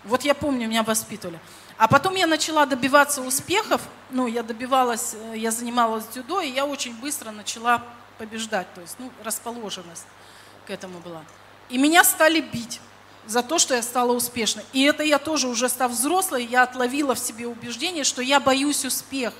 Вот 0.03 0.23
я 0.23 0.35
помню, 0.35 0.67
меня 0.67 0.83
воспитывали. 0.83 1.39
А 1.77 1.87
потом 1.87 2.15
я 2.15 2.27
начала 2.27 2.65
добиваться 2.65 3.21
успехов, 3.21 3.81
ну, 4.11 4.27
я 4.27 4.43
добивалась, 4.43 5.15
э, 5.15 5.37
я 5.37 5.49
занималась 5.49 6.05
дзюдо, 6.07 6.41
и 6.41 6.51
я 6.51 6.65
очень 6.65 6.93
быстро 6.99 7.31
начала 7.31 7.81
побеждать, 8.17 8.71
то 8.75 8.81
есть, 8.81 8.95
ну, 8.99 9.11
расположенность 9.23 10.05
к 10.67 10.69
этому 10.69 10.99
была. 10.99 11.23
И 11.69 11.77
меня 11.77 12.03
стали 12.03 12.41
бить 12.41 12.79
за 13.25 13.41
то, 13.41 13.57
что 13.57 13.73
я 13.73 13.81
стала 13.81 14.11
успешной. 14.11 14.65
И 14.73 14.83
это 14.83 15.03
я 15.03 15.17
тоже 15.17 15.47
уже 15.47 15.69
став 15.69 15.91
взрослой, 15.91 16.45
я 16.45 16.63
отловила 16.63 17.15
в 17.15 17.19
себе 17.19 17.47
убеждение, 17.47 18.03
что 18.03 18.21
я 18.21 18.39
боюсь 18.39 18.85
успеха. 18.85 19.35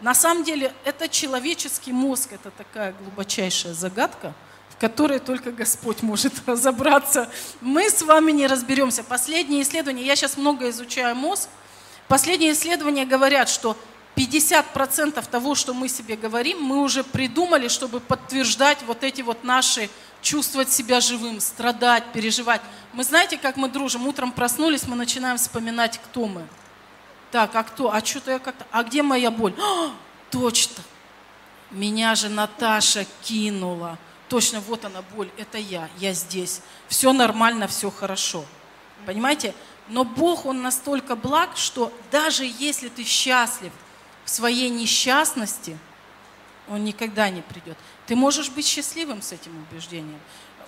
На 0.00 0.14
самом 0.14 0.44
деле 0.44 0.72
это 0.84 1.08
человеческий 1.08 1.92
мозг, 1.92 2.32
это 2.32 2.50
такая 2.50 2.94
глубочайшая 3.00 3.72
загадка, 3.72 4.34
в 4.70 4.76
которой 4.76 5.20
только 5.20 5.52
Господь 5.52 6.02
может 6.02 6.34
разобраться. 6.46 7.30
Мы 7.60 7.88
с 7.88 8.02
вами 8.02 8.32
не 8.32 8.46
разберемся. 8.46 9.02
Последние 9.02 9.62
исследования, 9.62 10.04
я 10.04 10.16
сейчас 10.16 10.36
много 10.36 10.68
изучаю 10.68 11.16
мозг, 11.16 11.48
последние 12.08 12.52
исследования 12.52 13.06
говорят, 13.06 13.48
что 13.48 13.76
50% 14.16 15.24
того, 15.30 15.54
что 15.54 15.74
мы 15.74 15.88
себе 15.88 16.16
говорим, 16.16 16.62
мы 16.62 16.82
уже 16.82 17.04
придумали, 17.04 17.68
чтобы 17.68 18.00
подтверждать 18.00 18.78
вот 18.86 19.04
эти 19.04 19.20
вот 19.22 19.44
наши 19.44 19.90
чувствовать 20.22 20.70
себя 20.70 21.00
живым, 21.00 21.40
страдать, 21.40 22.04
переживать. 22.12 22.60
Мы 22.94 23.04
знаете, 23.04 23.36
как 23.36 23.56
мы 23.56 23.68
дружим? 23.68 24.06
Утром 24.06 24.32
проснулись, 24.32 24.86
мы 24.86 24.96
начинаем 24.96 25.36
вспоминать, 25.36 25.98
кто 25.98 26.26
мы. 26.26 26.46
Так, 27.30 27.54
а 27.54 27.62
кто? 27.64 27.92
А 27.92 28.04
что-то 28.04 28.32
я 28.32 28.38
как-то... 28.38 28.66
А 28.70 28.82
где 28.82 29.02
моя 29.02 29.30
боль? 29.30 29.54
А, 29.58 29.90
точно. 30.30 30.82
Меня 31.70 32.14
же 32.14 32.28
Наташа 32.28 33.06
кинула. 33.22 33.98
Точно, 34.28 34.60
вот 34.60 34.84
она 34.84 35.02
боль, 35.14 35.30
это 35.36 35.58
я, 35.58 35.88
я 35.98 36.12
здесь. 36.12 36.60
Все 36.88 37.12
нормально, 37.12 37.68
все 37.68 37.90
хорошо. 37.90 38.44
Понимаете? 39.04 39.54
Но 39.88 40.04
Бог, 40.04 40.46
Он 40.46 40.62
настолько 40.62 41.14
благ, 41.14 41.56
что 41.56 41.92
даже 42.10 42.44
если 42.44 42.88
ты 42.88 43.04
счастлив 43.04 43.72
в 44.24 44.30
своей 44.30 44.68
несчастности, 44.68 45.78
Он 46.68 46.84
никогда 46.84 47.28
не 47.30 47.42
придет. 47.42 47.76
Ты 48.06 48.16
можешь 48.16 48.50
быть 48.50 48.66
счастливым 48.66 49.22
с 49.22 49.32
этим 49.32 49.52
убеждением. 49.70 50.20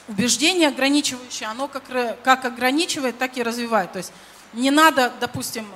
Убеждение 0.06 0.68
ограничивающее, 0.68 1.48
оно 1.48 1.68
как, 1.68 1.84
как 2.22 2.44
ограничивает, 2.44 3.18
так 3.18 3.36
и 3.36 3.42
развивает. 3.42 3.92
То 3.92 3.98
есть 3.98 4.12
не 4.52 4.70
надо, 4.70 5.12
допустим, 5.20 5.66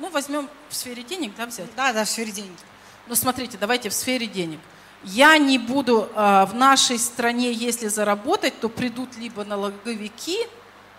ну 0.00 0.10
возьмем 0.10 0.48
в 0.68 0.74
сфере 0.74 1.02
денег, 1.02 1.32
да, 1.36 1.46
взять? 1.46 1.74
Да, 1.76 1.92
да, 1.92 2.04
в 2.04 2.08
сфере 2.08 2.32
денег. 2.32 2.52
Ну 3.06 3.14
смотрите, 3.14 3.56
давайте 3.58 3.88
в 3.88 3.94
сфере 3.94 4.26
денег– 4.26 4.60
я 5.04 5.38
не 5.38 5.58
буду 5.58 6.08
э, 6.14 6.44
в 6.46 6.54
нашей 6.54 6.98
стране, 6.98 7.52
если 7.52 7.88
заработать, 7.88 8.58
то 8.60 8.68
придут 8.68 9.16
либо 9.16 9.44
налоговики, 9.44 10.38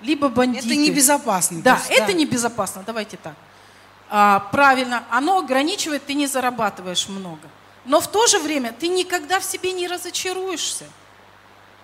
либо 0.02 0.30
бандиты. 0.30 0.68
Это 0.68 0.76
небезопасно. 0.76 1.62
Да, 1.62 1.76
есть, 1.76 1.92
это 1.92 2.08
да. 2.08 2.14
небезопасно, 2.14 2.84
давайте 2.86 3.18
так. 3.18 3.36
А, 4.10 4.40
правильно, 4.52 5.04
оно 5.12 5.40
ограничивает, 5.40 6.06
ты 6.06 6.14
не 6.14 6.28
зарабатываешь 6.28 7.10
много. 7.10 7.48
Но 7.86 8.00
в 8.00 8.08
то 8.08 8.26
же 8.28 8.40
время 8.40 8.72
ты 8.72 8.88
никогда 8.88 9.40
в 9.40 9.44
себе 9.44 9.74
не 9.74 9.88
разочаруешься. 9.88 10.86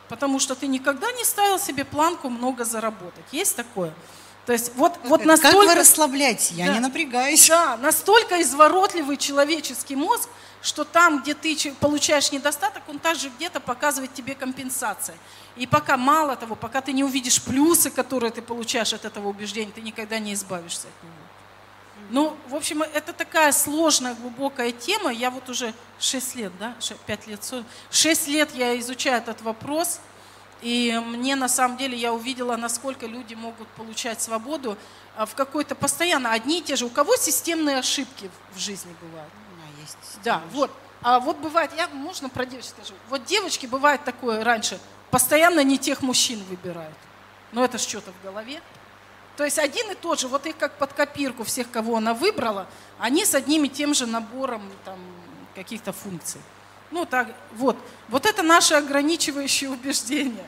Потому 0.08 0.40
что 0.40 0.56
ты 0.56 0.68
никогда 0.68 1.12
не 1.12 1.26
ставил 1.26 1.60
себе 1.60 1.84
планку 1.84 2.30
много 2.30 2.64
заработать. 2.64 3.26
Есть 3.32 3.56
такое? 3.56 3.92
То 4.46 4.54
есть 4.54 4.72
вот, 4.76 5.00
вот 5.04 5.26
настолько... 5.26 5.58
Как 5.58 5.68
вы 5.68 5.76
расслабляете? 5.76 6.54
Я 6.56 6.68
да, 6.68 6.74
не 6.74 6.80
напрягаюсь. 6.80 7.48
Да, 7.48 7.78
настолько 7.78 8.42
изворотливый 8.42 9.18
человеческий 9.18 9.96
мозг, 9.96 10.30
что 10.62 10.84
там, 10.84 11.22
где 11.22 11.34
ты 11.34 11.74
получаешь 11.80 12.32
недостаток, 12.32 12.84
он 12.88 13.00
также 13.00 13.30
где-то 13.30 13.60
показывает 13.60 14.14
тебе 14.14 14.36
компенсация. 14.36 15.18
И 15.56 15.66
пока, 15.66 15.98
мало 15.98 16.36
того, 16.36 16.56
пока 16.56 16.82
ты 16.82 16.92
не 16.92 17.04
увидишь 17.04 17.42
плюсы, 17.42 17.90
которые 17.90 18.32
ты 18.32 18.42
получаешь 18.42 18.94
от 18.94 19.06
этого 19.06 19.30
убеждения, 19.30 19.72
ты 19.72 19.82
никогда 19.82 20.20
не 20.20 20.34
избавишься 20.34 20.88
от 20.88 21.04
него. 21.04 21.16
Ну, 22.12 22.38
в 22.50 22.56
общем, 22.56 22.84
это 22.84 23.14
такая 23.14 23.52
сложная, 23.52 24.14
глубокая 24.14 24.72
тема. 24.72 25.12
Я 25.12 25.32
вот 25.32 25.50
уже 25.50 25.74
6 26.00 26.36
лет, 26.36 26.52
да, 26.60 26.76
5 27.08 27.28
лет, 27.28 27.54
6 27.90 28.28
лет 28.28 28.50
я 28.54 28.78
изучаю 28.80 29.18
этот 29.18 29.42
вопрос. 29.42 30.00
И 30.62 31.00
мне 31.06 31.36
на 31.36 31.48
самом 31.48 31.78
деле 31.78 31.98
я 31.98 32.14
увидела, 32.14 32.56
насколько 32.56 33.06
люди 33.06 33.34
могут 33.34 33.68
получать 33.70 34.22
свободу 34.22 34.78
а, 35.16 35.26
в 35.26 35.36
какой-то 35.36 35.76
постоянно 35.76 36.32
одни 36.32 36.60
и 36.60 36.62
те 36.62 36.76
же. 36.76 36.86
У 36.86 36.90
кого 36.90 37.16
системные 37.18 37.78
ошибки 37.78 38.32
в 38.54 38.60
жизни 38.60 38.96
бывают? 39.02 39.32
есть. 39.86 40.20
Да, 40.24 40.42
вот. 40.52 40.72
А 41.02 41.20
вот 41.20 41.38
бывает, 41.38 41.72
я, 41.78 41.88
можно 41.88 42.30
про 42.30 42.46
девочек 42.46 42.72
скажу. 42.72 42.94
Вот 43.10 43.26
девочки 43.26 43.66
бывает 43.66 44.04
такое 44.04 44.44
раньше, 44.44 44.80
постоянно 45.12 45.64
не 45.64 45.78
тех 45.78 46.02
мужчин 46.02 46.44
выбирают. 46.50 46.98
Но 47.52 47.64
это 47.64 47.78
что-то 47.78 48.12
в 48.12 48.24
голове. 48.24 48.62
То 49.38 49.44
есть 49.44 49.60
один 49.60 49.92
и 49.92 49.96
тот 49.96 50.20
же, 50.20 50.28
вот 50.28 50.46
их 50.46 50.58
как 50.58 50.78
под 50.78 50.94
копирку 50.94 51.44
всех, 51.44 51.70
кого 51.70 51.98
она 51.98 52.14
выбрала, 52.14 52.68
они 52.98 53.26
с 53.26 53.36
одним 53.36 53.66
и 53.66 53.70
тем 53.70 53.94
же 53.94 54.08
набором 54.08 54.64
там, 54.84 54.98
каких-то 55.54 55.94
функций. 55.94 56.42
Ну 56.92 57.06
так, 57.06 57.36
вот. 57.54 57.78
Вот 58.10 58.26
это 58.26 58.44
наше 58.44 58.76
ограничивающее 58.76 59.70
убеждение. 59.70 60.48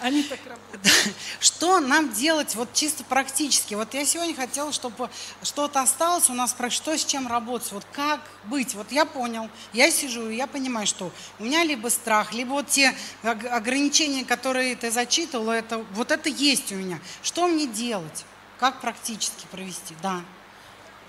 Они 0.00 0.24
так 0.24 0.40
работают. 0.44 1.14
Что 1.38 1.78
нам 1.78 2.12
делать 2.12 2.56
вот 2.56 2.72
чисто 2.72 3.04
практически? 3.04 3.74
Вот 3.74 3.94
я 3.94 4.04
сегодня 4.04 4.34
хотела, 4.34 4.72
чтобы 4.72 5.08
что-то 5.42 5.80
осталось 5.80 6.28
у 6.28 6.34
нас, 6.34 6.52
про 6.52 6.70
что 6.70 6.96
с 6.98 7.04
чем 7.04 7.28
работать. 7.28 7.70
Вот 7.70 7.86
как 7.92 8.20
быть? 8.44 8.74
Вот 8.74 8.90
я 8.90 9.04
понял, 9.04 9.48
я 9.72 9.90
сижу, 9.92 10.28
и 10.28 10.34
я 10.34 10.48
понимаю, 10.48 10.88
что 10.88 11.12
у 11.38 11.44
меня 11.44 11.62
либо 11.62 11.88
страх, 11.88 12.32
либо 12.32 12.50
вот 12.50 12.66
те 12.66 12.96
ограничения, 13.22 14.24
которые 14.24 14.74
ты 14.74 14.90
зачитывала, 14.90 15.52
это, 15.52 15.78
вот 15.92 16.10
это 16.10 16.28
есть 16.28 16.72
у 16.72 16.74
меня. 16.74 16.98
Что 17.22 17.46
мне 17.46 17.66
делать? 17.66 18.24
Как 18.58 18.80
практически 18.80 19.46
провести? 19.52 19.94
Да. 20.02 20.22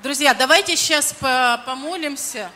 Друзья, 0.03 0.35
давайте 0.35 0.75
сейчас 0.75 1.15
помолимся. 1.65 2.51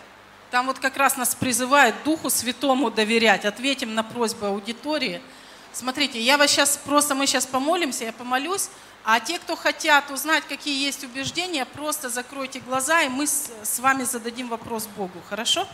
Там 0.52 0.68
вот 0.68 0.80
как 0.80 0.98
раз 0.98 1.18
нас 1.18 1.36
призывает 1.36 1.96
Духу 2.04 2.30
Святому 2.30 2.90
доверять. 2.90 3.46
Ответим 3.46 3.94
на 3.94 4.04
просьбу 4.04 4.46
аудитории– 4.46 5.22
Смотрите, 5.78 6.20
я 6.20 6.40
вас 6.40 6.50
сейчас 6.50 6.76
просто, 6.76 7.14
мы 7.14 7.28
сейчас 7.28 7.46
помолимся, 7.46 8.06
я 8.06 8.12
помолюсь, 8.12 8.70
а 9.04 9.20
те, 9.20 9.38
кто 9.38 9.56
хотят 9.56 10.10
узнать, 10.10 10.44
какие 10.50 10.84
есть 10.84 11.04
убеждения, 11.04 11.66
просто 11.66 12.10
закройте 12.10 12.62
глаза, 12.62 13.04
и 13.04 13.10
мы 13.10 13.28
с, 13.28 13.52
с 13.62 13.78
вами 13.78 14.04
зададим 14.04 14.50
вопрос 14.50 14.88
Богу, 14.98 15.22
хорошо? 15.30 15.68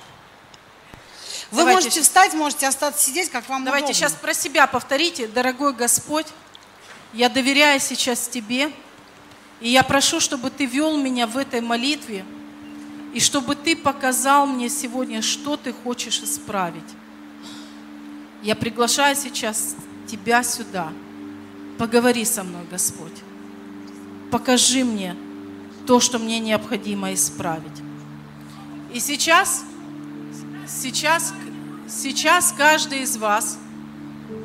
Вы 1.51 1.59
Давайте 1.59 1.77
можете 1.77 2.01
встать, 2.01 2.33
можете 2.33 2.67
остаться 2.67 3.01
сидеть, 3.01 3.29
как 3.29 3.47
вам 3.47 3.63
Давайте 3.63 3.85
удобно. 3.85 3.97
сейчас 3.97 4.11
про 4.11 4.33
себя 4.33 4.67
повторите. 4.67 5.25
Дорогой 5.27 5.71
Господь, 5.71 6.27
я 7.13 7.29
доверяю 7.29 7.79
сейчас 7.79 8.27
Тебе, 8.27 8.73
и 9.61 9.69
я 9.69 9.83
прошу, 9.83 10.19
чтобы 10.19 10.49
Ты 10.49 10.65
вел 10.65 10.97
меня 10.97 11.27
в 11.27 11.37
этой 11.37 11.61
молитве, 11.61 12.25
и 13.13 13.19
чтобы 13.19 13.55
Ты 13.55 13.75
показал 13.75 14.47
мне 14.47 14.69
сегодня, 14.69 15.21
что 15.21 15.55
Ты 15.55 15.71
хочешь 15.71 16.19
исправить. 16.21 16.83
Я 18.41 18.55
приглашаю 18.55 19.15
сейчас 19.15 19.75
Тебя 20.07 20.43
сюда. 20.43 20.91
Поговори 21.77 22.25
со 22.25 22.43
мной, 22.43 22.63
Господь. 22.69 23.13
Покажи 24.31 24.83
мне 24.83 25.15
то, 25.85 25.99
что 25.99 26.19
мне 26.19 26.39
необходимо 26.39 27.13
исправить. 27.13 27.81
И 28.91 28.99
сейчас, 28.99 29.63
сейчас, 30.67 31.33
сейчас 31.87 32.53
каждый 32.55 33.01
из 33.01 33.17
вас 33.17 33.57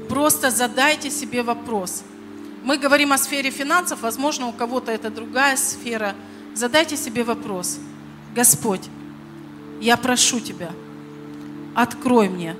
просто 0.09 0.51
задайте 0.51 1.11
себе 1.11 1.43
вопрос. 1.43 2.03
Мы 2.65 2.77
говорим 2.77 3.13
о 3.13 3.19
сфере 3.19 3.51
финансов, 3.51 4.03
возможно, 4.03 4.49
у 4.49 4.53
кого-то 4.53 4.91
это 4.91 5.11
другая 5.11 5.57
сфера. 5.57 6.15
Задайте 6.55 6.97
себе 6.97 7.25
вопрос. 7.25 7.79
Господь, 8.35 8.89
я 9.81 9.97
прошу 9.97 10.41
Тебя, 10.41 10.71
открой 11.75 12.29
мне, 12.29 12.57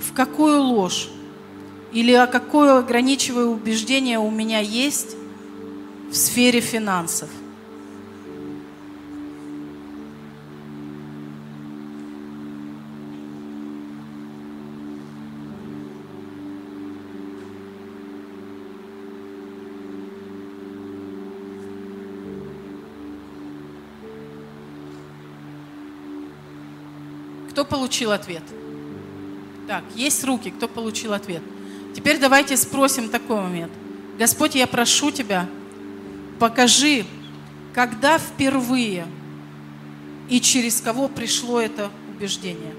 в 0.00 0.12
какую 0.12 0.62
ложь 0.62 1.08
или 1.92 2.12
о 2.12 2.26
какое 2.26 2.78
ограничивающее 2.78 3.50
убеждение 3.52 4.18
у 4.18 4.30
меня 4.30 4.60
есть 4.60 5.16
в 6.10 6.14
сфере 6.14 6.60
финансов. 6.60 7.28
Получил 27.70 28.12
ответ? 28.12 28.42
Так, 29.66 29.84
есть 29.94 30.22
руки, 30.24 30.50
кто 30.50 30.68
получил 30.68 31.14
ответ. 31.14 31.42
Теперь 31.94 32.18
давайте 32.18 32.56
спросим 32.56 33.08
такой 33.08 33.36
момент. 33.36 33.72
Господь, 34.18 34.54
я 34.54 34.66
прошу 34.66 35.10
Тебя, 35.10 35.48
покажи, 36.38 37.04
когда 37.72 38.18
впервые 38.18 39.06
и 40.28 40.40
через 40.40 40.80
кого 40.80 41.08
пришло 41.08 41.60
это 41.60 41.90
убеждение. 42.14 42.74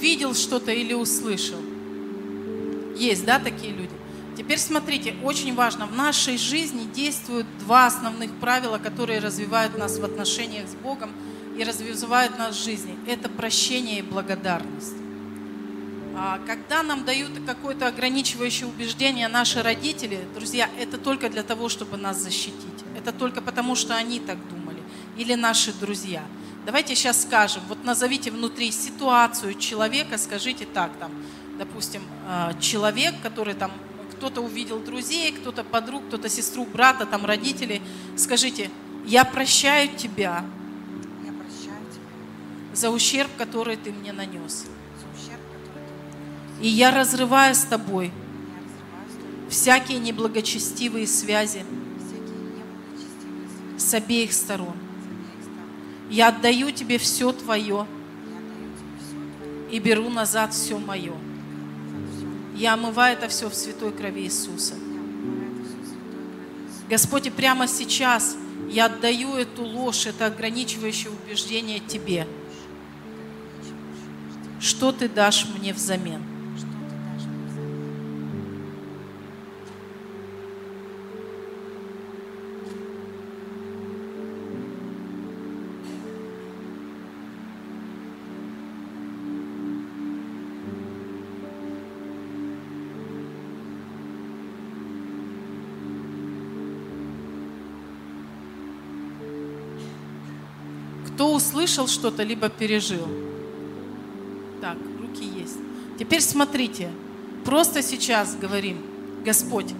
Увидел 0.00 0.34
что-то 0.34 0.72
или 0.72 0.94
услышал. 0.94 1.60
Есть, 2.96 3.26
да, 3.26 3.38
такие 3.38 3.72
люди? 3.72 3.90
Теперь 4.34 4.58
смотрите, 4.58 5.14
очень 5.22 5.54
важно, 5.54 5.86
в 5.86 5.94
нашей 5.94 6.38
жизни 6.38 6.84
действуют 6.94 7.46
два 7.58 7.86
основных 7.86 8.32
правила, 8.36 8.78
которые 8.78 9.18
развивают 9.18 9.76
нас 9.76 9.98
в 9.98 10.04
отношениях 10.04 10.66
с 10.68 10.74
Богом 10.74 11.10
и 11.58 11.62
развивают 11.64 12.38
нас 12.38 12.56
в 12.56 12.64
жизни. 12.64 12.96
Это 13.06 13.28
прощение 13.28 13.98
и 13.98 14.02
благодарность. 14.02 14.94
А 16.16 16.40
когда 16.46 16.82
нам 16.82 17.04
дают 17.04 17.32
какое-то 17.46 17.86
ограничивающее 17.86 18.66
убеждение 18.66 19.28
наши 19.28 19.62
родители, 19.62 20.20
друзья, 20.34 20.70
это 20.78 20.96
только 20.96 21.28
для 21.28 21.42
того, 21.42 21.68
чтобы 21.68 21.98
нас 21.98 22.16
защитить. 22.16 22.84
Это 22.96 23.12
только 23.12 23.42
потому, 23.42 23.74
что 23.74 23.94
они 23.94 24.18
так 24.18 24.38
думали. 24.48 24.80
Или 25.18 25.34
наши 25.34 25.74
друзья– 25.74 26.22
Давайте 26.70 26.94
сейчас 26.94 27.22
скажем, 27.22 27.62
вот 27.66 27.82
назовите 27.82 28.30
внутри 28.30 28.70
ситуацию 28.70 29.54
человека, 29.54 30.16
скажите 30.18 30.66
так, 30.66 30.92
там, 31.00 31.10
допустим, 31.58 32.00
э, 32.28 32.52
человек, 32.60 33.12
который 33.24 33.54
там, 33.54 33.72
кто-то 34.12 34.40
увидел 34.40 34.78
друзей, 34.78 35.32
кто-то 35.32 35.64
подруг, 35.64 36.06
кто-то 36.06 36.28
сестру, 36.28 36.64
брата, 36.64 37.06
там, 37.06 37.26
родителей, 37.26 37.82
скажите, 38.16 38.70
я 39.04 39.24
прощаю 39.24 39.88
тебя, 39.96 40.44
я 41.26 41.32
прощаю 41.32 41.82
тебя. 41.90 42.72
За 42.72 42.90
ущерб, 42.90 43.32
который 43.36 43.76
ты 43.76 43.90
мне 43.90 44.12
нанес. 44.12 44.66
И 46.60 46.68
я 46.68 46.92
разрываю 46.92 47.56
с 47.56 47.64
тобой 47.64 48.12
всякие 49.48 49.98
неблагочестивые 49.98 51.08
связи. 51.08 51.64
с 53.76 53.92
обеих 53.92 54.32
сторон. 54.32 54.76
Я 56.10 56.28
отдаю 56.28 56.72
тебе 56.72 56.98
все 56.98 57.32
твое 57.32 57.86
и 59.70 59.78
беру 59.78 60.10
назад 60.10 60.52
все 60.52 60.76
мое. 60.76 61.14
Я 62.56 62.74
омываю 62.74 63.16
это 63.16 63.28
все 63.28 63.48
в 63.48 63.54
святой 63.54 63.92
крови 63.92 64.22
Иисуса. 64.22 64.74
Господь, 66.88 67.28
и 67.28 67.30
прямо 67.30 67.68
сейчас 67.68 68.36
я 68.68 68.86
отдаю 68.86 69.36
эту 69.36 69.62
ложь, 69.62 70.06
это 70.06 70.26
ограничивающее 70.26 71.10
убеждение 71.10 71.78
Тебе. 71.78 72.26
Что 74.60 74.90
Ты 74.90 75.08
дашь 75.08 75.46
мне 75.56 75.72
взамен? 75.72 76.39
Кто 101.50 101.58
услышал 101.58 101.88
что-то, 101.88 102.22
либо 102.22 102.48
пережил? 102.48 103.08
Так, 104.60 104.76
руки 105.00 105.24
есть. 105.24 105.56
Теперь 105.98 106.20
смотрите, 106.20 106.90
просто 107.44 107.82
сейчас 107.82 108.36
говорим, 108.36 108.80
Господь, 109.24 109.74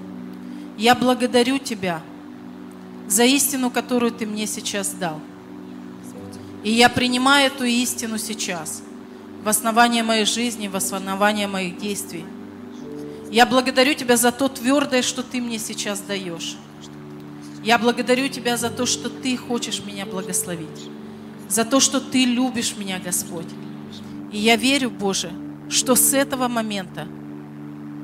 я 0.76 0.96
благодарю 0.96 1.58
Тебя 1.58 2.02
за 3.06 3.24
истину, 3.24 3.70
которую 3.70 4.10
Ты 4.10 4.26
мне 4.26 4.48
сейчас 4.48 4.90
дал. 4.90 5.20
И 6.64 6.72
я 6.72 6.88
принимаю 6.88 7.46
эту 7.46 7.62
истину 7.62 8.18
сейчас 8.18 8.82
в 9.44 9.48
основание 9.48 10.02
моей 10.02 10.24
жизни, 10.24 10.66
в 10.66 10.74
основание 10.74 11.46
моих 11.46 11.78
действий. 11.78 12.24
Я 13.30 13.46
благодарю 13.46 13.94
Тебя 13.94 14.16
за 14.16 14.32
то 14.32 14.48
твердое, 14.48 15.02
что 15.02 15.22
Ты 15.22 15.40
мне 15.40 15.60
сейчас 15.60 16.00
даешь. 16.00 16.56
Я 17.62 17.78
благодарю 17.78 18.28
Тебя 18.28 18.56
за 18.56 18.70
то, 18.70 18.86
что 18.86 19.08
Ты 19.08 19.36
хочешь 19.36 19.84
меня 19.84 20.04
благословить 20.04 20.90
за 21.50 21.64
то, 21.64 21.80
что 21.80 22.00
Ты 22.00 22.24
любишь 22.24 22.76
меня, 22.78 22.98
Господь. 23.04 23.48
И 24.32 24.38
я 24.38 24.56
верю, 24.56 24.90
Боже, 24.90 25.30
что 25.68 25.96
с 25.96 26.14
этого 26.14 26.48
момента 26.48 27.08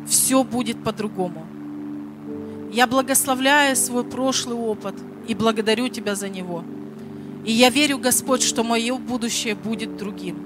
все 0.06 0.42
будет 0.42 0.82
по-другому. 0.82 1.46
Я 2.72 2.86
благословляю 2.86 3.76
свой 3.76 4.04
прошлый 4.04 4.56
опыт 4.56 4.94
и 5.28 5.34
благодарю 5.34 5.88
Тебя 5.88 6.16
за 6.16 6.28
него. 6.28 6.64
И 7.44 7.52
я 7.52 7.70
верю, 7.70 7.98
Господь, 7.98 8.42
что 8.42 8.64
мое 8.64 8.96
будущее 8.98 9.54
будет 9.54 9.96
другим. 9.96 10.36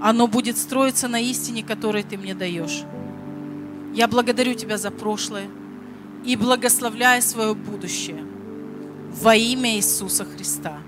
Оно 0.00 0.26
будет 0.26 0.58
строиться 0.58 1.08
на 1.08 1.18
истине, 1.18 1.62
которую 1.62 2.04
Ты 2.04 2.18
мне 2.18 2.34
даешь. 2.34 2.82
Я 3.94 4.06
благодарю 4.08 4.52
Тебя 4.52 4.76
за 4.76 4.90
прошлое 4.90 5.48
и 6.26 6.36
благословляю 6.36 7.22
свое 7.22 7.54
будущее 7.54 8.22
во 9.22 9.34
имя 9.34 9.76
Иисуса 9.76 10.26
Христа. 10.26 10.78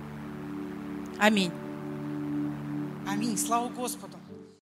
Аминь. 1.18 1.52
Аминь. 3.08 3.36
Слава 3.36 3.68
Господу. 3.70 4.17